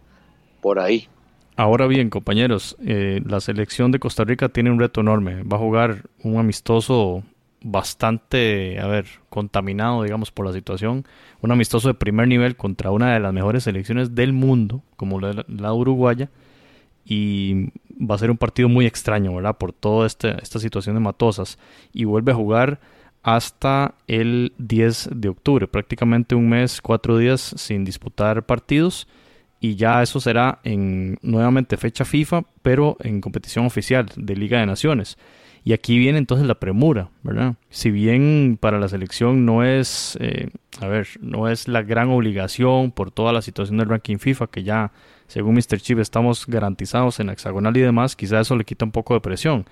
por 0.60 0.78
ahí. 0.78 1.08
Ahora 1.56 1.86
bien, 1.86 2.10
compañeros, 2.10 2.76
eh, 2.84 3.22
la 3.24 3.40
selección 3.40 3.90
de 3.90 3.98
Costa 3.98 4.24
Rica 4.24 4.50
tiene 4.50 4.70
un 4.70 4.78
reto 4.78 5.00
enorme. 5.00 5.42
Va 5.42 5.56
a 5.56 5.60
jugar 5.60 6.02
un 6.22 6.38
amistoso 6.38 7.22
bastante, 7.62 8.78
a 8.78 8.86
ver, 8.86 9.06
contaminado, 9.30 10.02
digamos, 10.02 10.30
por 10.30 10.46
la 10.46 10.52
situación. 10.52 11.06
Un 11.40 11.52
amistoso 11.52 11.88
de 11.88 11.94
primer 11.94 12.28
nivel 12.28 12.56
contra 12.56 12.90
una 12.90 13.14
de 13.14 13.20
las 13.20 13.32
mejores 13.32 13.64
selecciones 13.64 14.14
del 14.14 14.34
mundo, 14.34 14.82
como 14.96 15.18
la, 15.18 15.72
uruguaya. 15.72 16.28
Y 17.06 17.70
va 17.98 18.16
a 18.16 18.18
ser 18.18 18.30
un 18.30 18.36
partido 18.36 18.68
muy 18.68 18.84
extraño, 18.84 19.34
¿verdad? 19.34 19.56
Por 19.56 19.72
toda 19.72 20.06
esta 20.06 20.58
situación 20.58 20.94
de 20.94 21.00
Matosas. 21.00 21.58
Y 21.94 22.04
vuelve 22.04 22.32
a 22.32 22.34
jugar 22.34 22.80
hasta 23.26 23.96
el 24.06 24.52
10 24.58 25.10
de 25.16 25.28
octubre, 25.28 25.66
prácticamente 25.66 26.36
un 26.36 26.48
mes, 26.48 26.80
cuatro 26.80 27.18
días 27.18 27.54
sin 27.56 27.84
disputar 27.84 28.46
partidos 28.46 29.08
y 29.58 29.74
ya 29.74 30.00
eso 30.00 30.20
será 30.20 30.60
en 30.62 31.18
nuevamente 31.22 31.76
fecha 31.76 32.04
FIFA, 32.04 32.44
pero 32.62 32.96
en 33.00 33.20
competición 33.20 33.66
oficial 33.66 34.06
de 34.14 34.36
Liga 34.36 34.60
de 34.60 34.66
Naciones. 34.66 35.18
Y 35.64 35.72
aquí 35.72 35.98
viene 35.98 36.18
entonces 36.18 36.46
la 36.46 36.60
premura, 36.60 37.08
¿verdad? 37.24 37.56
Si 37.68 37.90
bien 37.90 38.58
para 38.60 38.78
la 38.78 38.86
selección 38.86 39.44
no 39.44 39.64
es, 39.64 40.16
eh, 40.20 40.50
a 40.80 40.86
ver, 40.86 41.08
no 41.20 41.48
es 41.48 41.66
la 41.66 41.82
gran 41.82 42.10
obligación 42.10 42.92
por 42.92 43.10
toda 43.10 43.32
la 43.32 43.42
situación 43.42 43.78
del 43.78 43.88
ranking 43.88 44.18
FIFA, 44.18 44.46
que 44.46 44.62
ya, 44.62 44.92
según 45.26 45.56
Mr. 45.56 45.80
Chip, 45.80 45.98
estamos 45.98 46.46
garantizados 46.46 47.18
en 47.18 47.30
hexagonal 47.30 47.76
y 47.76 47.80
demás, 47.80 48.14
quizá 48.14 48.38
eso 48.38 48.54
le 48.54 48.64
quita 48.64 48.84
un 48.84 48.92
poco 48.92 49.14
de 49.14 49.20
presión. 49.20 49.66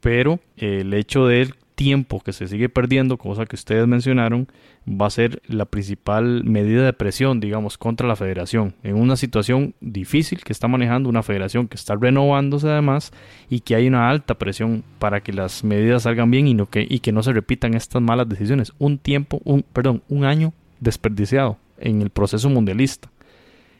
Pero 0.00 0.40
eh, 0.56 0.78
el 0.80 0.92
hecho 0.94 1.28
de 1.28 1.42
tiempo 1.78 2.18
que 2.18 2.32
se 2.32 2.48
sigue 2.48 2.68
perdiendo, 2.68 3.18
cosa 3.18 3.46
que 3.46 3.54
ustedes 3.54 3.86
mencionaron, 3.86 4.48
va 4.84 5.06
a 5.06 5.10
ser 5.10 5.40
la 5.46 5.64
principal 5.64 6.42
medida 6.42 6.84
de 6.84 6.92
presión, 6.92 7.38
digamos, 7.38 7.78
contra 7.78 8.08
la 8.08 8.16
federación. 8.16 8.74
En 8.82 8.96
una 8.96 9.14
situación 9.14 9.76
difícil 9.80 10.42
que 10.42 10.52
está 10.52 10.66
manejando 10.66 11.08
una 11.08 11.22
federación 11.22 11.68
que 11.68 11.76
está 11.76 11.94
renovándose 11.94 12.68
además 12.68 13.12
y 13.48 13.60
que 13.60 13.76
hay 13.76 13.86
una 13.86 14.10
alta 14.10 14.34
presión 14.34 14.82
para 14.98 15.20
que 15.20 15.32
las 15.32 15.62
medidas 15.62 16.02
salgan 16.02 16.32
bien 16.32 16.48
y, 16.48 16.66
que, 16.66 16.84
y 16.90 16.98
que 16.98 17.12
no 17.12 17.22
se 17.22 17.32
repitan 17.32 17.74
estas 17.74 18.02
malas 18.02 18.28
decisiones. 18.28 18.72
Un 18.80 18.98
tiempo, 18.98 19.40
un, 19.44 19.62
perdón, 19.62 20.02
un 20.08 20.24
año 20.24 20.52
desperdiciado 20.80 21.58
en 21.78 22.02
el 22.02 22.10
proceso 22.10 22.50
mundialista. 22.50 23.08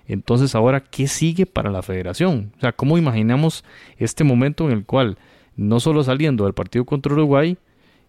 Entonces 0.07 0.55
ahora, 0.55 0.85
¿qué 0.85 1.09
sigue 1.09 1.47
para 1.47 1.73
la 1.73 1.83
federación? 1.83 2.53
O 2.59 2.61
sea, 2.61 2.71
¿cómo 2.71 2.97
imaginamos 2.97 3.65
este 3.97 4.23
momento 4.23 4.67
en 4.67 4.79
el 4.79 4.85
cual 4.85 5.19
no 5.57 5.81
solo 5.81 6.05
saliendo 6.05 6.45
del 6.45 6.55
partido 6.55 6.85
contra 6.85 7.13
Uruguay, 7.13 7.59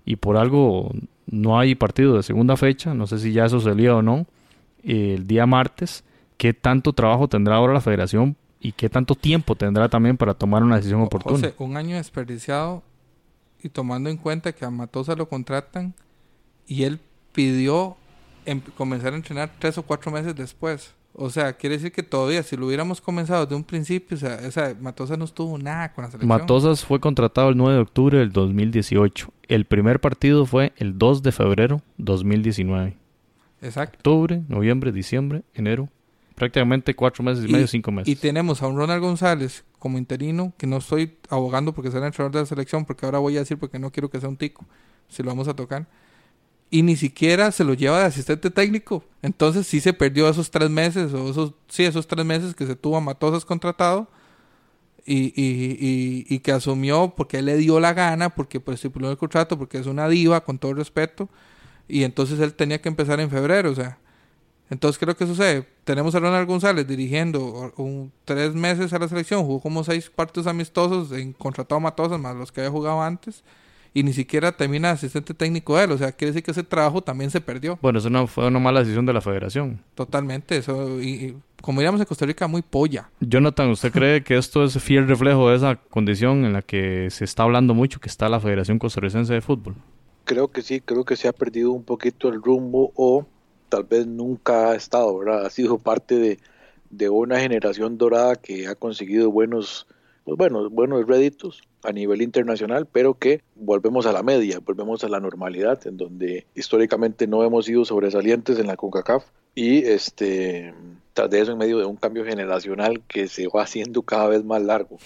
y 0.10 0.16
por 0.16 0.38
algo 0.38 0.92
no 1.28 1.60
hay 1.60 1.76
partido 1.76 2.16
de 2.16 2.24
segunda 2.24 2.58
fecha, 2.58 2.96
no 2.96 3.06
sé 3.06 3.20
si 3.20 3.32
ya 3.32 3.46
eso 3.46 3.60
salía 3.60 3.96
o 3.96 4.02
no, 4.02 4.26
el 4.82 5.28
día 5.28 5.46
martes, 5.46 6.04
qué 6.36 6.52
tanto 6.52 6.94
trabajo 6.94 7.28
tendrá 7.28 7.58
ahora 7.58 7.74
la 7.74 7.82
federación 7.82 8.36
y 8.60 8.72
qué 8.72 8.90
tanto 8.90 9.14
tiempo 9.14 9.54
tendrá 9.54 9.88
también 9.88 10.18
para 10.18 10.34
tomar 10.34 10.64
una 10.64 10.78
decisión 10.78 11.02
oportuna. 11.02 11.36
José, 11.36 11.54
un 11.60 11.78
año 11.78 11.96
desperdiciado 11.98 12.82
y 13.62 13.70
tomando 13.70 14.10
en 14.10 14.18
cuenta 14.18 14.52
que 14.52 14.66
a 14.66 14.72
Matosa 14.72 15.14
lo 15.14 15.30
contratan 15.30 15.94
y 16.66 16.86
él 16.86 17.00
pidió 17.32 17.96
em- 18.48 18.62
comenzar 18.76 19.14
a 19.14 19.18
entrenar 19.18 19.52
tres 19.60 19.78
o 19.78 19.84
cuatro 19.84 20.12
meses 20.12 20.36
después. 20.36 20.96
O 21.14 21.30
sea, 21.30 21.54
quiere 21.54 21.78
decir 21.78 21.92
que 21.92 22.04
todavía, 22.04 22.44
si 22.44 22.56
lo 22.56 22.68
hubiéramos 22.68 23.02
comenzado 23.02 23.46
desde 23.46 23.56
un 23.56 23.64
principio, 23.64 24.16
o 24.16 24.20
sea, 24.20 24.40
o 24.48 24.52
sea, 24.52 24.76
Matosa 24.80 25.18
no 25.18 25.26
estuvo 25.26 25.58
nada 25.58 25.92
con 25.92 26.04
la 26.04 26.12
selección. 26.12 26.30
Matosas 26.30 26.86
fue 26.86 27.00
contratado 27.00 27.50
el 27.50 27.58
9 27.58 27.74
de 27.74 27.82
octubre 27.82 28.18
del 28.20 28.32
2018. 28.32 29.32
El 29.48 29.66
primer 29.66 30.00
partido 30.00 30.46
fue 30.46 30.72
el 30.78 30.98
2 30.98 31.24
de 31.24 31.32
febrero 31.32 31.82
2019. 31.98 32.96
Exacto. 33.62 33.98
Octubre, 33.98 34.44
noviembre, 34.48 34.92
diciembre, 34.92 35.44
enero. 35.54 35.90
Prácticamente 36.36 36.96
cuatro 36.96 37.22
meses 37.22 37.44
y, 37.44 37.52
medio, 37.52 37.68
cinco 37.68 37.92
meses. 37.92 38.08
Y 38.08 38.16
tenemos 38.16 38.62
a 38.62 38.68
un 38.68 38.78
Ronald 38.78 39.02
González 39.02 39.66
como 39.78 39.98
interino, 39.98 40.54
que 40.58 40.68
no 40.68 40.78
estoy 40.78 41.18
abogando 41.30 41.74
porque 41.74 41.92
sea 41.92 42.00
el 42.00 42.06
entrenador 42.06 42.32
de 42.32 42.40
la 42.40 42.46
selección, 42.46 42.86
porque 42.86 43.06
ahora 43.06 43.20
voy 43.20 43.36
a 43.36 43.40
decir 43.40 43.58
porque 43.58 43.78
no 43.78 43.92
quiero 43.92 44.10
que 44.10 44.22
sea 44.22 44.30
un 44.30 44.38
tico, 44.38 44.66
si 45.10 45.22
lo 45.22 45.30
vamos 45.32 45.50
a 45.50 45.54
tocar. 45.54 45.88
Y 46.70 46.84
ni 46.84 46.96
siquiera 46.96 47.52
se 47.52 47.64
lo 47.64 47.74
lleva 47.74 48.00
de 48.00 48.06
asistente 48.06 48.52
técnico. 48.52 49.04
Entonces 49.22 49.66
sí 49.68 49.80
se 49.80 49.94
perdió 49.94 50.30
esos 50.30 50.52
tres 50.52 50.70
meses, 50.70 51.14
o 51.14 51.30
esos, 51.30 51.54
sí, 51.68 51.84
esos 51.84 52.08
tres 52.08 52.26
meses 52.26 52.54
que 52.54 52.68
se 52.68 52.76
tuvo 52.76 52.98
a 52.98 53.02
Matosas 53.02 53.46
contratado. 53.46 54.08
Y, 55.06 55.34
y, 55.36 55.78
y, 55.80 56.36
y 56.36 56.40
que 56.40 56.52
asumió 56.52 57.14
porque 57.16 57.40
él 57.40 57.46
le 57.46 57.58
dio 57.58 57.80
la 57.80 57.94
gana, 57.94 58.30
porque 58.30 58.60
pues 58.60 58.76
estipuló 58.76 59.10
el 59.10 59.18
contrato, 59.18 59.58
porque 59.58 59.80
es 59.80 59.88
una 59.88 60.08
diva, 60.08 60.44
con 60.44 60.60
todo 60.60 60.74
respeto. 60.76 61.30
Y 61.88 62.04
entonces 62.04 62.40
él 62.40 62.54
tenía 62.54 62.80
que 62.80 62.90
empezar 62.90 63.20
en 63.20 63.30
febrero, 63.32 63.72
o 63.72 63.76
sea. 63.76 63.98
Entonces, 64.70 65.00
¿qué 65.00 65.06
es 65.06 65.08
lo 65.08 65.18
que 65.18 65.26
sucede? 65.26 65.68
Tenemos 65.84 66.14
a 66.14 66.20
Ronald 66.20 66.48
González 66.48 66.86
dirigiendo 66.88 67.74
un, 67.78 68.12
tres 68.24 68.54
meses 68.54 68.94
a 68.94 69.00
la 69.00 69.08
selección, 69.08 69.44
jugó 69.44 69.60
como 69.60 69.84
seis 69.84 70.12
partidos 70.12 70.46
amistosos, 70.46 71.12
en 71.12 71.34
contratado 71.34 71.78
a 71.78 71.82
Matosas, 71.82 72.20
más 72.20 72.36
los 72.36 72.52
que 72.52 72.62
había 72.62 72.70
jugado 72.70 73.02
antes, 73.02 73.44
y 73.94 74.04
ni 74.04 74.14
siquiera 74.14 74.52
termina 74.52 74.92
asistente 74.92 75.34
técnico 75.34 75.78
de 75.78 75.86
él. 75.86 75.92
O 75.92 75.98
sea, 75.98 76.12
quiere 76.12 76.32
decir 76.32 76.44
que 76.44 76.52
ese 76.52 76.64
trabajo 76.64 77.02
también 77.02 77.32
se 77.32 77.42
perdió. 77.42 77.80
Bueno, 77.82 78.00
eso 78.00 78.10
no 78.10 78.28
fue 78.28 78.48
una 78.48 78.60
mala 78.60 78.80
decisión 78.80 79.06
de 79.06 79.14
la 79.14 79.22
federación. 79.22 79.82
Totalmente, 79.96 80.58
eso, 80.58 81.02
y, 81.02 81.10
y 81.10 81.38
como 81.62 81.82
diríamos 81.82 82.02
en 82.02 82.06
Costa 82.06 82.26
Rica, 82.26 82.48
muy 82.48 82.62
polla. 82.62 83.10
Jonathan, 83.20 83.70
¿usted 83.70 83.92
cree 83.92 84.24
que 84.24 84.38
esto 84.38 84.64
es 84.64 84.82
fiel 84.82 85.08
reflejo 85.08 85.50
de 85.50 85.58
esa 85.58 85.76
condición 85.76 86.46
en 86.46 86.54
la 86.54 86.62
que 86.62 87.10
se 87.10 87.26
está 87.26 87.44
hablando 87.44 87.74
mucho, 87.74 88.00
que 88.00 88.10
está 88.10 88.30
la 88.30 88.40
Federación 88.40 88.80
Costarricense 88.80 89.34
de 89.34 89.42
Fútbol? 89.42 89.76
Creo 90.26 90.50
que 90.50 90.62
sí, 90.62 90.80
creo 90.80 91.04
que 91.06 91.16
se 91.16 91.28
ha 91.28 91.34
perdido 91.34 91.72
un 91.72 91.84
poquito 91.84 92.30
el 92.30 92.42
rumbo 92.42 92.92
o 92.96 93.26
tal 93.68 93.84
vez 93.84 94.06
nunca 94.06 94.72
ha 94.72 94.76
estado, 94.76 95.18
¿verdad? 95.18 95.46
Ha 95.46 95.50
sido 95.50 95.78
parte 95.78 96.16
de, 96.16 96.40
de 96.90 97.10
una 97.10 97.40
generación 97.40 97.98
dorada 97.98 98.36
que 98.36 98.68
ha 98.68 98.76
conseguido 98.76 99.32
buenos, 99.32 99.88
pues 100.24 100.38
bueno, 100.38 100.70
buenos 100.70 101.06
réditos 101.08 101.62
a 101.84 101.92
nivel 101.92 102.22
internacional, 102.22 102.86
pero 102.86 103.14
que 103.14 103.42
volvemos 103.56 104.06
a 104.06 104.12
la 104.12 104.24
media, 104.24 104.60
volvemos 104.60 105.04
a 105.04 105.10
la 105.10 105.20
normalidad, 105.20 105.86
en 105.88 105.98
donde 105.98 106.46
históricamente 106.56 107.28
no 107.28 107.44
hemos 107.44 107.66
sido 107.66 107.86
sobresalientes 107.86 108.60
en 108.60 108.68
la 108.68 108.76
CONCACAF 108.76 109.26
y 109.56 109.86
este 109.86 110.74
tras 111.14 111.30
de 111.30 111.42
eso 111.42 111.52
en 111.52 111.58
medio 111.58 111.80
de 111.80 111.86
un 111.86 111.96
cambio 111.96 112.26
generacional 112.26 113.02
que 113.08 113.28
se 113.28 113.48
va 113.48 113.64
haciendo 113.64 114.02
cada 114.04 114.28
vez 114.28 114.44
más 114.44 114.62
largo. 114.62 114.98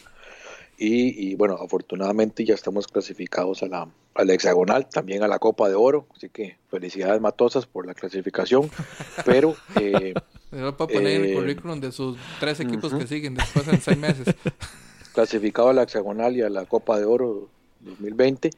Y, 0.75 1.29
y, 1.29 1.35
bueno, 1.35 1.55
afortunadamente 1.63 2.43
ya 2.43 2.55
estamos 2.55 2.87
clasificados 2.87 3.61
a 3.61 3.67
la, 3.67 3.87
a 4.15 4.23
la 4.25 4.33
hexagonal, 4.33 4.89
también 4.89 5.23
a 5.23 5.27
la 5.27 5.37
Copa 5.37 5.69
de 5.69 5.75
Oro, 5.75 6.07
así 6.15 6.29
que 6.29 6.57
felicidades 6.69 7.21
Matosas 7.21 7.67
por 7.67 7.85
la 7.85 7.93
clasificación, 7.93 8.69
pero... 9.25 9.55
Eh, 9.79 10.13
Se 10.49 10.57
puedo 10.57 10.87
poner 10.87 11.07
en 11.07 11.23
el 11.23 11.31
eh, 11.31 11.35
currículum 11.35 11.79
de 11.79 11.91
sus 11.91 12.17
tres 12.39 12.59
equipos 12.59 12.93
que 12.93 13.07
siguen 13.07 13.35
después 13.35 13.67
en 13.67 13.81
seis 13.81 13.97
meses. 13.97 14.35
clasificado 15.13 15.69
a 15.69 15.73
la 15.73 15.83
hexagonal 15.83 16.35
y 16.35 16.41
a 16.41 16.49
la 16.49 16.65
Copa 16.65 16.97
de 16.99 17.05
Oro 17.05 17.47
2020, 17.81 18.49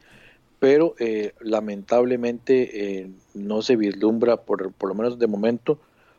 pero 0.58 0.94
eh, 0.98 1.32
lamentablemente 1.40 3.00
eh, 3.00 3.10
no 3.34 3.62
se 3.62 3.76
vislumbra, 3.76 4.36
por, 4.38 4.72
por 4.72 4.88
lo 4.88 4.94
menos 4.94 5.18
de 5.18 5.26
momento, 5.26 5.78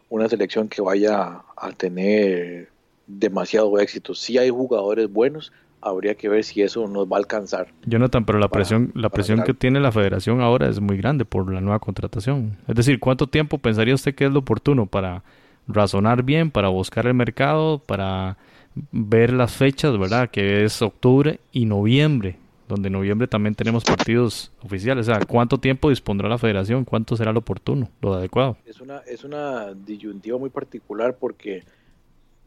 una 0.10 0.30
selección 0.30 0.68
que 0.70 0.82
vaya 0.82 1.42
a 1.56 1.72
tener 1.76 2.70
demasiado 3.08 3.78
éxito. 3.80 4.14
Sí 4.14 4.38
hay 4.38 4.50
jugadores 4.50 5.12
buenos, 5.12 5.52
habría 5.82 6.16
que 6.16 6.30
ver 6.30 6.44
si 6.44 6.62
eso 6.62 6.88
nos 6.88 7.08
va 7.08 7.18
a 7.18 7.20
alcanzar. 7.20 7.68
Jonathan, 7.86 8.26
pero 8.26 8.40
la 8.40 8.48
para- 8.48 8.60
presión, 8.62 8.92
la 8.96 9.10
presión 9.10 9.38
ganar. 9.38 9.48
que 9.48 9.54
tiene 9.54 9.80
la 9.80 9.92
federación 9.92 10.42
ahora 10.42 10.70
es 10.70 10.80
muy 10.80 10.98
grande 10.98 11.26
por 11.26 11.52
la 11.52 11.62
nueva 11.62 11.80
contratación. 11.80 12.58
Es 12.68 12.76
decir, 12.76 13.00
¿cuánto 13.00 13.28
tiempo 13.28 13.58
pensaría 13.58 13.96
usted 13.96 14.14
que 14.16 14.26
es 14.26 14.32
lo 14.32 14.40
oportuno 14.40 14.86
para 14.86 15.24
razonar 15.68 16.24
bien, 16.24 16.52
para 16.52 16.70
buscar 16.70 17.08
el 17.08 17.14
mercado, 17.14 17.80
para 17.80 18.38
ver 18.92 19.34
las 19.34 19.54
fechas, 19.56 19.98
¿verdad? 19.98 20.30
Que 20.30 20.64
es 20.64 20.82
octubre 20.82 21.40
y 21.52 21.66
noviembre, 21.66 22.38
donde 22.68 22.88
en 22.88 22.94
noviembre 22.94 23.28
también 23.28 23.56
tenemos 23.56 23.84
partidos 23.84 24.52
oficiales. 24.64 25.08
O 25.08 25.14
sea, 25.14 25.26
¿cuánto 25.26 25.60
tiempo 25.60 25.90
dispondrá 25.90 26.30
la 26.30 26.38
federación? 26.38 26.86
¿Cuánto 26.86 27.16
será 27.16 27.32
lo 27.32 27.40
oportuno, 27.40 27.90
lo 28.02 28.14
adecuado? 28.14 28.58
Es 28.66 28.82
una, 28.82 29.00
es 29.00 29.24
una 29.24 29.74
disyuntiva 29.74 30.38
muy 30.38 30.50
particular 30.50 31.18
porque 31.18 31.64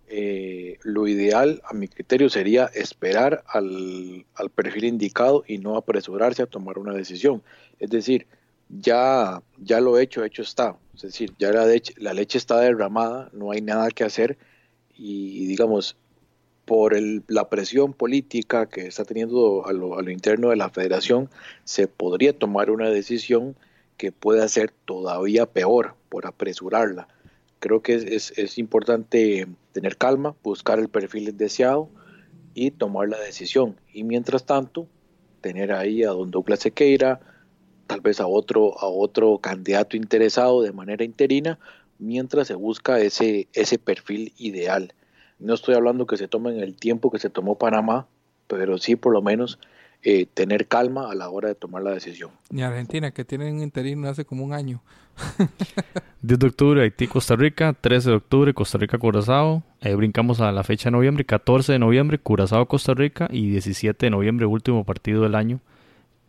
eh, 0.08 0.78
lo 0.82 1.06
ideal, 1.06 1.62
a 1.64 1.72
mi 1.72 1.88
criterio, 1.88 2.28
sería 2.28 2.66
esperar 2.66 3.44
al, 3.46 4.26
al 4.34 4.50
perfil 4.50 4.84
indicado 4.84 5.44
y 5.46 5.58
no 5.58 5.76
apresurarse 5.76 6.42
a 6.42 6.46
tomar 6.46 6.78
una 6.78 6.92
decisión. 6.92 7.42
Es 7.78 7.90
decir, 7.90 8.26
ya, 8.68 9.42
ya 9.58 9.80
lo 9.80 9.98
hecho, 9.98 10.24
hecho 10.24 10.42
está. 10.42 10.76
Es 10.94 11.02
decir, 11.02 11.32
ya 11.38 11.50
la 11.52 11.64
leche, 11.64 11.94
la 11.96 12.12
leche 12.12 12.38
está 12.38 12.60
derramada, 12.60 13.30
no 13.32 13.52
hay 13.52 13.60
nada 13.60 13.90
que 13.90 14.04
hacer 14.04 14.36
y 14.96 15.46
digamos, 15.46 15.96
por 16.70 16.94
el- 16.94 17.24
la 17.26 17.48
presión 17.48 17.92
política 17.92 18.66
que 18.66 18.86
está 18.86 19.04
teniendo 19.04 19.66
a 19.66 19.72
lo, 19.72 20.08
interno 20.08 20.50
de 20.50 20.56
la 20.56 20.70
federación, 20.70 21.28
se 21.64 21.88
podría 21.88 22.32
tomar 22.32 22.70
una 22.70 22.88
decisión 22.90 23.56
que 23.96 24.12
pueda 24.12 24.46
ser 24.46 24.70
todavía 24.84 25.46
peor 25.46 25.96
por 26.08 26.26
apresurarla. 26.26 27.08
Creo 27.58 27.82
que 27.82 27.94
es 28.14 28.56
importante 28.56 29.48
tener 29.72 29.96
calma, 29.96 30.36
buscar 30.44 30.78
el 30.78 30.88
perfil 30.88 31.36
deseado 31.36 31.88
y 32.54 32.70
tomar 32.70 33.08
la 33.08 33.18
decisión. 33.18 33.74
Y 33.92 34.04
mientras 34.04 34.46
tanto, 34.46 34.86
tener 35.40 35.72
ahí 35.72 36.04
a 36.04 36.10
don 36.10 36.30
Douglas 36.30 36.60
Sequeira, 36.60 37.18
tal 37.88 38.00
vez 38.00 38.20
a 38.20 38.28
otro, 38.28 38.78
a 38.78 38.86
otro 38.86 39.38
candidato 39.38 39.96
interesado 39.96 40.62
de 40.62 40.70
manera 40.70 41.02
interina, 41.02 41.58
mientras 41.98 42.46
se 42.46 42.54
busca 42.54 43.00
ese, 43.00 43.48
ese 43.54 43.76
perfil 43.80 44.32
ideal. 44.38 44.94
No 45.40 45.54
estoy 45.54 45.74
hablando 45.74 46.06
que 46.06 46.16
se 46.16 46.28
tomen 46.28 46.60
el 46.60 46.76
tiempo 46.76 47.10
que 47.10 47.18
se 47.18 47.30
tomó 47.30 47.56
Panamá, 47.56 48.06
pero 48.46 48.78
sí 48.78 48.96
por 48.96 49.12
lo 49.12 49.22
menos 49.22 49.58
eh, 50.02 50.26
tener 50.32 50.66
calma 50.66 51.10
a 51.10 51.14
la 51.14 51.28
hora 51.30 51.48
de 51.48 51.54
tomar 51.54 51.82
la 51.82 51.90
decisión. 51.92 52.30
Ni 52.50 52.62
Argentina, 52.62 53.10
que 53.10 53.24
tienen 53.24 53.56
un 53.56 53.62
interino 53.62 54.08
hace 54.08 54.24
como 54.24 54.44
un 54.44 54.52
año. 54.52 54.82
10 56.22 56.38
de 56.38 56.46
octubre, 56.46 56.82
Haití, 56.82 57.06
Costa 57.06 57.36
Rica. 57.36 57.72
13 57.78 58.10
de 58.10 58.16
octubre, 58.16 58.54
Costa 58.54 58.78
Rica, 58.78 58.98
Curazao. 58.98 59.62
Eh, 59.80 59.94
brincamos 59.94 60.40
a 60.40 60.52
la 60.52 60.62
fecha 60.64 60.88
de 60.88 60.92
noviembre. 60.92 61.24
14 61.24 61.72
de 61.72 61.78
noviembre, 61.78 62.18
Curazao, 62.18 62.66
Costa 62.66 62.94
Rica. 62.94 63.28
Y 63.30 63.50
17 63.50 64.06
de 64.06 64.10
noviembre, 64.10 64.46
último 64.46 64.84
partido 64.84 65.22
del 65.22 65.34
año, 65.34 65.60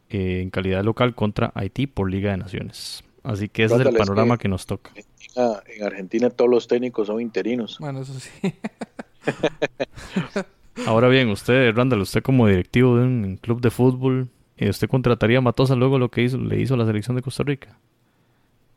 eh, 0.10 0.42
en 0.42 0.50
calidad 0.50 0.84
local 0.84 1.16
contra 1.16 1.52
Haití 1.56 1.88
por 1.88 2.10
Liga 2.10 2.32
de 2.32 2.38
Naciones. 2.38 3.04
Así 3.24 3.50
que 3.50 3.66
ese 3.66 3.76
es 3.76 3.82
el 3.82 3.94
panorama 3.96 4.38
que- 4.38 4.44
que 4.44 4.48
nos 4.50 4.66
toca. 4.66 4.90
Argentina- 4.92 5.64
en 5.78 5.84
Argentina 5.86 6.30
todos 6.30 6.50
los 6.52 6.68
técnicos 6.68 7.08
son 7.08 7.22
interinos. 7.22 7.78
Bueno, 7.80 8.02
eso 8.02 8.14
sí. 8.20 8.30
Ahora 10.86 11.08
bien, 11.10 11.30
usted, 11.30 11.76
Randall, 11.76 12.02
usted 12.02 12.22
como 12.24 12.48
directivo 12.48 12.98
de 12.98 13.04
un 13.04 13.38
club 13.38 13.62
de 13.62 13.70
fútbol, 13.70 14.30
eh, 14.58 14.70
¿usted 14.70 14.88
contrataría 14.88 15.38
a 15.38 15.42
Matosa 15.42 15.76
luego 15.76 16.00
lo 16.00 16.10
que 16.10 16.24
hizo, 16.24 16.38
le 16.38 16.60
hizo 16.60 16.78
la 16.78 16.86
selección 16.86 17.16
de 17.16 17.22
Costa 17.22 17.44
Rica? 17.44 17.78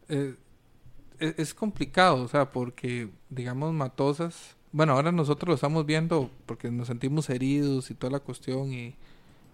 Eh, 0.08 0.34
es, 1.18 1.34
es 1.38 1.54
complicado, 1.54 2.22
o 2.22 2.28
sea, 2.28 2.50
porque, 2.50 3.08
digamos, 3.30 3.72
Matosas. 3.72 4.56
Bueno, 4.72 4.94
ahora 4.94 5.12
nosotros 5.12 5.48
lo 5.48 5.54
estamos 5.54 5.86
viendo 5.86 6.30
porque 6.46 6.70
nos 6.70 6.88
sentimos 6.88 7.30
heridos 7.30 7.90
y 7.90 7.94
toda 7.94 8.10
la 8.10 8.20
cuestión. 8.20 8.72
Y 8.72 8.96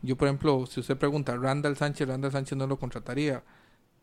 yo, 0.02 0.16
por 0.16 0.28
ejemplo, 0.28 0.64
si 0.66 0.80
usted 0.80 0.96
pregunta, 0.96 1.36
Randall 1.36 1.76
Sánchez, 1.76 2.08
Randall 2.08 2.32
Sánchez 2.32 2.56
no 2.56 2.66
lo 2.66 2.78
contrataría. 2.78 3.42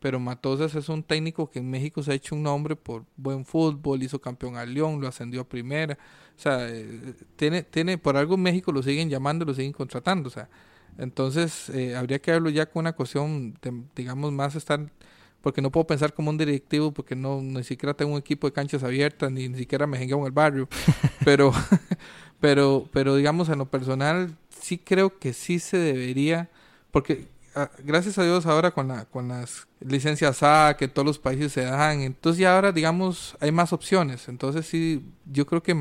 Pero 0.00 0.20
Matosas 0.20 0.74
es 0.74 0.88
un 0.88 1.02
técnico 1.02 1.50
que 1.50 1.58
en 1.58 1.70
México 1.70 2.02
se 2.02 2.12
ha 2.12 2.14
hecho 2.14 2.34
un 2.34 2.42
nombre 2.44 2.76
por 2.76 3.04
buen 3.16 3.44
fútbol, 3.44 4.02
hizo 4.02 4.20
campeón 4.20 4.56
al 4.56 4.72
León, 4.72 5.00
lo 5.00 5.08
ascendió 5.08 5.40
a 5.40 5.48
primera. 5.48 5.98
O 6.36 6.40
sea, 6.40 6.68
eh, 6.68 7.14
tiene, 7.36 7.62
tiene, 7.64 7.98
por 7.98 8.16
algo 8.16 8.34
en 8.34 8.42
México 8.42 8.70
lo 8.70 8.82
siguen 8.82 9.10
llamando, 9.10 9.44
lo 9.44 9.54
siguen 9.54 9.72
contratando. 9.72 10.28
O 10.28 10.30
sea, 10.30 10.48
entonces 10.98 11.68
eh, 11.70 11.96
habría 11.96 12.20
que 12.20 12.30
verlo 12.30 12.50
ya 12.50 12.66
con 12.66 12.80
una 12.80 12.92
cuestión, 12.92 13.54
de, 13.60 13.82
digamos, 13.96 14.32
más 14.32 14.54
estar 14.54 14.88
porque 15.40 15.62
no 15.62 15.70
puedo 15.70 15.86
pensar 15.86 16.12
como 16.12 16.30
un 16.30 16.38
directivo 16.38 16.92
porque 16.92 17.14
no 17.14 17.40
ni 17.40 17.62
siquiera 17.62 17.94
tengo 17.94 18.12
un 18.12 18.18
equipo 18.18 18.46
de 18.46 18.52
canchas 18.52 18.82
abiertas 18.82 19.30
ni, 19.30 19.48
ni 19.48 19.58
siquiera 19.58 19.86
me 19.86 20.02
en 20.02 20.10
el 20.10 20.32
barrio 20.32 20.68
pero 21.24 21.52
pero 22.40 22.88
pero 22.92 23.16
digamos 23.16 23.48
en 23.48 23.58
lo 23.58 23.66
personal 23.70 24.36
sí 24.50 24.78
creo 24.78 25.18
que 25.18 25.32
sí 25.32 25.58
se 25.58 25.78
debería 25.78 26.50
porque 26.90 27.28
ah, 27.54 27.70
gracias 27.84 28.18
a 28.18 28.24
Dios 28.24 28.46
ahora 28.46 28.70
con, 28.70 28.88
la, 28.88 29.04
con 29.06 29.28
las 29.28 29.66
licencias 29.80 30.42
A 30.42 30.76
que 30.78 30.88
todos 30.88 31.06
los 31.06 31.18
países 31.18 31.52
se 31.52 31.62
dan, 31.62 32.00
entonces 32.00 32.40
ya 32.40 32.54
ahora 32.54 32.72
digamos 32.72 33.36
hay 33.40 33.52
más 33.52 33.72
opciones. 33.72 34.28
Entonces 34.28 34.66
sí, 34.66 35.04
yo 35.26 35.46
creo 35.46 35.62
que 35.62 35.76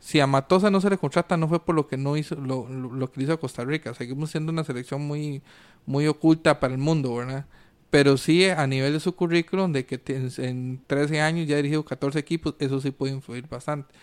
si 0.00 0.20
a 0.20 0.26
Matosa 0.26 0.70
no 0.70 0.80
se 0.80 0.90
le 0.90 0.98
contrata 0.98 1.36
no 1.36 1.48
fue 1.48 1.64
por 1.64 1.74
lo 1.74 1.86
que 1.86 1.96
no 1.96 2.16
hizo 2.16 2.34
lo, 2.34 2.68
lo, 2.68 3.12
que 3.12 3.22
hizo 3.22 3.38
Costa 3.38 3.64
Rica. 3.64 3.94
Seguimos 3.94 4.30
siendo 4.30 4.52
una 4.52 4.64
selección 4.64 5.02
muy 5.02 5.42
muy 5.86 6.06
oculta 6.06 6.60
para 6.60 6.74
el 6.74 6.78
mundo, 6.78 7.14
¿verdad? 7.14 7.46
Pero 7.90 8.16
sí 8.16 8.48
a 8.48 8.66
nivel 8.66 8.94
de 8.94 9.00
su 9.00 9.14
currículum 9.14 9.72
de 9.72 9.86
que 9.86 10.00
en 10.38 10.82
13 10.86 11.20
años 11.20 11.46
ya 11.46 11.54
ha 11.54 11.58
dirigido 11.58 11.84
14 11.84 12.18
equipos, 12.18 12.54
eso 12.58 12.80
sí 12.80 12.90
puede 12.90 13.12
influir 13.12 13.48
bastante. 13.48 13.94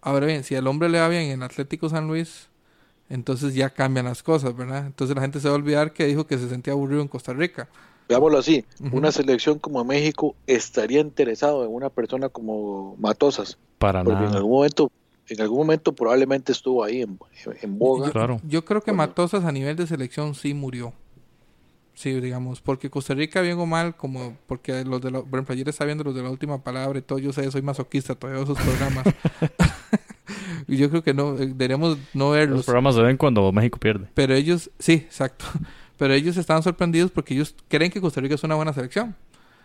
Ahora 0.00 0.26
bien, 0.26 0.44
si 0.44 0.54
al 0.56 0.66
hombre 0.66 0.88
le 0.88 1.00
va 1.00 1.08
bien 1.08 1.30
en 1.30 1.42
Atlético 1.42 1.88
San 1.88 2.06
Luis, 2.08 2.48
entonces 3.08 3.54
ya 3.54 3.70
cambian 3.70 4.06
las 4.06 4.22
cosas, 4.22 4.56
¿verdad? 4.56 4.86
Entonces 4.86 5.14
la 5.16 5.22
gente 5.22 5.40
se 5.40 5.48
va 5.48 5.54
a 5.54 5.58
olvidar 5.58 5.92
que 5.92 6.06
dijo 6.06 6.26
que 6.26 6.38
se 6.38 6.48
sentía 6.48 6.72
aburrido 6.72 7.02
en 7.02 7.08
Costa 7.08 7.32
Rica. 7.32 7.68
Veámoslo 8.08 8.38
así, 8.38 8.64
una 8.92 9.10
selección 9.10 9.58
como 9.58 9.84
México 9.84 10.36
estaría 10.46 11.00
interesado 11.00 11.64
en 11.64 11.74
una 11.74 11.90
persona 11.90 12.28
como 12.28 12.94
Matosas. 12.98 13.58
Para 13.78 14.04
porque 14.04 14.20
nada. 14.20 14.30
en 14.30 14.36
algún 14.36 14.52
momento, 14.52 14.92
en 15.28 15.40
algún 15.40 15.58
momento 15.58 15.92
probablemente 15.92 16.52
estuvo 16.52 16.84
ahí 16.84 17.02
en, 17.02 17.18
en 17.62 17.78
boga. 17.78 18.06
Yo, 18.06 18.12
Claro. 18.12 18.40
yo 18.44 18.64
creo 18.64 18.80
que 18.80 18.92
Matosas 18.92 19.44
a 19.44 19.50
nivel 19.50 19.74
de 19.76 19.86
selección 19.88 20.34
sí 20.36 20.54
murió. 20.54 20.92
Sí, 21.94 22.20
digamos, 22.20 22.60
porque 22.60 22.90
Costa 22.90 23.14
Rica 23.14 23.40
bien 23.40 23.58
o 23.58 23.64
mal, 23.66 23.96
como 23.96 24.36
porque 24.46 24.84
los 24.84 25.00
de 25.00 25.10
la, 25.10 25.22
por 25.22 25.38
ejemplo, 25.38 25.54
ayer 25.54 25.68
estaba 25.68 25.86
viendo 25.86 26.04
los 26.04 26.14
de 26.14 26.22
la 26.22 26.30
última 26.30 26.62
palabra 26.62 26.98
y 26.98 27.02
todo, 27.02 27.18
yo 27.18 27.32
sé, 27.32 27.50
soy 27.50 27.62
masoquista 27.62 28.14
todavía 28.14 28.42
esos 28.42 28.58
programas. 28.58 29.06
yo 30.76 30.90
creo 30.90 31.02
que 31.02 31.14
no, 31.14 31.34
eh, 31.34 31.46
deberíamos 31.46 31.98
no 32.14 32.30
verlos. 32.30 32.58
Los 32.58 32.66
programas 32.66 32.94
se 32.94 33.02
ven 33.02 33.16
cuando 33.16 33.50
México 33.52 33.78
pierde. 33.78 34.08
Pero 34.14 34.34
ellos, 34.34 34.70
sí, 34.78 34.94
exacto. 34.94 35.44
Pero 35.98 36.12
ellos 36.12 36.36
estaban 36.36 36.62
sorprendidos 36.62 37.10
porque 37.10 37.34
ellos 37.34 37.54
creen 37.68 37.90
que 37.90 38.00
Costa 38.00 38.20
Rica 38.20 38.34
es 38.34 38.44
una 38.44 38.54
buena 38.54 38.72
selección. 38.72 39.14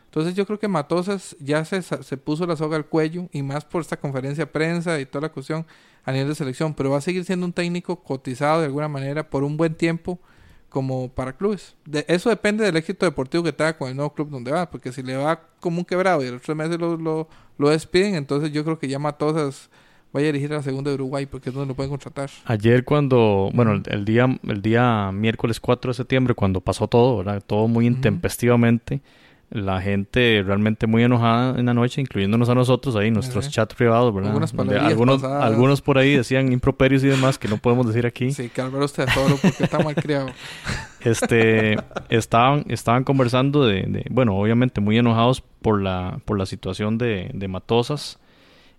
Entonces 0.05 0.35
yo 0.35 0.45
creo 0.45 0.59
que 0.59 0.67
Matosas 0.67 1.35
ya 1.39 1.63
se, 1.63 1.81
se 1.81 2.17
puso 2.17 2.45
la 2.45 2.55
soga 2.55 2.75
al 2.75 2.85
cuello 2.85 3.29
y 3.31 3.43
más 3.43 3.63
por 3.63 3.81
esta 3.81 3.97
conferencia 3.97 4.45
de 4.45 4.51
prensa 4.51 4.99
y 4.99 5.05
toda 5.05 5.23
la 5.23 5.29
cuestión 5.31 5.65
a 6.03 6.11
nivel 6.11 6.27
de 6.27 6.35
selección, 6.35 6.73
pero 6.73 6.89
va 6.89 6.97
a 6.97 7.01
seguir 7.01 7.23
siendo 7.23 7.45
un 7.45 7.53
técnico 7.53 8.03
cotizado 8.03 8.59
de 8.59 8.65
alguna 8.65 8.87
manera 8.87 9.29
por 9.29 9.43
un 9.43 9.55
buen 9.55 9.75
tiempo 9.75 10.19
como 10.67 11.09
para 11.09 11.33
clubes. 11.33 11.75
De, 11.85 12.05
eso 12.07 12.29
depende 12.29 12.63
del 12.63 12.77
éxito 12.77 13.05
deportivo 13.05 13.43
que 13.43 13.53
tenga 13.53 13.77
con 13.77 13.89
el 13.89 13.95
nuevo 13.95 14.13
club 14.13 14.29
donde 14.29 14.51
va, 14.51 14.69
porque 14.69 14.91
si 14.91 15.03
le 15.03 15.15
va 15.17 15.41
como 15.59 15.79
un 15.79 15.85
quebrado 15.85 16.23
y 16.23 16.27
a 16.27 16.31
los 16.31 16.41
tres 16.41 16.57
meses 16.57 16.79
lo, 16.79 16.97
lo, 16.97 17.27
lo 17.57 17.69
despiden, 17.69 18.15
entonces 18.15 18.51
yo 18.51 18.63
creo 18.63 18.79
que 18.79 18.87
ya 18.87 18.97
Matosas 18.97 19.69
vaya 20.14 20.26
a 20.30 20.32
dirigir 20.32 20.51
a 20.53 20.57
la 20.57 20.64
segunda 20.64 20.89
de 20.91 20.95
Uruguay 20.95 21.26
porque 21.26 21.49
es 21.49 21.55
donde 21.55 21.68
lo 21.70 21.76
pueden 21.76 21.89
contratar. 21.89 22.30
Ayer 22.45 22.84
cuando, 22.84 23.49
bueno, 23.53 23.74
el, 23.74 23.84
el 23.88 24.05
día 24.05 24.28
el 24.47 24.62
día 24.62 25.12
miércoles 25.14 25.59
4 25.59 25.91
de 25.91 25.93
septiembre 25.95 26.34
cuando 26.36 26.62
pasó 26.62 26.88
todo, 26.88 27.18
¿verdad? 27.18 27.43
Todo 27.45 27.68
muy 27.68 27.86
intempestivamente. 27.88 29.01
La 29.49 29.82
gente 29.82 30.41
realmente 30.45 30.88
muy 30.88 31.03
enojada 31.03 31.59
en 31.59 31.66
la 31.66 31.74
noche, 31.74 31.99
incluyéndonos 31.99 32.47
a 32.47 32.55
nosotros 32.55 32.95
ahí, 32.95 33.12
nuestros 33.12 33.49
chats 33.49 33.76
privados, 33.76 34.16
¿verdad? 34.16 34.30
Algunas 34.30 34.53
algunos, 34.89 35.22
pasadas. 35.22 35.43
algunos 35.43 35.82
por 35.82 35.97
ahí 35.97 36.16
decían 36.16 36.53
improperios 36.53 37.03
y 37.03 37.07
demás 37.07 37.38
que 37.38 37.49
no 37.49 37.57
podemos 37.57 37.86
decir 37.86 38.05
aquí. 38.05 38.32
Sí, 38.32 38.47
que 38.47 38.62
Álvaro 38.62 38.88
solo 38.88 39.36
porque 39.41 39.66
está 39.66 39.80
mal 39.80 39.93
criado. 39.95 40.28
este 41.01 41.76
estaban 42.07 42.64
estaban 42.70 43.03
conversando 43.03 43.66
de, 43.66 43.84
de- 43.88 44.05
bueno 44.09 44.38
obviamente 44.38 44.80
muy 44.80 44.97
enojados 44.97 45.41
por 45.62 45.82
la 45.82 46.22
por 46.24 46.38
la 46.38 46.45
situación 46.45 46.97
de, 46.97 47.30
de 47.34 47.47
Matosas 47.49 48.20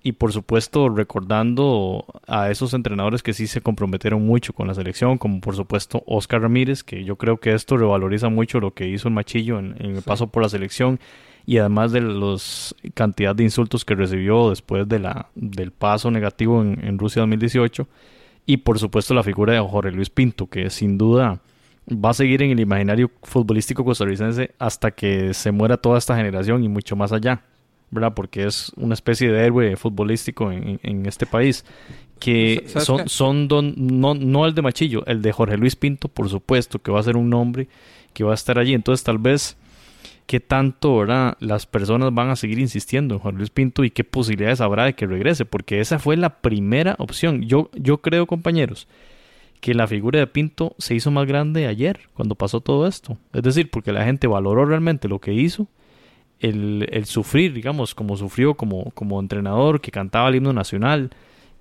y 0.03 0.13
por 0.13 0.33
supuesto 0.33 0.89
recordando 0.89 2.07
a 2.27 2.51
esos 2.51 2.75
entrenadores 2.75 3.23
que 3.23 3.33
sí 3.33 3.47
se 3.47 3.61
comprometieron 3.61 4.25
mucho 4.27 4.53
con 4.53 4.67
la 4.67 4.75
selección 4.75 5.19
como 5.19 5.41
por 5.41 5.55
supuesto 5.55 6.03
Oscar 6.07 6.43
Ramírez 6.43 6.83
que 6.83 7.05
yo 7.05 7.17
creo 7.17 7.39
que 7.39 7.55
esto 7.55 7.77
revaloriza 7.77 8.29
mucho 8.29 8.61
lo 8.61 8.75
que 8.75 8.89
hizo 8.89 9.09
el 9.09 9.15
Machillo 9.15 9.59
en, 9.59 9.77
en 9.79 9.97
el 9.97 10.03
paso 10.03 10.27
por 10.27 10.43
la 10.43 10.49
selección 10.49 10.99
y 11.47 11.59
además 11.59 11.93
de 11.93 12.01
los 12.01 12.75
cantidad 12.95 13.35
de 13.35 13.45
insultos 13.45 13.85
que 13.85 13.95
recibió 13.95 14.51
después 14.51 14.89
de 14.89 14.99
la 14.99 15.29
del 15.35 15.71
paso 15.71 16.11
negativo 16.11 16.63
en, 16.63 16.85
en 16.85 16.99
Rusia 16.99 17.21
2018 17.21 17.87
y 18.47 18.59
por 18.59 18.79
supuesto 18.79 19.15
la 19.15 19.23
figura 19.23 19.53
de 19.53 19.61
Jorge 19.61 19.93
Luis 19.93 20.11
Pinto 20.11 20.49
que 20.49 20.69
sin 20.71 20.99
duda 20.99 21.41
va 21.91 22.11
a 22.11 22.15
seguir 22.15 22.43
en 22.43 22.51
el 22.51 22.61
imaginario 22.61 23.11
futbolístico 23.23 23.85
costarricense 23.85 24.55
hasta 24.59 24.91
que 24.93 25.35
se 25.35 25.51
muera 25.51 25.77
toda 25.77 25.99
esta 25.99 26.17
generación 26.17 26.63
y 26.63 26.69
mucho 26.69 26.97
más 26.97 27.13
allá, 27.13 27.43
¿verdad? 27.93 28.15
Porque 28.15 28.45
es 28.47 28.73
una 28.77 28.95
especie 28.95 29.31
de 29.31 29.45
héroe 29.47 29.77
futbolístico 29.77 30.51
en, 30.51 30.81
en- 30.83 31.07
este 31.07 31.27
país. 31.27 31.65
Que 32.19 32.65
¿Sabes 32.67 32.87
son, 32.87 33.09
son 33.09 33.49
don- 33.49 33.75
no, 33.77 34.15
no 34.15 34.47
el 34.47 34.55
de 34.55 34.63
Machillo, 34.63 35.05
el 35.07 35.23
de 35.23 35.31
Jorge 35.33 35.57
Luis 35.57 35.77
Pinto, 35.77 36.09
por 36.09 36.29
supuesto, 36.29 36.79
que 36.81 36.91
va 36.91 36.99
a 37.01 37.03
ser 37.05 37.17
un 37.17 37.29
nombre 37.31 37.69
que 38.13 38.25
va 38.25 38.31
a 38.33 38.35
estar 38.35 38.59
allí. 38.59 38.75
Entonces, 38.75 39.03
tal 39.05 39.19
vez, 39.19 39.57
¿qué 40.27 40.39
tanto 40.39 40.97
¿verdad? 40.99 41.37
las 41.41 41.67
personas 41.67 42.15
van 42.15 42.31
a 42.31 42.37
seguir 42.37 42.59
insistiendo 42.61 43.15
en 43.15 43.21
Jorge 43.21 43.39
Luis 43.39 43.51
Pinto 43.51 43.83
y 43.85 43.91
qué 43.91 44.05
posibilidades 44.05 44.61
habrá 44.61 44.85
de 44.85 44.95
que 44.95 45.07
regrese? 45.07 45.45
Porque 45.45 45.81
esa 45.81 45.99
fue 45.99 46.17
la 46.17 46.37
primera 46.41 46.95
opción. 46.99 47.43
Yo, 47.43 47.71
yo 47.75 47.99
creo, 47.99 48.27
compañeros, 48.27 48.87
que 49.61 49.75
la 49.75 49.87
figura 49.89 50.21
de 50.21 50.27
Pinto 50.29 50.75
se 50.79 50.95
hizo 50.95 51.11
más 51.11 51.27
grande 51.27 51.67
ayer, 51.67 52.01
cuando 52.15 52.37
pasó 52.37 52.61
todo 52.61 52.87
esto. 52.87 53.19
Es 53.33 53.43
decir, 53.43 53.69
porque 53.71 53.93
la 53.93 54.05
gente 54.05 54.29
valoró 54.29 54.65
realmente 54.65 55.09
lo 55.09 55.19
que 55.19 55.33
hizo, 55.35 55.67
el, 56.43 57.05
sufrir, 57.07 57.53
digamos, 57.53 57.95
como 57.95 58.17
sufrió 58.17 58.55
como, 58.55 58.91
como 58.93 59.21
entrenador, 59.21 59.81
que 59.81 59.91
cantaba 59.91 60.29
el 60.29 60.37
himno 60.37 60.53
nacional, 60.53 61.11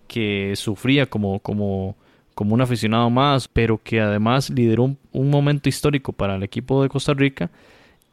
que 0.07 0.53
sufría 0.55 1.05
como, 1.05 1.39
como, 1.39 1.95
como 2.35 2.53
un 2.53 2.61
aficionado 2.61 3.09
más, 3.09 3.47
pero 3.47 3.79
que 3.81 4.01
además 4.01 4.49
lideró 4.49 4.83
un, 4.83 4.97
un 5.11 5.29
momento 5.29 5.69
histórico 5.69 6.11
para 6.11 6.35
el 6.35 6.43
equipo 6.43 6.81
de 6.83 6.89
Costa 6.89 7.13
Rica 7.13 7.49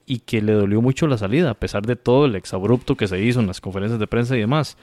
y 0.07 0.21
que 0.21 0.41
le 0.41 0.53
dolió 0.53 0.81
mucho 0.81 1.07
la 1.07 1.19
salida, 1.19 1.51
a 1.51 1.55
pesar 1.55 1.85
de 1.85 1.97
todo 1.97 2.27
el 2.27 2.37
exabrupto 2.37 2.97
que 2.97 3.09
se 3.09 3.21
hizo 3.21 3.41
en 3.41 3.47
las 3.47 3.61
conferencias 3.61 3.99
de 3.99 4.07
prensa 4.07 4.37
y 4.37 4.41
demás 4.41 4.77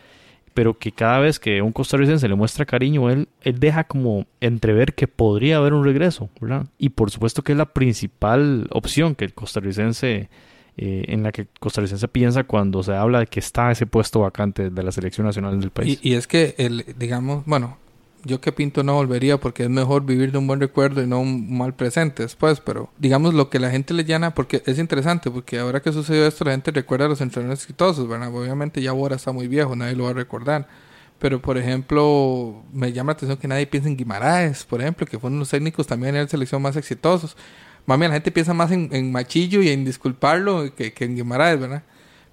pero 0.55 0.79
que 0.79 0.93
cada 0.93 1.19
vez 1.19 1.37
que 1.37 1.61
un 1.61 1.73
costarricense 1.73 2.29
le 2.29 2.35
muestra 2.35 2.65
cariño, 2.65 3.09
él, 3.09 3.27
él 3.41 3.59
deja 3.59 3.83
como 3.83 4.25
entrever 4.39 4.95
que 4.95 5.05
podría 5.05 5.57
haber 5.57 5.73
un 5.73 5.83
regreso, 5.83 6.29
¿verdad? 6.39 6.67
Y 6.77 6.89
por 6.89 7.11
supuesto 7.11 7.43
que 7.43 7.51
es 7.51 7.57
la 7.57 7.73
principal 7.73 8.65
opción 8.71 9.15
que 9.15 9.25
el 9.25 9.33
costarricense, 9.33 10.29
eh, 10.77 11.05
en 11.07 11.23
la 11.23 11.31
que 11.31 11.47
costarricense 11.59 12.07
piensa 12.07 12.43
cuando 12.43 12.83
se 12.83 12.93
habla 12.93 13.19
de 13.19 13.27
que 13.27 13.39
está 13.39 13.71
ese 13.71 13.85
puesto 13.85 14.19
vacante 14.19 14.69
de 14.69 14.83
la 14.83 14.91
selección 14.91 15.25
nacional 15.25 15.59
del 15.59 15.71
país. 15.71 15.99
Y, 16.01 16.13
es 16.13 16.27
que, 16.27 16.53
el, 16.57 16.85
digamos, 16.97 17.45
bueno, 17.45 17.77
yo 18.25 18.41
que 18.41 18.51
Pinto 18.51 18.83
no 18.83 18.95
volvería 18.95 19.39
porque 19.39 19.63
es 19.63 19.69
mejor 19.69 20.05
vivir 20.05 20.31
de 20.33 20.37
un 20.37 20.47
buen 20.47 20.59
recuerdo 20.59 21.01
y 21.01 21.07
no 21.07 21.21
un 21.21 21.57
mal 21.57 21.73
presente 21.75 22.23
después, 22.23 22.59
pero 22.59 22.89
digamos 22.97 23.33
lo 23.33 23.49
que 23.49 23.59
la 23.59 23.69
gente 23.69 23.93
le 23.93 24.03
llana, 24.03 24.33
porque 24.33 24.63
es 24.65 24.77
interesante, 24.77 25.31
porque 25.31 25.59
ahora 25.59 25.81
que 25.81 25.93
sucedió 25.93 26.27
esto 26.27 26.43
la 26.43 26.51
gente 26.51 26.71
recuerda 26.71 27.05
a 27.05 27.09
los 27.09 27.21
entrenadores 27.21 27.61
exitosos, 27.61 28.07
¿verdad? 28.07 28.35
Obviamente 28.35 28.81
ya 28.81 28.91
Bora 28.91 29.15
está 29.15 29.31
muy 29.31 29.47
viejo, 29.47 29.75
nadie 29.75 29.95
lo 29.95 30.05
va 30.05 30.09
a 30.09 30.13
recordar. 30.13 30.67
Pero, 31.19 31.41
por 31.41 31.57
ejemplo, 31.57 32.63
me 32.73 32.91
llama 32.91 33.11
la 33.11 33.13
atención 33.13 33.37
que 33.37 33.47
nadie 33.47 33.65
piensa 33.67 33.87
en 33.87 33.95
Guimaraes, 33.95 34.65
por 34.65 34.81
ejemplo, 34.81 35.07
que 35.07 35.17
fue 35.17 35.29
uno 35.29 35.37
de 35.37 35.39
los 35.39 35.49
técnicos 35.49 35.87
también 35.87 36.15
en 36.15 36.23
la 36.23 36.27
selección 36.27 36.61
más 36.61 36.75
exitosos. 36.75 37.37
Mami, 37.85 38.07
la 38.07 38.13
gente 38.13 38.31
piensa 38.31 38.53
más 38.53 38.71
en, 38.71 38.89
en 38.91 39.11
Machillo 39.11 39.61
y 39.61 39.69
en 39.69 39.85
disculparlo 39.85 40.73
que, 40.75 40.93
que 40.93 41.05
en 41.05 41.15
Guimaraes, 41.15 41.59
¿verdad? 41.59 41.83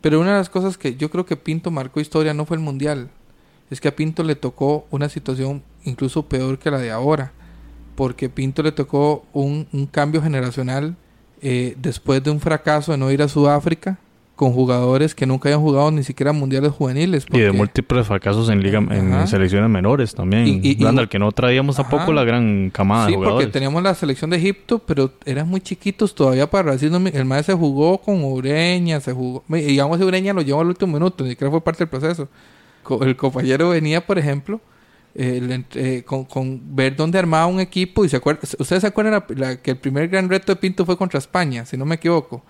Pero 0.00 0.20
una 0.20 0.32
de 0.32 0.38
las 0.38 0.48
cosas 0.48 0.78
que 0.78 0.96
yo 0.96 1.10
creo 1.10 1.26
que 1.26 1.36
Pinto 1.36 1.70
marcó 1.70 2.00
historia 2.00 2.34
no 2.34 2.46
fue 2.46 2.56
el 2.56 2.62
Mundial. 2.62 3.10
Es 3.70 3.80
que 3.80 3.88
a 3.88 3.96
Pinto 3.96 4.22
le 4.24 4.34
tocó 4.34 4.86
una 4.90 5.08
situación 5.08 5.62
incluso 5.84 6.26
peor 6.26 6.58
que 6.58 6.70
la 6.70 6.78
de 6.78 6.90
ahora. 6.90 7.32
Porque 7.94 8.28
Pinto 8.28 8.62
le 8.62 8.72
tocó 8.72 9.24
un, 9.32 9.68
un 9.72 9.86
cambio 9.86 10.22
generacional 10.22 10.96
eh, 11.40 11.76
después 11.78 12.22
de 12.22 12.30
un 12.30 12.40
fracaso 12.40 12.92
de 12.92 12.98
no 12.98 13.10
ir 13.10 13.22
a 13.22 13.28
Sudáfrica 13.28 13.98
con 14.36 14.52
jugadores 14.52 15.14
que 15.14 15.26
nunca 15.26 15.48
habían 15.48 15.60
jugado 15.60 15.90
ni 15.90 16.02
siquiera 16.02 16.32
mundiales 16.32 16.72
juveniles. 16.72 17.26
Y 17.30 17.38
de 17.38 17.46
porque- 17.46 17.58
múltiples 17.58 18.06
fracasos 18.06 18.48
en 18.48 18.62
liga, 18.62 18.78
en 18.78 19.12
Ajá. 19.12 19.26
selecciones 19.26 19.68
menores 19.70 20.14
también. 20.14 20.46
Y- 20.46 20.60
y- 20.62 20.76
que 21.08 21.18
no 21.18 21.30
traíamos 21.32 21.78
Ajá. 21.78 21.88
tampoco 21.90 22.12
la 22.12 22.24
gran 22.24 22.70
camada 22.70 23.06
Sí, 23.06 23.12
de 23.12 23.16
porque 23.18 23.28
jugadores. 23.30 23.52
teníamos 23.52 23.82
la 23.82 23.94
selección 23.94 24.30
de 24.30 24.38
Egipto, 24.38 24.78
pero 24.80 25.12
eran 25.26 25.48
muy 25.48 25.60
chiquitos 25.60 26.14
todavía 26.14 26.48
para 26.50 26.72
decir, 26.72 26.90
el 26.92 27.24
maestro 27.24 27.54
se 27.54 27.58
jugó 27.60 27.98
con 27.98 28.24
Ureña, 28.24 29.00
se 29.00 29.12
jugó, 29.12 29.44
así 29.50 30.04
Ureña 30.04 30.32
lo 30.32 30.42
llevó 30.42 30.60
al 30.62 30.68
último 30.68 30.94
minuto, 30.94 31.22
ni 31.24 31.30
siquiera 31.30 31.50
fue 31.50 31.60
parte 31.62 31.80
del 31.84 31.88
proceso. 31.88 32.28
El 33.02 33.14
compañero 33.16 33.68
venía, 33.68 34.04
por 34.04 34.18
ejemplo, 34.18 34.60
eh, 35.14 35.62
eh, 35.74 36.02
con, 36.06 36.24
con 36.24 36.60
ver 36.74 36.96
dónde 36.96 37.18
armaba 37.18 37.46
un 37.46 37.60
equipo, 37.60 38.04
y 38.04 38.08
se 38.08 38.16
acuerda, 38.16 38.40
ustedes 38.58 38.80
se 38.80 38.86
acuerdan 38.88 39.12
la- 39.12 39.26
la- 39.36 39.56
que 39.62 39.72
el 39.72 39.76
primer 39.76 40.08
gran 40.08 40.28
reto 40.28 40.52
de 40.52 40.56
Pinto 40.56 40.84
fue 40.86 40.96
contra 40.96 41.18
España, 41.18 41.64
si 41.66 41.76
no 41.76 41.84
me 41.84 41.96
equivoco. 41.96 42.42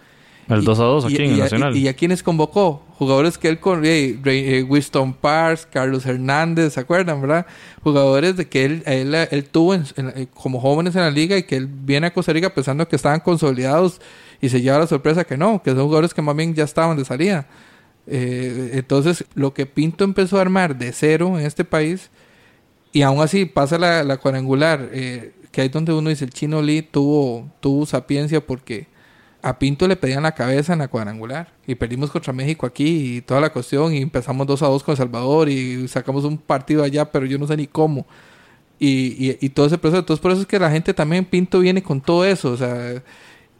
El 0.55 0.62
Y- 0.62 0.64
2 0.64 0.78
a 0.80 0.84
2 0.84 1.05
y- 1.05 1.07
aquí 1.14 1.22
y, 1.22 1.24
en 1.26 1.30
el 1.32 1.36
y- 1.36 1.40
Nacional. 1.40 1.76
Y, 1.76 1.88
a 1.88 1.94
quienes 1.94 2.22
convocó? 2.22 2.82
Jugadores 2.98 3.38
que 3.38 3.48
él 3.48 3.59
con 3.59 3.84
eh, 3.84 4.18
Ray- 4.22 4.55
eh, 4.55 4.62
Winston 4.62 5.12
Parks, 5.14 5.66
Carlos 5.70 6.07
Hernández, 6.07 6.74
¿se 6.74 6.80
acuerdan, 6.80 7.20
verdad? 7.20 7.46
Jugadores 7.82 8.36
de 8.36 8.48
que 8.48 8.64
él, 8.64 8.82
él, 8.86 9.14
él 9.14 9.44
tuvo 9.44 9.74
en- 9.74 9.84
en- 9.96 10.12
eh, 10.16 10.26
como 10.34 10.61
jóvenes 10.61 10.94
en 10.96 11.03
la 11.03 11.11
liga 11.11 11.36
y 11.36 11.42
que 11.44 11.57
él 11.57 11.66
viene 11.68 12.07
a 12.09 12.12
Costa 12.12 12.32
Rica 12.32 12.53
pensando 12.55 12.86
que 12.88 12.96
estaban 12.96 13.20
consolidados 13.20 14.00
y 14.40 14.48
se 14.48 14.61
lleva 14.61 14.78
la 14.78 14.86
sorpresa 14.86 15.24
que 15.24 15.36
no, 15.36 15.62
que 15.62 15.70
son 15.70 15.82
jugadores 15.84 16.14
que 16.14 16.22
más 16.22 16.36
bien 16.36 16.55
ya 16.55 16.64
estaban 16.64 16.96
de 16.96 17.05
salida. 17.05 17.46
Eh, 18.07 18.70
entonces, 18.74 19.24
lo 19.34 19.55
que 19.55 19.66
Pinto 19.66 20.05
empezó 20.05 20.38
a 20.38 20.40
armar 20.40 20.76
de 20.76 20.92
cero 20.92 21.38
en 21.38 21.46
este 21.46 21.64
país 21.64 22.11
y 22.92 23.03
aún 23.03 23.20
así 23.22 23.44
pasa 23.44 23.78
la, 23.78 24.03
la 24.03 24.16
cuadrangular, 24.16 24.88
eh, 24.92 25.32
que 25.50 25.61
ahí 25.61 25.66
es 25.68 25.72
donde 25.72 25.92
uno 25.92 26.11
dice, 26.11 26.24
el 26.24 26.30
chino 26.32 26.61
Lee 26.62 26.82
tuvo, 26.82 27.48
tuvo 27.61 27.86
sapiencia 27.86 28.44
porque 28.44 28.86
a 29.43 29.59
Pinto 29.59 29.88
le 29.88 29.97
pedían 29.97 30.22
la 30.22 30.32
cabeza 30.32 30.72
en 30.72 30.78
la 30.78 30.88
cuadrangular 30.88 31.53
y 31.66 31.74
perdimos 31.74 32.11
contra 32.11 32.32
México 32.32 32.64
aquí 32.64 33.16
y 33.16 33.20
toda 33.22 33.40
la 33.40 33.51
cuestión 33.51 33.93
y 33.93 33.99
empezamos 33.99 34.47
2 34.47 34.62
a 34.62 34.66
2 34.66 34.82
con 34.84 34.93
El 34.93 34.97
Salvador 34.99 35.49
y 35.49 35.88
sacamos 35.88 36.24
un 36.24 36.38
partido 36.38 36.84
allá, 36.84 37.11
pero 37.11 37.26
yo 37.26 37.38
no 37.38 37.47
sé 37.47 37.57
ni 37.57 37.66
cómo. 37.66 38.07
Y, 38.78 39.36
y, 39.40 39.49
todo 39.51 39.66
ese 39.66 39.78
proceso. 39.78 40.01
Entonces, 40.01 40.20
por 40.20 40.32
eso 40.32 40.40
es 40.40 40.47
que 40.49 40.59
la 40.59 40.68
gente 40.68 40.93
también, 40.93 41.24
Pinto 41.24 41.61
viene 41.61 41.84
con 41.84 42.01
todo 42.01 42.24
eso. 42.24 42.51
O 42.51 42.57
sea, 42.57 43.01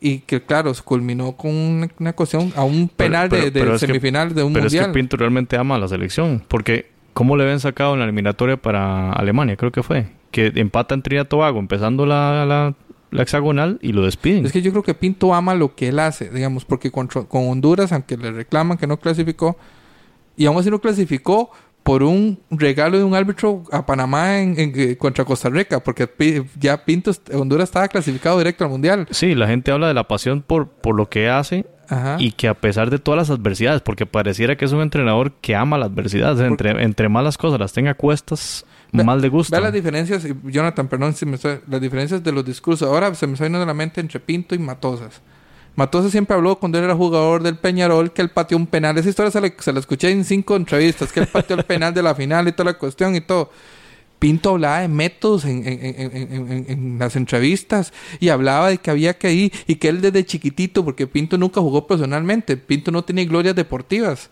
y 0.01 0.18
que, 0.18 0.43
claro, 0.43 0.72
culminó 0.85 1.37
con 1.37 1.89
una, 1.99 2.12
cuestión 2.12 2.53
a 2.57 2.64
un 2.64 2.89
penal 2.89 3.28
de, 3.28 3.78
semifinal 3.78 4.35
de 4.35 4.43
un 4.43 4.53
pero 4.53 4.64
mundial. 4.64 4.70
Pero 4.70 4.83
es 4.83 4.87
que 4.89 4.93
Pinto 4.93 5.16
realmente 5.16 5.57
ama 5.57 5.76
a 5.76 5.78
la 5.78 5.87
selección. 5.87 6.43
Porque, 6.49 6.91
¿cómo 7.12 7.37
le 7.37 7.45
ven 7.45 7.61
sacado 7.61 7.93
en 7.93 8.01
la 8.01 8.07
eliminatoria 8.07 8.57
para 8.57 9.12
Alemania? 9.12 9.57
Creo 9.57 9.70
que 9.70 9.85
fue. 9.85 10.07
Que 10.33 10.51
empata 10.57 10.97
en 10.97 11.03
Trinidad 11.03 11.28
Tobago, 11.28 11.61
empezando 11.61 12.05
la, 12.05 12.45
la, 12.45 12.74
la, 13.12 13.22
hexagonal 13.22 13.78
y 13.80 13.92
lo 13.92 14.02
despiden. 14.02 14.46
Es 14.46 14.52
que 14.52 14.62
yo 14.62 14.70
creo 14.72 14.82
que 14.82 14.94
Pinto 14.94 15.34
ama 15.34 15.54
lo 15.54 15.74
que 15.74 15.88
él 15.88 15.98
hace, 15.98 16.30
digamos, 16.30 16.64
porque 16.64 16.90
con, 16.90 17.06
con 17.06 17.48
Honduras, 17.48 17.92
aunque 17.92 18.16
le 18.16 18.32
reclaman 18.32 18.78
que 18.78 18.86
no 18.86 18.98
clasificó, 18.98 19.56
y 20.36 20.46
aún 20.46 20.58
así 20.58 20.70
no 20.70 20.80
clasificó, 20.80 21.50
por 21.82 22.02
un 22.02 22.38
regalo 22.50 22.96
de 22.96 23.04
un 23.04 23.14
árbitro 23.14 23.64
a 23.72 23.84
Panamá 23.84 24.38
en, 24.38 24.54
eh, 24.56 24.96
contra 24.96 25.24
Costa 25.24 25.48
Rica, 25.48 25.82
porque 25.82 26.08
ya 26.58 26.84
Pinto, 26.84 27.10
Honduras 27.32 27.68
estaba 27.68 27.88
clasificado 27.88 28.38
directo 28.38 28.64
al 28.64 28.70
Mundial. 28.70 29.06
Sí, 29.10 29.34
la 29.34 29.48
gente 29.48 29.72
habla 29.72 29.88
de 29.88 29.94
la 29.94 30.06
pasión 30.06 30.42
por, 30.42 30.68
por 30.68 30.94
lo 30.94 31.08
que 31.08 31.28
hace 31.28 31.66
y 32.18 32.32
que 32.32 32.48
a 32.48 32.54
pesar 32.54 32.88
de 32.88 32.98
todas 32.98 33.28
las 33.28 33.38
adversidades, 33.38 33.82
porque 33.82 34.06
pareciera 34.06 34.56
que 34.56 34.64
es 34.64 34.72
un 34.72 34.80
entrenador 34.80 35.32
que 35.40 35.54
ama 35.54 35.76
las 35.76 35.90
adversidades, 35.90 36.40
entre, 36.40 36.82
entre 36.82 37.08
más 37.08 37.22
las 37.22 37.36
cosas 37.36 37.60
las 37.60 37.72
tenga 37.72 37.94
cuestas, 37.94 38.64
mal 38.93 39.20
de 39.20 39.28
gusto. 39.28 39.55
Ve 39.55 39.62
las 39.62 39.72
diferencias, 39.72 40.26
Jonathan, 40.45 40.86
perdón 40.88 41.14
si 41.14 41.26
me 41.26 41.36
estoy, 41.36 41.61
las 41.68 41.80
diferencias 41.80 42.22
de 42.22 42.32
los 42.32 42.45
discursos. 42.45 42.86
Ahora 42.86 43.14
se 43.14 43.26
me 43.26 43.34
está 43.34 43.45
viniendo 43.45 43.64
a 43.64 43.66
la 43.66 43.74
mente 43.74 44.01
entre 44.01 44.20
Pinto 44.20 44.55
y 44.55 44.59
Matosas. 44.59 45.20
Matosa 45.74 46.11
siempre 46.11 46.36
habló 46.36 46.57
cuando 46.57 46.78
él 46.78 46.84
era 46.84 46.95
jugador 46.95 47.43
del 47.43 47.57
Peñarol 47.57 48.12
que 48.12 48.20
él 48.20 48.28
pateó 48.28 48.59
un 48.59 48.66
penal. 48.66 48.99
Esa 48.99 49.09
historia 49.09 49.30
se, 49.30 49.72
la 49.72 49.80
escuché 49.80 50.11
en 50.11 50.24
cinco 50.24 50.55
entrevistas, 50.57 51.12
que 51.12 51.20
él 51.20 51.26
pateó 51.26 51.57
el 51.57 51.64
penal 51.64 51.95
de 51.95 52.03
la 52.03 52.14
final 52.14 52.47
y 52.49 52.53
toda 52.53 52.72
la 52.72 52.78
cuestión 52.78 53.16
y 53.16 53.22
todo. 53.22 53.51
Pinto 54.18 54.51
hablaba 54.51 54.80
de 54.80 54.88
métodos 54.88 55.45
en, 55.47 56.97
las 56.99 57.16
entrevistas 57.16 57.93
y 58.20 58.28
hablaba 58.28 58.68
de 58.68 58.78
que 58.78 58.90
había 58.90 59.18
que 59.18 59.32
ir 59.32 59.53
y 59.66 59.76
que 59.76 59.88
él 59.88 60.01
desde 60.01 60.24
chiquitito, 60.24 60.84
porque 60.84 61.09
Pinto 61.09 61.38
nunca 61.38 61.61
jugó 61.61 61.86
profesionalmente, 61.86 62.57
Pinto 62.57 62.93
no 62.93 63.03
tiene 63.03 63.24
glorias 63.24 63.57
deportivas 63.57 64.30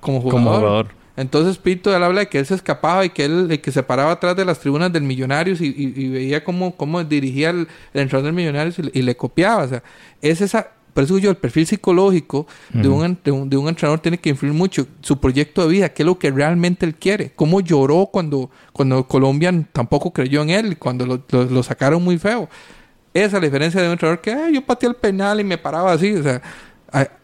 como 0.00 0.20
jugador. 0.20 0.88
Entonces 1.20 1.58
Pinto 1.58 1.94
él 1.94 2.02
habla 2.02 2.20
de 2.20 2.28
que 2.28 2.38
él 2.38 2.46
se 2.46 2.54
escapaba 2.54 3.04
y 3.04 3.10
que 3.10 3.26
él 3.26 3.60
que 3.62 3.72
se 3.72 3.82
paraba 3.82 4.12
atrás 4.12 4.34
de 4.36 4.46
las 4.46 4.58
tribunas 4.58 4.90
del 4.90 5.02
Millonarios 5.02 5.60
y, 5.60 6.08
veía 6.08 6.42
cómo, 6.42 6.74
cómo 6.76 7.04
dirigía 7.04 7.50
el, 7.50 7.68
el 7.92 8.00
entrenador 8.00 8.24
del 8.24 8.32
Millonarios 8.32 8.78
y, 8.78 9.02
le 9.02 9.16
copiaba. 9.16 9.64
O 9.64 9.68
sea, 9.68 9.82
es 10.22 10.40
esa, 10.40 10.70
por 10.94 11.04
eso 11.04 11.18
yo, 11.18 11.28
el 11.28 11.36
perfil 11.36 11.66
psicológico 11.66 12.46
de, 12.70 12.88
un, 12.88 13.18
de, 13.22 13.30
un, 13.30 13.68
entrenador 13.68 14.00
tiene 14.00 14.16
que 14.16 14.30
influir 14.30 14.54
mucho. 14.54 14.86
Su 15.02 15.20
proyecto 15.20 15.62
de 15.62 15.68
vida, 15.68 15.88
qué 15.90 16.04
es 16.04 16.06
lo 16.06 16.18
que 16.18 16.30
realmente 16.30 16.86
él 16.86 16.94
quiere. 16.94 17.32
Cómo 17.36 17.60
lloró 17.60 18.06
cuando, 18.06 18.50
cuando 18.72 19.06
Colombia 19.06 19.52
tampoco 19.72 20.14
creyó 20.14 20.40
en 20.40 20.48
él, 20.48 20.78
cuando 20.78 21.04
lo, 21.04 21.22
lo, 21.30 21.62
sacaron 21.62 22.02
muy 22.02 22.16
feo. 22.16 22.48
Esa 23.12 23.26
es 23.26 23.32
la 23.34 23.40
diferencia 23.40 23.80
de 23.80 23.88
un 23.88 23.92
entrenador 23.92 24.22
que 24.22 24.54
yo 24.54 24.64
pateé 24.64 24.88
el 24.88 24.96
penal 24.96 25.38
y 25.38 25.44
me 25.44 25.58
paraba 25.58 25.92
así. 25.92 26.14
O 26.14 26.22
sea, 26.22 26.40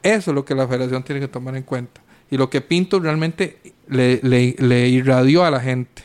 eso 0.03 0.31
es 0.31 0.35
lo 0.35 0.45
que 0.45 0.55
la 0.55 0.69
federación 0.69 1.03
tiene 1.03 1.21
que 1.21 1.29
tomar 1.29 1.57
en 1.57 1.63
cuenta. 1.63 2.03
Y 2.31 2.37
lo 2.37 2.51
que 2.51 2.61
Pinto 2.61 2.99
realmente 3.01 3.57
le, 3.89 4.89
irradió 4.89 5.45
a 5.45 5.51
la 5.51 5.61
gente. 5.61 6.03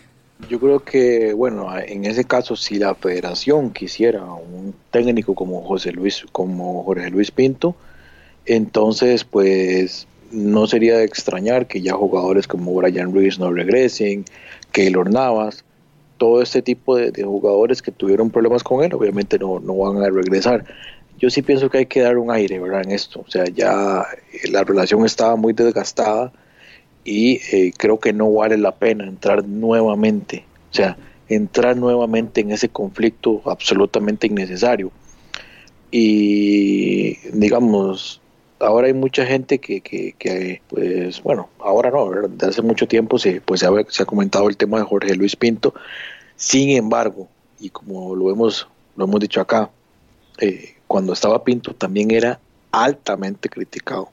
Yo 0.49 0.59
creo 0.59 0.80
que, 0.80 1.34
bueno, 1.34 1.67
en 1.78 2.05
ese 2.05 2.24
caso, 2.24 2.55
si 2.55 2.80
la 2.80 2.95
federación 2.95 3.72
quisiera 3.72 4.24
un 4.24 4.74
técnico 4.89 5.36
como 5.36 5.61
José 5.61 5.91
Luis, 5.91 6.26
como 6.32 6.84
Jorge 6.84 7.09
Luis 7.09 7.32
Pinto, 7.32 7.76
entonces, 8.45 9.24
pues, 9.24 10.07
no 10.32 10.65
sería 10.65 10.97
de 10.97 11.03
extrañar 11.03 11.67
que 11.67 11.82
ya 11.82 11.93
jugadores 11.93 12.47
como 12.47 12.74
Brian 12.74 13.13
Ruiz 13.13 13.38
no 13.38 13.51
regresen, 13.51 14.26
Keylor 14.72 15.11
Navas, 15.11 15.63
todo 16.17 16.41
este 16.41 16.61
tipo 16.61 16.95
de, 16.97 17.11
jugadores 17.24 17.82
que 17.82 17.91
tuvieron 17.91 18.30
problemas 18.30 18.63
con 18.63 18.84
él, 18.84 18.93
obviamente 18.93 19.38
no, 19.38 19.59
no 19.59 19.76
van 19.76 20.03
a 20.03 20.09
regresar. 20.09 20.65
Yo 21.22 21.30
sí 21.30 21.43
pienso 21.43 21.69
que 21.69 21.78
hay 21.78 21.86
que 21.86 22.01
dar 22.01 22.17
un 22.17 22.32
aire, 22.32 22.57
¿verdad? 22.57 22.82
En 22.84 22.91
esto, 22.91 23.24
o 23.26 23.30
sea, 23.30 23.45
ya 23.45 24.07
la 24.49 24.63
relación 24.63 25.05
estaba 25.05 25.36
muy 25.36 25.53
desgastada 25.53 26.34
y 27.03 27.39
eh, 27.55 27.74
creo 27.78 27.99
que 27.99 28.11
no 28.11 28.34
vale 28.34 28.57
la 28.57 28.74
pena 28.74 29.05
entrar 29.05 29.47
nuevamente, 29.47 30.45
o 30.72 30.74
sea, 30.74 30.97
entrar 31.30 31.78
nuevamente 31.78 32.41
en 32.41 32.51
ese 32.51 32.69
conflicto 32.69 33.43
absolutamente 33.45 34.26
innecesario. 34.26 34.91
Y 35.91 37.17
digamos, 37.30 38.19
ahora 38.59 38.88
hay 38.88 38.93
mucha 38.93 39.24
gente 39.24 39.59
que, 39.59 39.82
que, 39.82 40.61
pues 40.69 41.22
bueno, 41.22 41.49
ahora 41.59 41.91
no, 41.91 42.09
desde 42.30 42.47
hace 42.47 42.61
mucho 42.63 42.88
tiempo 42.88 43.19
se, 43.19 43.41
pues, 43.41 43.59
se 43.59 43.67
ha, 43.67 43.72
se, 43.89 44.01
ha, 44.01 44.05
comentado 44.07 44.49
el 44.49 44.57
tema 44.57 44.80
de 44.80 44.86
Jorge 44.86 45.15
Luis 45.15 45.36
Pinto. 45.36 45.76
Sin 46.36 46.72
embargo, 46.72 47.28
y 47.59 47.69
como 47.69 48.15
lo 48.15 48.32
hemos, 48.32 48.67
lo 48.95 49.05
hemos 49.05 49.19
dicho 49.19 49.39
acá, 49.39 49.69
eh, 50.39 50.70
cuando 50.91 51.13
estaba 51.13 51.45
Pinto 51.45 51.73
también 51.73 52.11
era 52.11 52.37
altamente 52.69 53.47
criticado. 53.47 54.09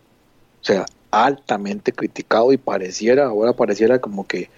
O 0.61 0.64
sea, 0.64 0.87
altamente 1.11 1.91
criticado 1.91 2.53
y 2.53 2.57
pareciera, 2.57 3.26
ahora 3.26 3.53
pareciera 3.53 3.99
como 3.99 4.29
que 4.29 4.49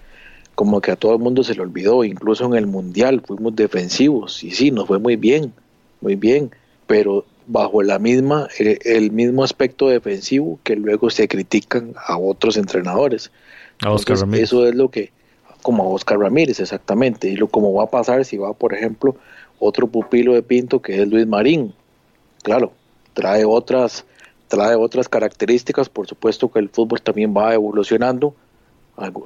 como 0.53 0.81
que 0.81 0.91
a 0.91 0.95
todo 0.95 1.13
el 1.13 1.17
mundo 1.17 1.43
se 1.43 1.55
le 1.55 1.61
olvidó, 1.61 2.03
incluso 2.03 2.45
en 2.45 2.53
el 2.53 2.67
mundial 2.67 3.23
fuimos 3.25 3.55
defensivos 3.55 4.43
y 4.43 4.51
sí, 4.51 4.69
nos 4.69 4.85
fue 4.85 4.99
muy 4.99 5.15
bien, 5.15 5.51
muy 5.99 6.15
bien, 6.15 6.51
pero 6.85 7.25
bajo 7.47 7.81
la 7.81 7.97
misma 7.97 8.47
el, 8.59 9.09
mismo 9.09 9.43
aspecto 9.43 9.89
defensivo 9.89 10.59
que 10.63 10.75
luego 10.75 11.09
se 11.09 11.27
critican 11.27 11.95
a 12.05 12.19
otros 12.19 12.55
entrenadores. 12.55 13.31
A 13.81 13.91
Oscar 13.91 14.19
Ramírez. 14.19 14.43
Eso 14.43 14.67
es 14.67 14.75
lo 14.75 14.91
que 14.91 15.11
como 15.63 15.85
a 15.85 15.87
Oscar 15.87 16.19
Ramírez 16.19 16.59
exactamente, 16.59 17.29
y 17.29 17.35
lo 17.35 17.47
como 17.47 17.73
va 17.73 17.85
a 17.85 17.89
pasar 17.89 18.25
si 18.25 18.37
va, 18.37 18.53
por 18.53 18.75
ejemplo, 18.75 19.15
otro 19.57 19.87
pupilo 19.87 20.35
de 20.35 20.43
Pinto 20.43 20.83
que 20.83 21.01
es 21.01 21.07
Luis 21.07 21.25
Marín. 21.25 21.73
Claro, 22.43 22.73
trae 23.13 23.45
otras 23.45 24.05
trae 24.51 24.75
otras 24.75 25.07
características, 25.07 25.87
por 25.87 26.07
supuesto 26.07 26.51
que 26.51 26.59
el 26.59 26.67
fútbol 26.67 27.01
también 27.01 27.33
va 27.35 27.53
evolucionando, 27.53 28.35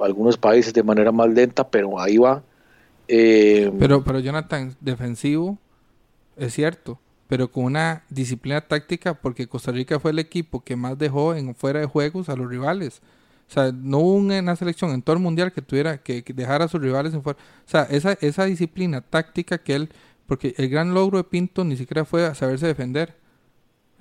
algunos 0.00 0.36
países 0.36 0.72
de 0.72 0.84
manera 0.84 1.10
más 1.10 1.28
lenta, 1.28 1.68
pero 1.68 1.98
ahí 1.98 2.16
va. 2.16 2.44
Eh, 3.08 3.72
pero, 3.76 4.04
pero 4.04 4.20
Jonathan, 4.20 4.76
defensivo, 4.80 5.58
es 6.36 6.54
cierto, 6.54 7.00
pero 7.26 7.50
con 7.50 7.64
una 7.64 8.04
disciplina 8.08 8.60
táctica, 8.60 9.14
porque 9.14 9.48
Costa 9.48 9.72
Rica 9.72 9.98
fue 9.98 10.12
el 10.12 10.20
equipo 10.20 10.62
que 10.62 10.76
más 10.76 10.96
dejó 10.96 11.34
en 11.34 11.56
fuera 11.56 11.80
de 11.80 11.86
juegos 11.86 12.28
a 12.28 12.36
los 12.36 12.48
rivales. 12.48 13.02
O 13.48 13.52
sea, 13.52 13.72
no 13.72 13.98
hubo 13.98 14.14
una 14.14 14.56
selección 14.56 14.90
en 14.90 15.02
todo 15.02 15.16
el 15.16 15.22
mundial 15.22 15.52
que 15.52 15.62
tuviera 15.62 15.98
que, 15.98 16.22
dejar 16.34 16.62
a 16.62 16.68
sus 16.68 16.80
rivales 16.80 17.14
en 17.14 17.22
fuera. 17.22 17.38
O 17.66 17.68
sea, 17.68 17.82
esa, 17.90 18.12
esa 18.20 18.44
disciplina 18.44 19.00
táctica 19.00 19.58
que 19.58 19.74
él, 19.74 19.88
porque 20.26 20.54
el 20.56 20.68
gran 20.68 20.94
logro 20.94 21.18
de 21.18 21.24
Pinto 21.24 21.64
ni 21.64 21.76
siquiera 21.76 22.04
fue 22.04 22.34
saberse 22.34 22.66
defender 22.66 23.14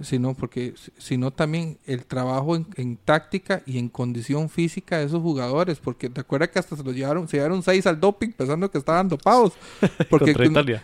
sino 0.01 0.33
porque 0.33 0.73
sino 0.97 1.31
también 1.31 1.77
el 1.85 2.05
trabajo 2.05 2.55
en, 2.55 2.97
táctica 2.97 3.63
y 3.65 3.77
en 3.77 3.87
condición 3.87 4.49
física 4.49 4.97
de 4.97 5.05
esos 5.05 5.21
jugadores 5.21 5.79
porque 5.79 6.09
te 6.09 6.19
acuerdas 6.19 6.49
que 6.49 6.59
hasta 6.59 6.75
se 6.75 6.83
los 6.83 6.93
llevaron 6.93 7.29
se 7.29 7.37
llevaron 7.37 7.63
seis 7.63 7.87
al 7.87 7.99
doping 7.99 8.31
pensando 8.31 8.69
que 8.69 8.77
estaban 8.77 9.07
dopados 9.07 9.53
porque 10.09 10.33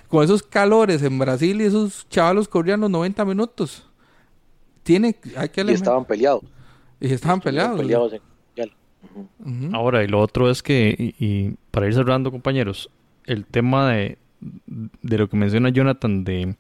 con, 0.08 0.24
esos 0.24 0.44
calores 0.44 1.04
en 1.04 1.20
Brasil 1.20 1.60
y 1.60 1.66
esos 1.66 2.08
chavalos 2.10 2.48
corrían 2.48 2.80
los 2.80 2.90
90 2.90 3.26
minutos 3.26 3.86
tiene 4.84 5.16
hay 5.36 5.50
que 5.50 5.62
y 5.62 5.72
estaban 5.72 6.06
peleados. 6.06 6.44
Y 7.00 7.12
estaban 7.14 7.42
peleados, 7.42 8.22
ahora 9.74 10.04
y 10.04 10.08
lo 10.08 10.20
otro 10.20 10.50
es 10.50 10.62
que 10.62 11.16
y, 11.20 11.56
para 11.72 11.88
ir 11.88 11.94
cerrando 11.94 12.32
compañeros 12.32 12.90
el 13.26 13.46
tema 13.46 13.92
de 13.92 14.18
de 14.42 15.18
lo 15.18 15.30
que 15.30 15.38
menciona 15.38 15.70
Jonathan 15.70 16.24
de 16.24 16.56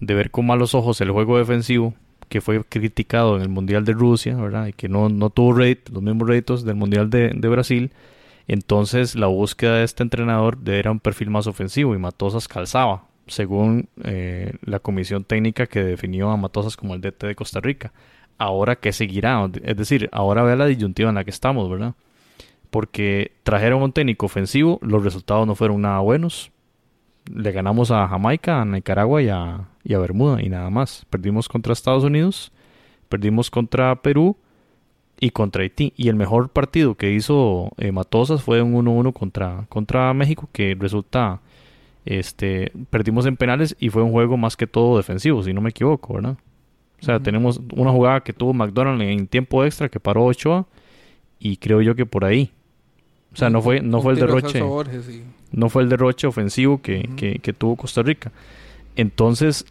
de 0.00 0.14
ver 0.14 0.30
con 0.30 0.46
malos 0.46 0.74
ojos 0.74 1.00
el 1.00 1.10
juego 1.10 1.38
defensivo 1.38 1.94
que 2.28 2.40
fue 2.40 2.62
criticado 2.64 3.36
en 3.36 3.42
el 3.42 3.48
Mundial 3.48 3.84
de 3.84 3.92
Rusia, 3.92 4.36
¿verdad? 4.36 4.68
Y 4.68 4.72
que 4.72 4.88
no, 4.88 5.08
no 5.08 5.30
tuvo 5.30 5.52
los 5.52 6.02
mismos 6.02 6.28
réditos 6.28 6.64
del 6.64 6.76
Mundial 6.76 7.10
de, 7.10 7.32
Brasil. 7.48 7.92
Entonces 8.46 9.16
la 9.16 9.26
búsqueda 9.26 9.76
de 9.76 9.84
este 9.84 10.04
entrenador 10.04 10.58
era 10.66 10.92
un 10.92 11.00
perfil 11.00 11.30
más 11.30 11.48
ofensivo 11.48 11.94
y 11.94 11.98
Matosas 11.98 12.46
calzaba, 12.46 13.04
según 13.26 13.88
eh, 14.04 14.54
la 14.64 14.78
comisión 14.78 15.24
técnica 15.24 15.66
que 15.66 15.82
definió 15.82 16.30
a 16.30 16.36
Matosas 16.36 16.76
como 16.76 16.94
el 16.94 17.00
DT 17.00 17.26
de 17.26 17.34
Costa 17.34 17.60
Rica. 17.60 17.92
Ahora, 18.38 18.76
¿qué 18.76 18.92
seguirá? 18.92 19.50
Es 19.64 19.76
decir, 19.76 20.08
ahora 20.12 20.44
vea 20.44 20.56
la 20.56 20.66
disyuntiva 20.66 21.08
en 21.08 21.16
la 21.16 21.24
que 21.24 21.30
estamos, 21.30 21.68
¿verdad? 21.68 21.94
Porque 22.70 23.32
trajeron 23.42 23.82
un 23.82 23.92
técnico 23.92 24.26
ofensivo, 24.26 24.78
los 24.82 25.02
resultados 25.02 25.48
no 25.48 25.56
fueron 25.56 25.82
nada 25.82 25.98
buenos, 25.98 26.52
le 27.32 27.52
ganamos 27.52 27.90
a 27.90 28.08
Jamaica, 28.08 28.62
a 28.62 28.64
Nicaragua 28.64 29.22
y 29.22 29.28
a, 29.28 29.68
y 29.84 29.94
a 29.94 29.98
Bermuda 29.98 30.42
y 30.42 30.48
nada 30.48 30.70
más. 30.70 31.06
Perdimos 31.10 31.48
contra 31.48 31.72
Estados 31.72 32.04
Unidos, 32.04 32.52
perdimos 33.08 33.50
contra 33.50 33.94
Perú 34.02 34.36
y 35.20 35.30
contra 35.30 35.62
Haití. 35.62 35.92
Y 35.96 36.08
el 36.08 36.16
mejor 36.16 36.48
partido 36.50 36.94
que 36.94 37.12
hizo 37.12 37.70
eh, 37.76 37.92
Matosas 37.92 38.42
fue 38.42 38.62
un 38.62 38.74
1-1 38.74 39.12
contra, 39.12 39.66
contra 39.68 40.12
México, 40.14 40.48
que 40.52 40.76
resulta 40.78 41.40
Este, 42.06 42.72
perdimos 42.88 43.26
en 43.26 43.36
penales 43.36 43.76
y 43.78 43.90
fue 43.90 44.02
un 44.02 44.10
juego 44.10 44.36
más 44.36 44.56
que 44.56 44.66
todo 44.66 44.96
defensivo, 44.96 45.42
si 45.42 45.52
no 45.52 45.60
me 45.60 45.70
equivoco, 45.70 46.14
¿verdad? 46.14 46.38
O 47.00 47.04
sea, 47.04 47.20
tenemos 47.20 47.60
una 47.76 47.92
jugada 47.92 48.20
que 48.20 48.32
tuvo 48.32 48.52
McDonald 48.52 49.00
en 49.02 49.26
tiempo 49.26 49.64
extra 49.64 49.88
que 49.88 50.00
paró 50.00 50.24
Ochoa 50.24 50.66
y 51.38 51.56
creo 51.58 51.82
yo 51.82 51.94
que 51.94 52.06
por 52.06 52.24
ahí. 52.24 52.52
O 53.32 53.36
sea, 53.36 53.50
no 53.50 53.62
fue, 53.62 53.80
no 53.80 54.00
fue 54.02 54.14
el 54.14 54.18
derroche. 54.18 54.62
No 55.52 55.68
fue 55.68 55.82
el 55.82 55.88
derroche 55.88 56.26
ofensivo 56.26 56.80
que, 56.80 57.38
que, 57.42 57.52
tuvo 57.52 57.76
Costa 57.76 58.02
Rica. 58.02 58.32
Entonces, 58.96 59.66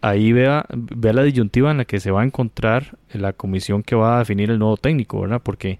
ahí 0.00 0.32
vea, 0.32 0.66
vea 0.70 1.12
la 1.12 1.22
disyuntiva 1.22 1.70
en 1.70 1.78
la 1.78 1.84
que 1.84 2.00
se 2.00 2.10
va 2.10 2.22
a 2.22 2.24
encontrar 2.24 2.96
la 3.12 3.32
comisión 3.32 3.82
que 3.82 3.94
va 3.94 4.16
a 4.16 4.18
definir 4.20 4.50
el 4.50 4.58
nuevo 4.58 4.76
técnico, 4.76 5.20
¿verdad? 5.20 5.40
Porque 5.42 5.78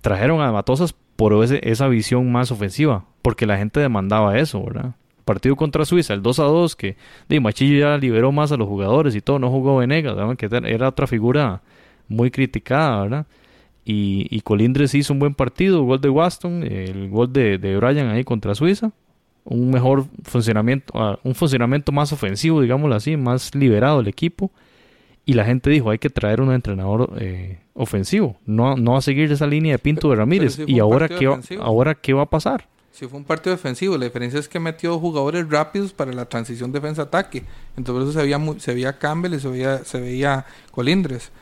trajeron 0.00 0.40
a 0.40 0.50
Matosas 0.50 0.94
por 1.16 1.44
esa 1.44 1.88
visión 1.88 2.30
más 2.32 2.50
ofensiva, 2.50 3.04
porque 3.22 3.46
la 3.46 3.58
gente 3.58 3.80
demandaba 3.80 4.38
eso, 4.38 4.64
¿verdad? 4.64 4.94
Partido 5.24 5.54
contra 5.54 5.84
Suiza, 5.84 6.14
el 6.14 6.22
2 6.22 6.38
a 6.40 6.44
2, 6.44 6.74
que 6.74 6.96
de 7.28 7.38
Machillo 7.38 7.78
ya 7.78 7.96
liberó 7.96 8.32
más 8.32 8.50
a 8.50 8.56
los 8.56 8.66
jugadores 8.66 9.14
y 9.14 9.20
todo, 9.20 9.38
no 9.38 9.50
jugó 9.50 9.76
Venegas, 9.76 10.16
que 10.36 10.48
era 10.64 10.88
otra 10.88 11.06
figura 11.06 11.62
muy 12.08 12.30
criticada, 12.32 13.02
¿verdad? 13.02 13.26
Y, 13.84 14.26
y, 14.30 14.42
Colindres 14.42 14.94
hizo 14.94 15.12
un 15.12 15.18
buen 15.18 15.34
partido, 15.34 15.82
gol 15.82 16.00
de 16.00 16.08
Waston, 16.08 16.62
el 16.62 17.08
gol 17.10 17.32
de, 17.32 17.58
de 17.58 17.76
Brian 17.76 18.08
ahí 18.10 18.22
contra 18.22 18.54
Suiza, 18.54 18.92
un 19.44 19.70
mejor 19.70 20.06
funcionamiento, 20.22 20.92
ah, 20.96 21.18
un 21.24 21.34
funcionamiento 21.34 21.90
más 21.90 22.12
ofensivo, 22.12 22.60
digámoslo 22.60 22.94
así, 22.94 23.16
más 23.16 23.54
liberado 23.54 24.00
el 24.00 24.08
equipo. 24.08 24.52
Y 25.24 25.34
la 25.34 25.44
gente 25.44 25.70
dijo, 25.70 25.90
hay 25.90 25.98
que 25.98 26.10
traer 26.10 26.40
un 26.40 26.52
entrenador 26.52 27.12
eh, 27.18 27.58
ofensivo, 27.74 28.36
no, 28.44 28.76
no 28.76 28.96
a 28.96 29.02
seguir 29.02 29.30
esa 29.30 29.46
línea 29.46 29.72
de 29.72 29.78
Pinto 29.78 30.10
de 30.10 30.16
Ramírez. 30.16 30.60
¿Y 30.66 30.80
ahora 30.80 31.08
qué, 31.08 31.26
va, 31.28 31.40
ahora 31.60 31.94
qué 31.94 32.12
va 32.12 32.22
a 32.22 32.30
pasar? 32.30 32.68
Si 32.92 33.06
fue 33.06 33.18
un 33.18 33.24
partido 33.24 33.56
defensivo, 33.56 33.96
la 33.96 34.04
diferencia 34.04 34.38
es 34.38 34.48
que 34.48 34.58
metió 34.58 34.98
jugadores 34.98 35.48
rápidos 35.48 35.92
para 35.92 36.12
la 36.12 36.26
transición 36.26 36.72
defensa-ataque. 36.72 37.44
Entonces 37.76 38.10
eso 38.10 38.20
se 38.20 38.26
veía, 38.26 38.38
se 38.58 38.74
veía 38.74 38.98
Campbell 38.98 39.34
y 39.34 39.40
se 39.40 39.48
veía, 39.48 39.84
se 39.84 40.00
veía 40.00 40.44
Colindres. 40.72 41.32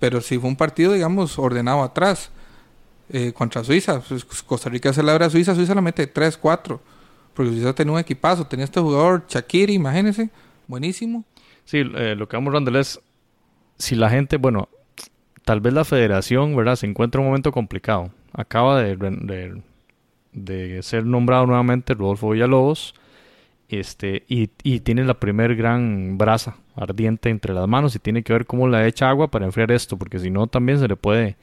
Pero 0.00 0.20
si 0.20 0.38
fue 0.38 0.48
un 0.48 0.56
partido, 0.56 0.92
digamos, 0.92 1.38
ordenado 1.38 1.82
atrás. 1.82 2.30
Eh, 3.12 3.32
contra 3.32 3.64
Suiza, 3.64 4.00
pues, 4.00 4.24
Costa 4.24 4.70
Rica 4.70 4.92
celebra 4.92 5.26
a 5.26 5.30
Suiza, 5.30 5.54
Suiza 5.54 5.74
la 5.74 5.80
mete 5.80 6.12
3-4. 6.12 6.80
Porque 7.34 7.52
Suiza 7.52 7.74
tenía 7.74 7.92
un 7.92 7.98
equipazo, 7.98 8.46
tenía 8.46 8.64
este 8.64 8.80
jugador 8.80 9.24
Shakiri, 9.28 9.74
imagínense, 9.74 10.30
buenísimo. 10.66 11.24
Sí, 11.64 11.78
eh, 11.78 12.14
lo 12.16 12.28
que 12.28 12.36
vamos 12.36 12.54
a 12.54 12.80
es 12.80 13.00
si 13.78 13.94
la 13.94 14.10
gente, 14.10 14.36
bueno, 14.36 14.68
tal 15.44 15.60
vez 15.60 15.72
la 15.72 15.84
federación, 15.84 16.56
¿verdad? 16.56 16.76
Se 16.76 16.86
encuentra 16.86 17.20
en 17.20 17.26
un 17.26 17.30
momento 17.30 17.52
complicado. 17.52 18.10
Acaba 18.32 18.80
de, 18.80 18.96
de, 18.96 19.62
de 20.32 20.82
ser 20.82 21.04
nombrado 21.04 21.46
nuevamente 21.46 21.94
Rodolfo 21.94 22.30
Villalobos 22.30 22.94
este, 23.70 24.24
y, 24.28 24.50
y, 24.64 24.80
tiene 24.80 25.04
la 25.04 25.14
primer 25.14 25.54
gran 25.54 26.18
brasa 26.18 26.56
ardiente 26.80 27.28
entre 27.28 27.54
las 27.54 27.68
manos 27.68 27.94
y 27.94 27.98
tiene 27.98 28.22
que 28.22 28.32
ver 28.32 28.46
cómo 28.46 28.66
la 28.66 28.86
echa 28.86 29.08
agua 29.08 29.30
para 29.30 29.46
enfriar 29.46 29.70
esto, 29.70 29.96
porque 29.96 30.18
si 30.18 30.30
no 30.30 30.46
también 30.46 30.78
se 30.78 30.88
le 30.88 30.96
puede 30.96 31.36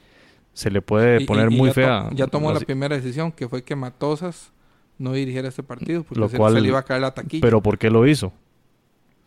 se 0.52 0.70
le 0.70 0.82
puede 0.82 1.24
poner 1.24 1.50
muy 1.50 1.70
fea. 1.70 2.08
ya 2.12 2.26
tomó 2.26 2.52
la, 2.52 2.58
primera 2.58 2.96
decisión, 2.96 3.30
que 3.30 3.48
fue 3.48 3.62
que 3.62 3.76
Matosas 3.76 4.50
no 4.98 5.12
dirigiera 5.12 5.48
este 5.48 5.62
partido, 5.62 6.02
porque 6.02 6.36
se, 6.36 6.60
le 6.60 6.68
iba 6.68 6.80
a 6.80 6.82
caer 6.82 7.02
la 7.02 7.14
taquilla. 7.14 7.40
Pero 7.40 7.62
¿por 7.62 7.78
qué 7.78 7.90
lo 7.90 8.06
hizo? 8.06 8.32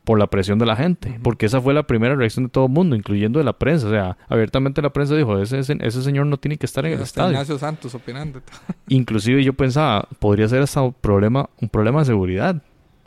por 0.03 0.18
la 0.18 0.28
presión 0.28 0.57
de 0.57 0.66
la 0.66 0.76
gente, 0.76 1.20
porque 1.22 1.45
esa 1.45 1.62
fue 1.62 1.74
la 1.74 1.84
primera 1.84 2.16
reacción 2.16 2.45
de 2.45 2.49
todo 2.49 2.66
el 2.66 2.72
mundo, 2.72 2.95
incluyendo 2.95 3.39
de 3.39 3.45
la 3.45 3.53
prensa. 3.53 3.88
O 3.88 3.91
sea, 3.91 4.18
abiertamente 4.28 4.82
la 4.82 4.89
prensa 4.91 5.16
dijo, 5.16 5.38
ese, 5.39 5.59
ese, 5.59 6.01
señor 6.01 6.26
no 6.26 6.38
tiene 6.38 6.57
que 6.57 6.66
estar 6.66 6.86
en 6.86 6.93
el 6.93 7.01
estadio. 7.01 7.32
Ignacio 7.32 7.57
Santos 7.59 7.93
opinando. 7.93 8.41
Inclusive 8.88 9.43
yo 9.43 9.53
pensaba, 9.53 10.07
podría 10.20 10.47
ser 10.47 10.64
hasta 10.64 10.82
un 10.82 10.93
problema, 10.93 11.49
un 11.62 11.70
problema 11.70 11.99
de 11.99 12.05
seguridad. 12.05 12.62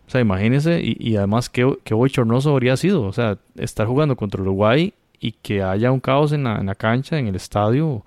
O 0.07 0.11
sea, 0.11 0.21
imagínese, 0.21 0.81
y, 0.83 0.97
y 0.99 1.17
además 1.17 1.49
qué, 1.49 1.77
qué 1.85 1.95
bochornoso 1.95 2.51
habría 2.51 2.77
sido. 2.77 3.03
O 3.03 3.13
sea, 3.13 3.39
estar 3.57 3.87
jugando 3.87 4.17
contra 4.17 4.43
Uruguay 4.43 4.93
y 5.19 5.33
que 5.33 5.63
haya 5.63 5.91
un 5.93 6.01
caos 6.01 6.33
en 6.33 6.45
la, 6.45 6.59
en 6.59 6.67
la 6.67 6.75
cancha, 6.75 7.19
en 7.19 7.27
el 7.27 7.37
estadio, 7.37 8.05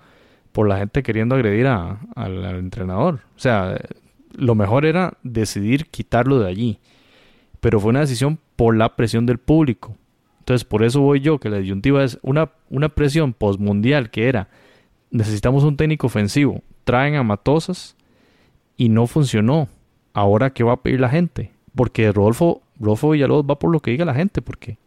por 0.51 0.67
la 0.67 0.77
gente 0.77 1.03
queriendo 1.03 1.35
agredir 1.35 1.67
a, 1.67 1.99
al 2.15 2.43
entrenador. 2.57 3.21
O 3.35 3.39
sea, 3.39 3.77
lo 4.35 4.55
mejor 4.55 4.85
era 4.85 5.13
decidir 5.23 5.87
quitarlo 5.87 6.39
de 6.39 6.49
allí 6.49 6.79
pero 7.59 7.79
fue 7.79 7.89
una 7.89 8.01
decisión 8.01 8.39
por 8.55 8.75
la 8.75 8.95
presión 8.95 9.25
del 9.25 9.39
público. 9.39 9.95
Entonces, 10.39 10.63
por 10.63 10.83
eso 10.83 11.01
voy 11.01 11.19
yo, 11.19 11.39
que 11.39 11.49
la 11.49 11.57
disyuntiva 11.57 12.03
es 12.03 12.19
una, 12.21 12.51
una 12.69 12.89
presión 12.89 13.33
postmundial 13.33 14.09
que 14.09 14.29
era, 14.29 14.47
necesitamos 15.11 15.63
un 15.63 15.75
técnico 15.75 16.07
ofensivo, 16.07 16.61
traen 16.83 17.15
a 17.15 17.23
Matosas 17.23 17.95
y 18.77 18.89
no 18.89 19.07
funcionó. 19.07 19.67
Ahora, 20.13 20.51
¿qué 20.51 20.63
va 20.63 20.73
a 20.73 20.81
pedir 20.81 20.99
la 20.99 21.09
gente? 21.09 21.51
Porque 21.77 22.11
Rodolfo, 22.11 22.61
Rodolfo 22.77 23.11
Villalobos 23.11 23.45
va 23.49 23.57
por 23.57 23.71
lo 23.71 23.79
que 23.79 23.91
diga 23.91 24.03
la 24.03 24.13
gente, 24.13 24.41
¿por 24.41 24.57
qué? 24.57 24.77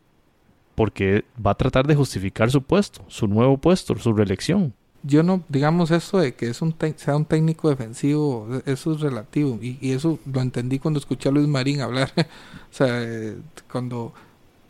Porque 0.75 1.25
va 1.45 1.53
a 1.53 1.57
tratar 1.57 1.87
de 1.87 1.95
justificar 1.95 2.51
su 2.51 2.61
puesto, 2.61 3.03
su 3.09 3.27
nuevo 3.27 3.57
puesto, 3.57 3.97
su 3.97 4.13
reelección 4.13 4.75
yo 5.03 5.23
no, 5.23 5.43
digamos 5.49 5.91
eso 5.91 6.19
de 6.19 6.35
que 6.35 6.49
es 6.49 6.61
un 6.61 6.75
sea 6.97 7.17
un 7.17 7.25
técnico 7.25 7.71
defensivo, 7.71 8.47
eso 8.67 8.93
es 8.93 9.01
relativo. 9.01 9.59
Y, 9.63 9.79
y, 9.81 9.93
eso 9.93 10.19
lo 10.31 10.41
entendí 10.41 10.79
cuando 10.79 11.01
escuché 11.01 11.29
a 11.29 11.33
Luis 11.33 11.49
Marín 11.49 11.81
hablar. 11.81 12.13
o 12.17 12.75
sea, 12.75 13.03
eh, 13.03 13.37
cuando 13.71 14.13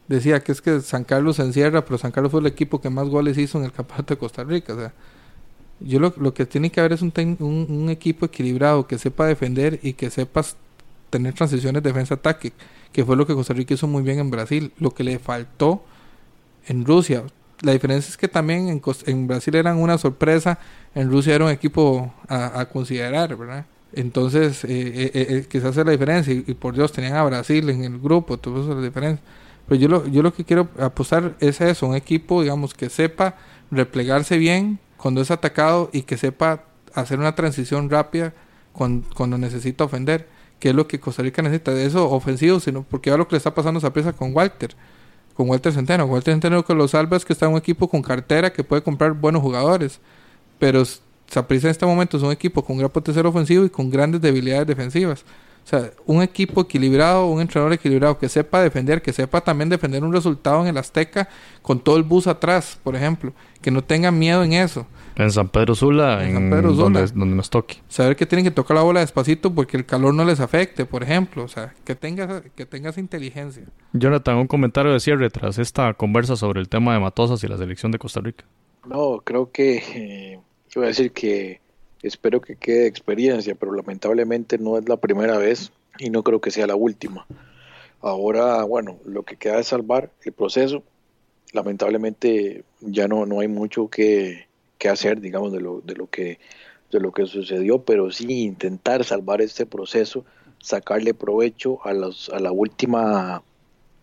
decía 0.09 0.41
que 0.41 0.53
es 0.53 0.61
que 0.61 0.81
San 0.81 1.05
Carlos 1.05 1.37
se 1.37 1.43
encierra, 1.43 1.85
pero 1.85 1.99
San 1.99 2.13
Carlos 2.13 2.31
fue 2.31 2.41
el 2.41 2.47
equipo 2.47 2.81
que 2.81 2.91
más 2.91 3.09
goles 3.09 3.39
hizo 3.39 3.59
en 3.59 3.65
el 3.65 3.73
campeonato 3.73 4.15
de 4.15 4.19
Costa 4.19 4.45
Rica. 4.45 4.75
O 4.75 4.79
sea, 4.79 4.93
yo 5.81 5.99
lo, 5.99 6.15
lo 6.17 6.35
que 6.35 6.47
tiene 6.47 6.71
que 6.71 6.81
haber 6.81 6.93
es 6.93 7.03
un, 7.03 7.13
un, 7.17 7.67
un, 7.69 7.91
equipo 7.91 8.27
equilibrado, 8.27 8.87
que 8.87 8.99
sepa 8.99 9.27
defender 9.27 9.81
y 9.83 9.95
que 9.95 10.11
sepas 10.11 10.57
tener 11.11 11.35
transiciones 11.35 11.83
defensa-ataque, 11.83 12.53
que 12.93 13.05
fue 13.05 13.17
lo 13.17 13.27
que 13.27 13.35
Costa 13.35 13.53
Rica 13.53 13.75
hizo 13.75 13.87
muy 13.87 14.03
bien 14.03 14.19
en 14.19 14.31
Brasil. 14.31 14.73
Lo 14.79 14.93
que 14.93 15.05
le 15.05 15.19
faltó 15.19 15.85
en 16.67 16.85
Rusia, 16.85 17.25
la 17.63 17.73
diferencia 17.73 18.09
es 18.09 18.17
que 18.17 18.29
también 18.29 18.69
en, 18.69 18.83
en, 19.07 19.27
Brasil 19.27 19.55
eran 19.55 19.79
una 19.79 19.99
sorpresa, 19.99 20.59
en 20.95 21.11
Rusia 21.11 21.35
era 21.35 21.45
un 21.45 21.51
equipo 21.51 22.13
a, 22.29 22.65
considerar, 22.67 23.37
¿verdad? 23.37 23.67
Entonces, 23.93 24.65
eh, 24.65 24.69
eh, 24.69 25.11
eh, 25.15 25.47
quizás 25.51 25.77
es 25.77 25.85
la 25.85 25.93
diferencia, 25.93 26.33
y, 26.33 26.55
por 26.55 26.75
Dios, 26.75 26.93
tenían 26.93 27.17
a 27.17 27.25
Brasil 27.25 27.69
en 27.71 27.85
el 27.85 27.99
grupo, 27.99 28.39
todo 28.39 28.61
eso 28.61 28.71
es 28.71 28.77
la 28.77 28.85
diferencia. 28.85 29.23
Pero 29.69 29.81
yo 29.81 29.89
lo, 29.89 30.07
yo 30.07 30.23
lo 30.23 30.33
que 30.33 30.45
quiero 30.45 30.69
apostar 30.79 31.37
es 31.41 31.61
eso, 31.61 31.87
un 31.87 31.97
equipo, 31.97 32.43
digamos, 32.43 32.73
que 32.75 32.89
sepa 32.89 33.37
replegarse 33.71 34.39
bien 34.39 34.79
cuando 34.97 35.21
es 35.21 35.31
atacado 35.31 35.91
y 35.93 36.03
que 36.03 36.17
sepa 36.17 36.65
hacer 36.95 37.19
una 37.19 37.35
transición 37.35 37.91
rápida 37.91 38.33
cuando, 38.73 39.09
cuando 39.15 39.39
necesita 39.39 39.85
ofender, 39.85 40.29
que 40.61 40.69
es 40.69 40.75
lo 40.75 40.87
que 40.87 41.01
Costa 41.01 41.23
Rica 41.23 41.43
necesita. 41.43 41.75
De 41.75 41.85
eso 41.85 42.09
ofensivo, 42.11 42.61
sino 42.61 42.85
porque 42.85 43.11
ahora 43.11 43.25
lo 43.25 43.29
que 43.29 43.35
le 43.35 43.39
está 43.39 43.53
pasando 43.53 43.81
a 43.85 44.01
esa 44.01 44.13
con 44.13 44.35
Walter 44.35 44.77
con 45.41 45.49
Walter 45.49 45.73
Centeno. 45.73 46.05
Walter 46.05 46.35
Centeno 46.35 46.65
que 46.65 46.75
lo 46.75 46.87
salva 46.87 47.17
es 47.17 47.25
que 47.25 47.33
está 47.33 47.47
en 47.47 47.53
un 47.53 47.59
equipo 47.59 47.89
con 47.89 48.03
cartera 48.03 48.53
que 48.53 48.63
puede 48.63 48.83
comprar 48.83 49.13
buenos 49.15 49.41
jugadores. 49.41 49.99
Pero 50.59 50.83
Saprissa 51.27 51.69
en 51.69 51.71
este 51.71 51.87
momento 51.87 52.19
es 52.19 52.23
un 52.23 52.31
equipo 52.31 52.63
con 52.63 52.77
gran 52.77 52.91
potencial 52.91 53.25
ofensivo 53.25 53.65
y 53.65 53.71
con 53.71 53.89
grandes 53.91 54.21
debilidades 54.21 54.67
defensivas. 54.67 55.25
O 55.65 55.69
sea, 55.71 55.93
un 56.05 56.23
equipo 56.23 56.63
equilibrado, 56.63 57.27
un 57.27 57.41
entrenador 57.41 57.73
equilibrado 57.73 58.19
que 58.19 58.29
sepa 58.29 58.61
defender, 58.61 59.01
que 59.01 59.13
sepa 59.13 59.41
también 59.41 59.69
defender 59.71 60.05
un 60.05 60.13
resultado 60.13 60.61
en 60.63 60.69
el 60.69 60.77
Azteca 60.77 61.29
con 61.63 61.81
todo 61.81 61.97
el 61.97 62.03
bus 62.03 62.27
atrás, 62.27 62.79
por 62.83 62.95
ejemplo. 62.95 63.33
Que 63.63 63.71
no 63.71 63.83
tenga 63.83 64.11
miedo 64.11 64.43
en 64.43 64.53
eso. 64.53 64.87
En 65.17 65.31
San 65.31 65.49
Pedro 65.49 65.75
Sula, 65.75 66.27
en, 66.27 66.51
Donde, 66.51 67.13
nos 67.15 67.51
toque. 67.51 67.79
Saber 67.89 68.17
que 68.17 68.27
tienen 68.27 68.45
que 68.45 68.51
tocar 68.51 68.77
la 68.77 68.83
bola 68.83 69.01
despacito 69.01 69.55
porque 69.55 69.77
el 69.77 69.85
calor 69.85 70.15
no 70.15 70.25
les 70.25 70.41
afecte, 70.41 70.87
por 70.87 71.03
ejemplo. 71.03 71.45
O 71.45 71.49
sea, 71.49 71.75
que 71.85 71.95
tengas, 71.95 72.43
que 72.55 72.67
tengas 72.67 72.97
inteligencia. 72.97 73.65
Jonathan, 73.93 74.37
un 74.37 74.47
comentario 74.47 74.93
de 74.93 75.01
cierre 75.01 75.29
tras 75.31 75.59
esta 75.59 75.93
conversa 75.95 76.37
sobre 76.37 76.61
el 76.61 76.69
tema 76.69 76.95
de 76.95 77.01
Matosas 77.01 77.43
y 77.45 77.49
la 77.49 77.59
selección 77.59 77.93
de 77.93 77.99
Costa 77.99 78.21
Rica. 78.21 78.45
No, 78.87 79.21
creo 79.25 79.51
que 79.51 79.77
eh, 79.95 80.41
voy 80.75 80.85
a 80.85 80.89
decir 80.89 81.13
que 81.13 81.61
espero 82.03 82.41
que 82.41 82.57
quede 82.57 82.87
experiencia, 82.87 83.55
pero 83.55 83.73
lamentablemente 83.73 84.59
no 84.59 84.79
es 84.79 84.89
la 84.89 84.97
primera 84.97 85.37
vez 85.39 85.73
y 85.99 86.11
no 86.11 86.23
creo 86.23 86.41
que 86.41 86.51
sea 86.51 86.67
la 86.67 86.77
última. 86.77 87.27
Ahora, 88.01 88.65
bueno, 88.65 88.99
lo 89.05 89.25
que 89.25 89.37
queda 89.37 89.59
es 89.59 89.67
salvar 89.67 90.11
el 90.25 90.33
proceso. 90.33 90.83
Lamentablemente 91.53 92.65
ya 92.81 93.09
no, 93.09 93.27
no 93.27 93.41
hay 93.41 93.49
mucho 93.49 93.89
que, 93.89 94.47
qué 94.81 94.89
hacer, 94.89 95.21
digamos, 95.21 95.53
de 95.53 95.61
lo, 95.61 95.81
de 95.83 95.95
lo 95.95 96.09
que 96.09 96.41
de 96.91 97.01
lo 97.01 97.13
que 97.13 97.27
sucedió, 97.27 97.83
pero 97.85 98.11
sí 98.11 98.43
intentar 98.43 99.05
salvar 99.05 99.41
este 99.41 99.65
proceso, 99.65 100.25
sacarle 100.59 101.15
provecho 101.15 101.79
a, 101.87 101.93
los, 101.93 102.29
a 102.31 102.41
la 102.41 102.51
última, 102.51 103.43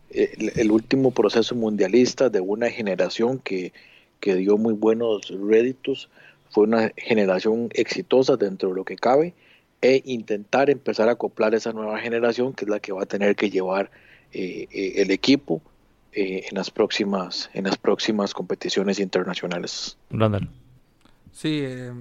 el, 0.10 0.72
último 0.72 1.12
proceso 1.12 1.54
mundialista 1.54 2.30
de 2.30 2.40
una 2.40 2.70
generación 2.70 3.40
que, 3.40 3.74
que 4.20 4.36
dio 4.36 4.58
muy 4.58 4.74
buenos 4.74 5.30
réditos, 5.30 6.10
fue 6.50 6.64
una 6.64 6.92
generación 6.96 7.70
exitosa 7.74 8.38
dentro 8.38 8.70
de 8.70 8.76
lo 8.76 8.86
que 8.86 8.96
cabe, 8.96 9.34
e 9.82 10.02
intentar 10.06 10.70
empezar 10.70 11.10
a 11.10 11.12
acoplar 11.12 11.54
esa 11.54 11.72
nueva 11.72 12.00
generación 12.00 12.54
que 12.54 12.66
es 12.66 12.70
la 12.70 12.80
que 12.80 12.94
va 12.94 13.04
a 13.04 13.06
tener 13.06 13.36
que 13.36 13.50
llevar 13.50 13.92
eh, 14.32 14.68
eh, 14.72 14.94
el 14.96 15.12
equipo 15.12 15.62
eh, 16.14 16.46
en 16.50 16.58
las 16.58 16.72
próximas 16.72 17.52
en 17.54 17.66
las 17.66 17.78
próximas 17.78 18.34
competiciones 18.34 19.00
internacionales. 19.00 19.96
Sí, 21.38 21.60
eh, 21.62 21.94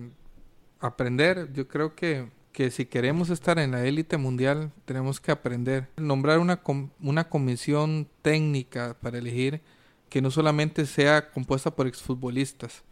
aprender, 0.80 1.51
yo 1.53 1.68
creo 1.68 1.95
que, 1.95 2.24
que 2.53 2.70
si 2.70 2.87
queremos 2.87 3.28
estar 3.28 3.59
en 3.59 3.72
la 3.72 3.84
élite 3.84 4.16
mundial 4.16 4.72
tenemos 4.87 5.20
que 5.20 5.30
aprender. 5.30 5.89
Nombrar 5.99 6.39
una, 6.39 6.62
una 7.03 7.28
comisión 7.28 8.09
técnica 8.22 8.97
para 8.99 9.18
elegir 9.18 9.61
que 10.09 10.22
no 10.22 10.30
solamente 10.30 10.87
sea 10.87 11.30
compuesta 11.32 11.70
por 11.70 11.87
exfutbolistas. 11.87 12.82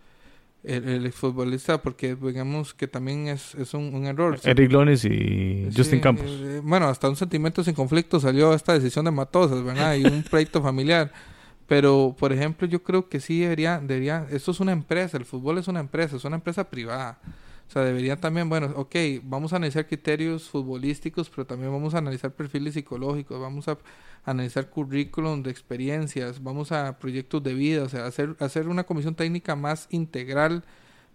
El, 0.62 1.06
exfutbolista, 1.06 1.80
porque 1.80 2.14
digamos 2.14 2.74
que 2.74 2.88
también 2.88 3.28
es, 3.28 3.54
es 3.54 3.72
un, 3.72 4.04
error. 4.04 4.38
Eric 4.44 4.70
Lonis 4.70 5.06
y 5.06 5.70
Justin 5.74 6.00
Campos. 6.00 6.26
Eh, 6.28 6.60
bueno, 6.62 6.88
hasta 6.88 7.08
un 7.08 7.16
sentimiento 7.16 7.64
sin 7.64 7.74
conflicto 7.74 8.20
salió 8.20 8.52
esta 8.52 8.74
decisión 8.74 9.06
de 9.06 9.12
Matosas, 9.12 9.62
¿verdad? 9.64 9.94
Y 9.94 10.04
un 10.04 10.22
pleito 10.30 10.62
familiar. 10.62 11.10
Pero, 11.66 12.14
por 12.18 12.32
ejemplo, 12.32 12.66
yo 12.66 12.82
creo 12.82 13.08
que 13.08 13.20
sí 13.20 13.40
debería, 13.40 13.80
debería, 13.80 14.26
esto 14.30 14.50
es 14.50 14.60
una 14.60 14.72
empresa, 14.72 15.16
el 15.16 15.24
fútbol 15.24 15.58
es 15.58 15.68
una 15.68 15.80
empresa, 15.80 16.16
es 16.16 16.24
una 16.24 16.36
empresa 16.36 16.68
privada. 16.68 17.18
O 17.66 17.70
sea, 17.72 17.82
debería 17.82 18.16
también, 18.16 18.48
bueno, 18.48 18.72
ok, 18.76 18.94
vamos 19.22 19.52
a 19.52 19.56
analizar 19.56 19.86
criterios 19.86 20.48
futbolísticos, 20.50 21.30
pero 21.30 21.46
también 21.46 21.72
vamos 21.72 21.94
a 21.94 21.98
analizar 21.98 22.32
perfiles 22.32 22.74
psicológicos, 22.74 23.40
vamos 23.40 23.68
a 23.68 23.78
analizar 24.24 24.68
currículum 24.70 25.42
de 25.42 25.50
experiencias, 25.50 26.42
vamos 26.42 26.72
a 26.72 26.98
proyectos 26.98 27.42
de 27.42 27.54
vida, 27.54 27.82
o 27.84 27.88
sea, 27.88 28.06
hacer, 28.06 28.36
hacer 28.40 28.68
una 28.68 28.84
comisión 28.84 29.14
técnica 29.14 29.56
más 29.56 29.86
integral, 29.90 30.64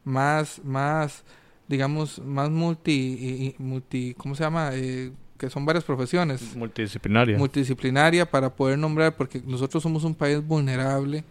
más, 0.04 0.62
más, 0.64 1.24
digamos, 1.68 2.20
más 2.20 2.50
multi, 2.50 3.56
multi 3.60 4.16
¿cómo 4.18 4.36
se 4.36 4.44
llama? 4.44 4.72
Eh, 4.74 5.12
que 5.40 5.50
son 5.50 5.66
varias 5.66 5.84
profesiones. 5.84 6.56
Multidisciplinaria. 6.56 7.38
Multidisciplinaria 7.38 8.30
para 8.30 8.54
poder 8.54 8.78
nombrar, 8.78 9.16
porque 9.16 9.42
nosotros 9.46 9.82
somos 9.82 10.04
un 10.04 10.14
país 10.14 10.46
vulnerable 10.46 11.24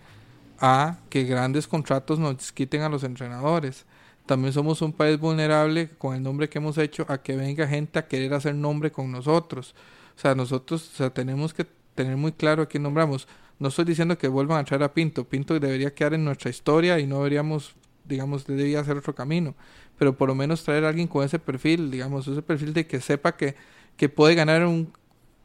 a 0.59 0.99
que 1.11 1.25
grandes 1.25 1.69
contratos 1.69 2.19
nos 2.19 2.51
quiten 2.51 2.81
a 2.83 2.89
los 2.89 3.05
entrenadores. 3.05 3.85
También 4.27 4.53
somos 4.53 4.83
un 4.83 4.93
país 4.93 5.21
vulnerable 5.21 5.91
con 5.99 6.17
el 6.17 6.23
nombre 6.23 6.49
que 6.49 6.59
hemos 6.59 6.79
hecho 6.79 7.07
a 7.09 7.19
que 7.19 7.37
venga 7.37 7.69
gente 7.69 7.99
a 7.99 8.09
querer 8.09 8.35
hacer 8.35 8.55
nombre 8.55 8.91
con 8.91 9.13
nosotros. 9.13 9.75
O 10.17 10.21
sea, 10.21 10.35
nosotros 10.35 10.91
o 10.93 10.97
sea, 10.97 11.11
tenemos 11.11 11.55
que 11.55 11.67
tener 11.95 12.17
muy 12.17 12.33
claro 12.33 12.63
a 12.63 12.67
quién 12.67 12.83
nombramos. 12.83 13.29
No 13.59 13.69
estoy 13.69 13.85
diciendo 13.85 14.17
que 14.17 14.29
vuelvan 14.29 14.59
a 14.59 14.65
traer 14.65 14.83
a 14.83 14.93
Pinto. 14.93 15.25
Pinto 15.25 15.59
debería 15.59 15.95
quedar 15.95 16.15
en 16.15 16.25
nuestra 16.25 16.51
historia 16.51 16.99
y 16.99 17.07
no 17.07 17.19
deberíamos, 17.19 17.75
digamos, 18.05 18.47
debería 18.47 18.81
hacer 18.81 18.97
otro 18.97 19.15
camino. 19.15 19.55
Pero 19.99 20.17
por 20.17 20.29
lo 20.29 20.35
menos 20.35 20.65
traer 20.65 20.85
a 20.85 20.89
alguien 20.89 21.09
con 21.09 21.25
ese 21.25 21.39
perfil, 21.39 21.91
digamos, 21.91 22.27
ese 22.27 22.43
perfil 22.43 22.73
de 22.73 22.87
que 22.87 23.01
sepa 23.01 23.37
que, 23.37 23.57
que 23.99 24.09
puede 24.09 24.35
ganar 24.35 24.65
un, 24.65 24.91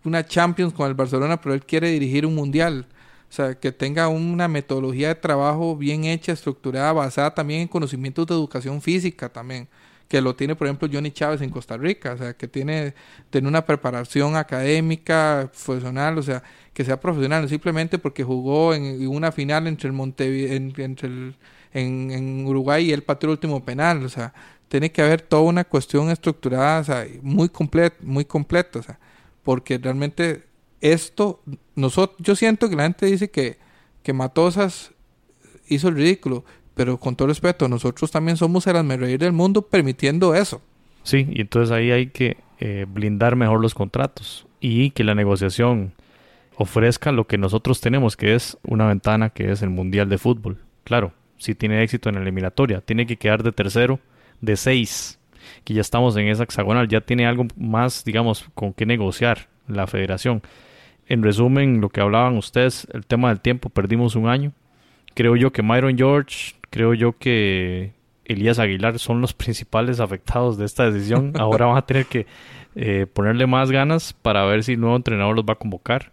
una 0.06 0.26
Champions 0.26 0.74
con 0.74 0.88
el 0.88 0.94
Barcelona, 0.94 1.42
pero 1.42 1.54
él 1.56 1.66
quiere 1.66 1.90
dirigir 1.90 2.26
un 2.26 2.36
mundial. 2.36 2.88
O 3.30 3.36
sea, 3.36 3.56
que 3.56 3.72
tenga 3.72 4.08
una 4.10 4.48
metodología 4.48 5.08
de 5.10 5.16
trabajo 5.16 5.76
bien 5.76 6.06
hecha, 6.06 6.32
estructurada, 6.32 6.94
basada 6.94 7.34
también 7.34 7.62
en 7.62 7.68
conocimientos 7.68 8.28
de 8.28 8.36
educación 8.36 8.80
física 8.80 9.28
también, 9.28 9.68
que 10.08 10.22
lo 10.22 10.36
tiene, 10.36 10.56
por 10.56 10.68
ejemplo, 10.68 10.88
Johnny 10.92 11.12
Chávez 11.12 11.42
en 11.42 11.50
Costa 11.50 11.76
Rica, 11.76 12.14
o 12.14 12.18
sea, 12.18 12.34
que 12.36 12.48
tiene, 12.48 12.94
tiene 13.32 13.48
una 13.48 13.66
preparación 13.66 14.36
académica, 14.36 15.50
profesional, 15.66 16.20
o 16.20 16.22
sea, 16.22 16.44
que 16.74 16.86
sea 16.86 17.00
profesional, 17.00 17.50
simplemente 17.50 17.98
porque 17.98 18.24
jugó 18.24 18.76
en 18.76 19.08
una 19.08 19.32
final 19.32 19.66
entre 19.66 19.88
el 19.88 19.94
Montevideo, 19.94 20.56
entre 20.56 21.08
el, 21.08 21.36
en, 21.74 22.12
en, 22.12 22.46
Uruguay 22.46 22.86
y 22.86 22.94
él 22.94 23.04
pateó 23.04 23.30
el 23.30 23.32
último 23.32 23.66
penal, 23.66 24.06
o 24.06 24.10
sea, 24.10 24.34
tiene 24.74 24.92
que 24.92 25.04
haber 25.04 25.22
toda 25.22 25.44
una 25.44 25.66
cuestión 25.66 26.10
estructurada, 26.10 26.80
o 26.80 26.84
sea, 26.84 27.06
muy 27.22 27.48
completa, 27.48 27.96
muy 28.02 28.26
completa, 28.26 28.80
o 28.80 28.82
sea, 28.82 28.98
porque 29.44 29.78
realmente 29.78 30.46
esto, 30.82 31.44
nosotros, 31.76 32.18
yo 32.20 32.36
siento 32.36 32.68
que 32.68 32.76
la 32.76 32.82
gente 32.82 33.06
dice 33.06 33.30
que, 33.30 33.60
que 34.02 34.14
Matosas 34.14 34.92
hizo 35.68 35.90
el 35.90 35.96
ridículo, 35.96 36.44
pero 36.74 36.98
con 36.98 37.16
todo 37.16 37.28
respeto, 37.28 37.68
nosotros 37.68 38.10
también 38.10 38.36
somos 38.36 38.66
el 38.66 38.90
reír 39.00 39.20
del 39.20 39.32
mundo 39.32 39.62
permitiendo 39.62 40.34
eso. 40.34 40.60
Sí, 41.04 41.28
y 41.30 41.42
entonces 41.42 41.70
ahí 41.70 41.92
hay 41.92 42.08
que 42.08 42.38
eh, 42.60 42.88
blindar 42.90 43.36
mejor 43.36 43.62
los 43.62 43.76
contratos 43.76 44.48
y 44.60 44.90
que 44.90 45.04
la 45.04 45.14
negociación 45.14 45.94
ofrezca 46.56 47.12
lo 47.12 47.28
que 47.28 47.38
nosotros 47.38 47.80
tenemos, 47.80 48.18
que 48.18 48.34
es 48.34 48.58
una 48.64 48.88
ventana 48.88 49.30
que 49.30 49.52
es 49.52 49.62
el 49.62 49.70
Mundial 49.70 50.10
de 50.10 50.18
Fútbol. 50.18 50.58
Claro, 50.84 51.14
si 51.38 51.54
tiene 51.54 51.84
éxito 51.84 52.10
en 52.10 52.16
la 52.16 52.22
eliminatoria, 52.22 52.82
tiene 52.82 53.06
que 53.06 53.18
quedar 53.18 53.44
de 53.44 53.52
tercero 53.52 54.00
de 54.44 54.58
seis, 54.58 55.20
que 55.64 55.74
ya 55.74 55.82
estamos 55.82 56.18
en 56.18 56.28
esa 56.28 56.44
hexagonal, 56.44 56.90
ya 56.90 57.02
tiene 57.02 57.26
algo 57.26 57.48
más, 57.56 58.04
digamos, 58.04 58.46
con 58.54 58.74
qué 58.74 58.86
negociar 58.86 59.48
la 59.68 59.88
federación 59.88 60.44
en 61.08 61.24
resumen, 61.24 61.82
lo 61.82 61.90
que 61.90 62.02
hablaban 62.02 62.38
ustedes, 62.38 62.88
el 62.94 63.06
tema 63.06 63.30
del 63.30 63.40
tiempo, 63.40 63.70
perdimos 63.70 64.16
un 64.16 64.28
año. 64.28 64.52
Creo 65.14 65.36
yo 65.36 65.52
que 65.52 65.62
Myron 65.62 65.98
George, 65.98 66.56
creo 66.70 66.94
yo 66.94 67.18
que 67.18 67.94
Elías 68.26 68.60
Aguilar 68.60 69.00
son 69.00 69.22
los 69.22 69.34
principales 69.34 70.00
afectados 70.00 70.58
de 70.58 70.66
esta 70.66 70.90
decisión. 70.90 71.34
Ahora 71.40 71.66
van 71.68 71.78
a 71.78 71.86
tener 71.86 72.06
que 72.06 72.26
eh, 72.76 73.06
ponerle 73.12 73.48
más 73.48 73.72
ganas 73.72 74.14
para 74.14 74.46
ver 74.46 74.64
si 74.64 74.74
el 74.74 74.82
nuevo 74.82 74.96
entrenador 74.96 75.36
los 75.36 75.46
va 75.46 75.54
a 75.54 75.60
convocar. 75.60 76.12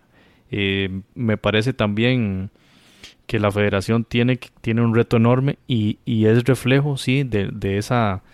Eh, 0.50 1.00
me 1.14 1.36
parece 1.36 1.72
también 1.72 2.50
que 3.30 3.38
la 3.38 3.52
federación 3.52 4.02
tiene, 4.02 4.40
tiene 4.60 4.82
un 4.82 4.92
reto 4.92 5.16
enorme 5.16 5.56
y, 5.68 5.98
es 6.04 6.42
reflejo, 6.42 6.96
sí, 6.96 7.22
de, 7.22 7.78
esa 7.78 8.24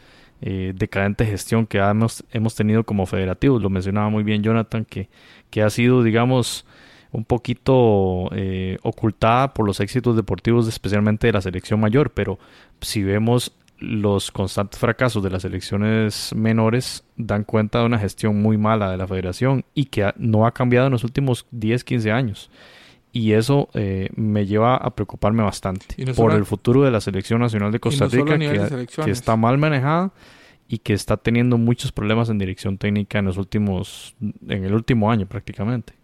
eh, 0.41 0.73
decadente 0.75 1.27
gestión 1.27 1.67
que 1.67 1.77
hemos, 1.77 2.55
tenido 2.57 2.83
como 2.85 3.05
federativos. 3.05 3.61
Lo 3.61 3.69
mencionaba 3.69 4.09
muy 4.09 4.25
bien 4.25 4.43
Jonathan, 4.43 4.87
que, 4.87 5.11
que 5.51 5.61
ha 5.61 5.69
sido, 5.69 6.03
digamos, 6.03 6.65
un 7.13 7.27
poquito 7.27 8.31
eh, 8.33 8.79
ocultada 8.85 9.53
por 9.53 9.67
los 9.67 9.81
éxitos 9.81 10.17
deportivos, 10.17 10.67
especialmente 10.67 11.27
de 11.27 11.35
la 11.35 11.43
selección 11.43 11.79
mayor, 11.79 12.13
pero 12.13 12.39
si 12.81 13.03
vemos 13.03 13.55
los 13.79 14.31
constantes 14.31 14.81
fracasos 14.81 15.23
de 15.23 15.29
las 15.29 15.43
selecciones 15.43 16.35
menores 16.35 17.05
dan 17.19 17.45
cuenta 17.45 17.81
de 17.81 17.85
una 17.85 17.99
gestión 17.99 18.41
muy 18.41 18.57
mala 18.57 18.91
de 18.91 18.97
la 18.97 19.07
federación 19.07 19.63
y 19.75 19.85
que 19.85 20.11
no 20.17 20.47
ha 20.47 20.53
cambiado 20.53 20.87
en 20.87 20.93
los 20.93 21.05
últimos 21.05 21.45
10, 21.51 21.85
15 21.85 22.13
años. 22.13 22.51
Y 23.13 23.33
eso 23.33 23.71
eh, 23.73 24.11
me 24.15 24.47
lleva 24.47 24.77
a 24.77 24.95
preocuparme 24.95 25.43
bastante 25.43 25.87
por 26.15 26.33
el 26.33 26.45
futuro 26.45 26.83
de 26.83 26.91
la 26.91 27.01
selección 27.01 27.41
nacional 27.41 27.73
de 27.73 27.81
Costa 27.81 28.07
Rica, 28.09 28.39
que, 28.39 29.11
está 29.11 29.37
mal 29.37 29.57
manejada 29.57 30.13
y 30.69 30.79
que 30.79 30.93
está 30.93 31.17
teniendo 31.17 31.57
muchos 31.57 31.93
problemas 31.93 32.29
en 32.29 32.39
dirección 32.39 32.77
técnica 32.77 33.19
en 33.19 33.25
los 33.25 33.39
últimos, 33.39 34.15
en 34.21 34.65
el 34.65 34.75
último 34.75 35.11
año 35.11 35.27
prácticamente. 35.27 35.95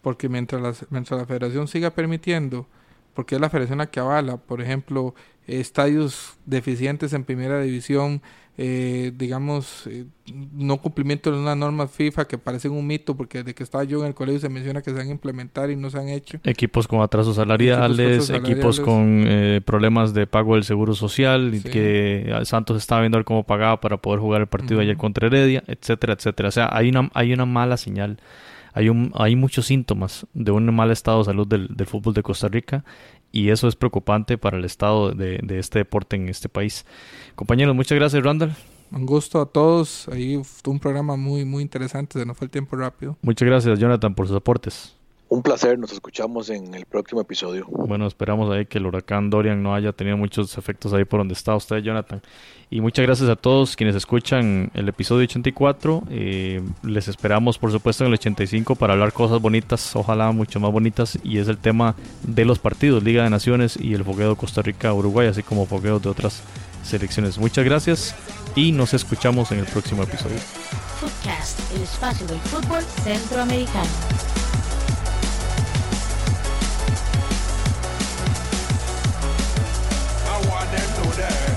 Porque 0.00 0.28
mientras 0.28 0.62
la, 0.62 0.74
mientras 0.90 1.20
la 1.20 1.26
federación 1.26 1.68
siga 1.68 1.90
permitiendo, 1.90 2.66
porque 3.14 3.34
es 3.34 3.40
la 3.40 3.50
federación 3.50 3.78
la 3.78 3.86
que 3.86 4.00
avala, 4.00 4.36
por 4.38 4.60
ejemplo, 4.60 5.14
estadios 5.46 6.36
deficientes 6.46 7.12
en 7.12 7.24
primera 7.24 7.60
división, 7.60 8.22
eh, 8.56 9.12
digamos, 9.16 9.88
eh, 9.88 10.04
no 10.52 10.76
cumplimiento 10.76 11.32
de 11.32 11.38
unas 11.38 11.56
normas 11.56 11.90
FIFA 11.90 12.26
que 12.26 12.38
parecen 12.38 12.70
un 12.70 12.86
mito, 12.86 13.16
porque 13.16 13.38
desde 13.38 13.52
que 13.52 13.64
estaba 13.64 13.82
yo 13.82 14.00
en 14.00 14.06
el 14.06 14.14
colegio 14.14 14.38
se 14.38 14.48
menciona 14.48 14.80
que 14.80 14.90
se 14.90 14.96
van 14.96 15.08
a 15.08 15.10
implementar 15.10 15.70
y 15.70 15.76
no 15.76 15.90
se 15.90 15.98
han 15.98 16.08
hecho. 16.08 16.38
Equipos 16.44 16.86
con 16.86 17.00
atrasos 17.00 17.34
salariales, 17.34 18.30
equipos, 18.30 18.78
con 18.78 19.24
eh, 19.26 19.60
problemas 19.64 20.14
de 20.14 20.28
pago 20.28 20.54
del 20.54 20.62
seguro 20.62 20.94
social, 20.94 21.50
que 21.64 22.32
Santos 22.44 22.76
estaba 22.76 23.00
viendo 23.00 23.22
cómo 23.24 23.42
pagaba 23.42 23.80
para 23.80 23.96
poder 23.96 24.20
jugar 24.20 24.42
el 24.42 24.46
partido 24.46 24.80
ayer 24.80 24.96
contra 24.96 25.26
Heredia, 25.26 25.64
etcétera, 25.66 26.12
etcétera. 26.12 26.48
O 26.48 26.52
sea, 26.52 26.68
hay 26.70 26.90
una, 26.90 27.10
hay 27.14 27.32
una 27.32 27.46
mala 27.46 27.76
señal. 27.76 28.18
Hay, 28.76 28.88
un, 28.88 29.12
hay 29.14 29.36
muchos 29.36 29.66
síntomas 29.66 30.26
de 30.34 30.50
un 30.50 30.74
mal 30.74 30.90
estado 30.90 31.18
de 31.18 31.26
salud 31.26 31.46
del, 31.46 31.68
del 31.76 31.86
fútbol 31.86 32.12
de 32.12 32.24
Costa 32.24 32.48
Rica 32.48 32.84
y 33.34 33.50
eso 33.50 33.66
es 33.66 33.74
preocupante 33.74 34.38
para 34.38 34.56
el 34.56 34.64
estado 34.64 35.10
de, 35.10 35.40
de 35.42 35.58
este 35.58 35.80
deporte 35.80 36.14
en 36.14 36.28
este 36.28 36.48
país. 36.48 36.86
Compañeros, 37.34 37.74
muchas 37.74 37.98
gracias, 37.98 38.22
Randall. 38.22 38.54
Un 38.92 39.06
gusto 39.06 39.40
a 39.40 39.46
todos. 39.46 40.08
Ahí 40.08 40.40
fue 40.44 40.72
un 40.72 40.78
programa 40.78 41.16
muy, 41.16 41.44
muy 41.44 41.62
interesante. 41.62 42.20
Se 42.20 42.24
nos 42.24 42.36
fue 42.36 42.44
el 42.44 42.50
tiempo 42.50 42.76
rápido. 42.76 43.18
Muchas 43.22 43.46
gracias, 43.46 43.78
Jonathan, 43.80 44.14
por 44.14 44.28
sus 44.28 44.36
aportes. 44.36 44.94
Un 45.28 45.42
placer, 45.42 45.78
nos 45.78 45.90
escuchamos 45.92 46.50
en 46.50 46.74
el 46.74 46.84
próximo 46.84 47.20
episodio. 47.20 47.66
Bueno, 47.68 48.06
esperamos 48.06 48.50
ahí 48.50 48.66
que 48.66 48.78
el 48.78 48.86
huracán 48.86 49.30
Dorian 49.30 49.62
no 49.62 49.74
haya 49.74 49.92
tenido 49.92 50.16
muchos 50.16 50.56
efectos 50.58 50.92
ahí 50.92 51.04
por 51.04 51.20
donde 51.20 51.34
está 51.34 51.56
usted, 51.56 51.78
Jonathan. 51.78 52.20
Y 52.70 52.80
muchas 52.80 53.06
gracias 53.06 53.28
a 53.30 53.36
todos 53.36 53.74
quienes 53.74 53.96
escuchan 53.96 54.70
el 54.74 54.88
episodio 54.88 55.24
84. 55.24 56.02
Eh, 56.10 56.62
les 56.82 57.08
esperamos, 57.08 57.58
por 57.58 57.72
supuesto, 57.72 58.04
en 58.04 58.08
el 58.08 58.14
85 58.14 58.76
para 58.76 58.92
hablar 58.92 59.12
cosas 59.12 59.40
bonitas, 59.40 59.96
ojalá 59.96 60.30
mucho 60.32 60.60
más 60.60 60.70
bonitas. 60.70 61.18
Y 61.24 61.38
es 61.38 61.48
el 61.48 61.58
tema 61.58 61.94
de 62.22 62.44
los 62.44 62.58
partidos, 62.58 63.02
Liga 63.02 63.24
de 63.24 63.30
Naciones 63.30 63.78
y 63.80 63.94
el 63.94 64.04
fogueo 64.04 64.36
Costa 64.36 64.60
Rica-Uruguay, 64.60 65.28
así 65.28 65.42
como 65.42 65.66
fogueos 65.66 66.02
de 66.02 66.10
otras 66.10 66.42
selecciones. 66.82 67.38
Muchas 67.38 67.64
gracias 67.64 68.14
y 68.54 68.72
nos 68.72 68.92
escuchamos 68.92 69.50
en 69.52 69.60
el 69.60 69.66
próximo 69.66 70.02
episodio. 70.02 70.36
Podcast, 71.00 71.58
el 71.74 71.82
espacio 71.82 72.26
del 72.26 72.38
fútbol 72.40 72.82
centroamericano. 72.82 74.43
shoulder. 81.16 81.53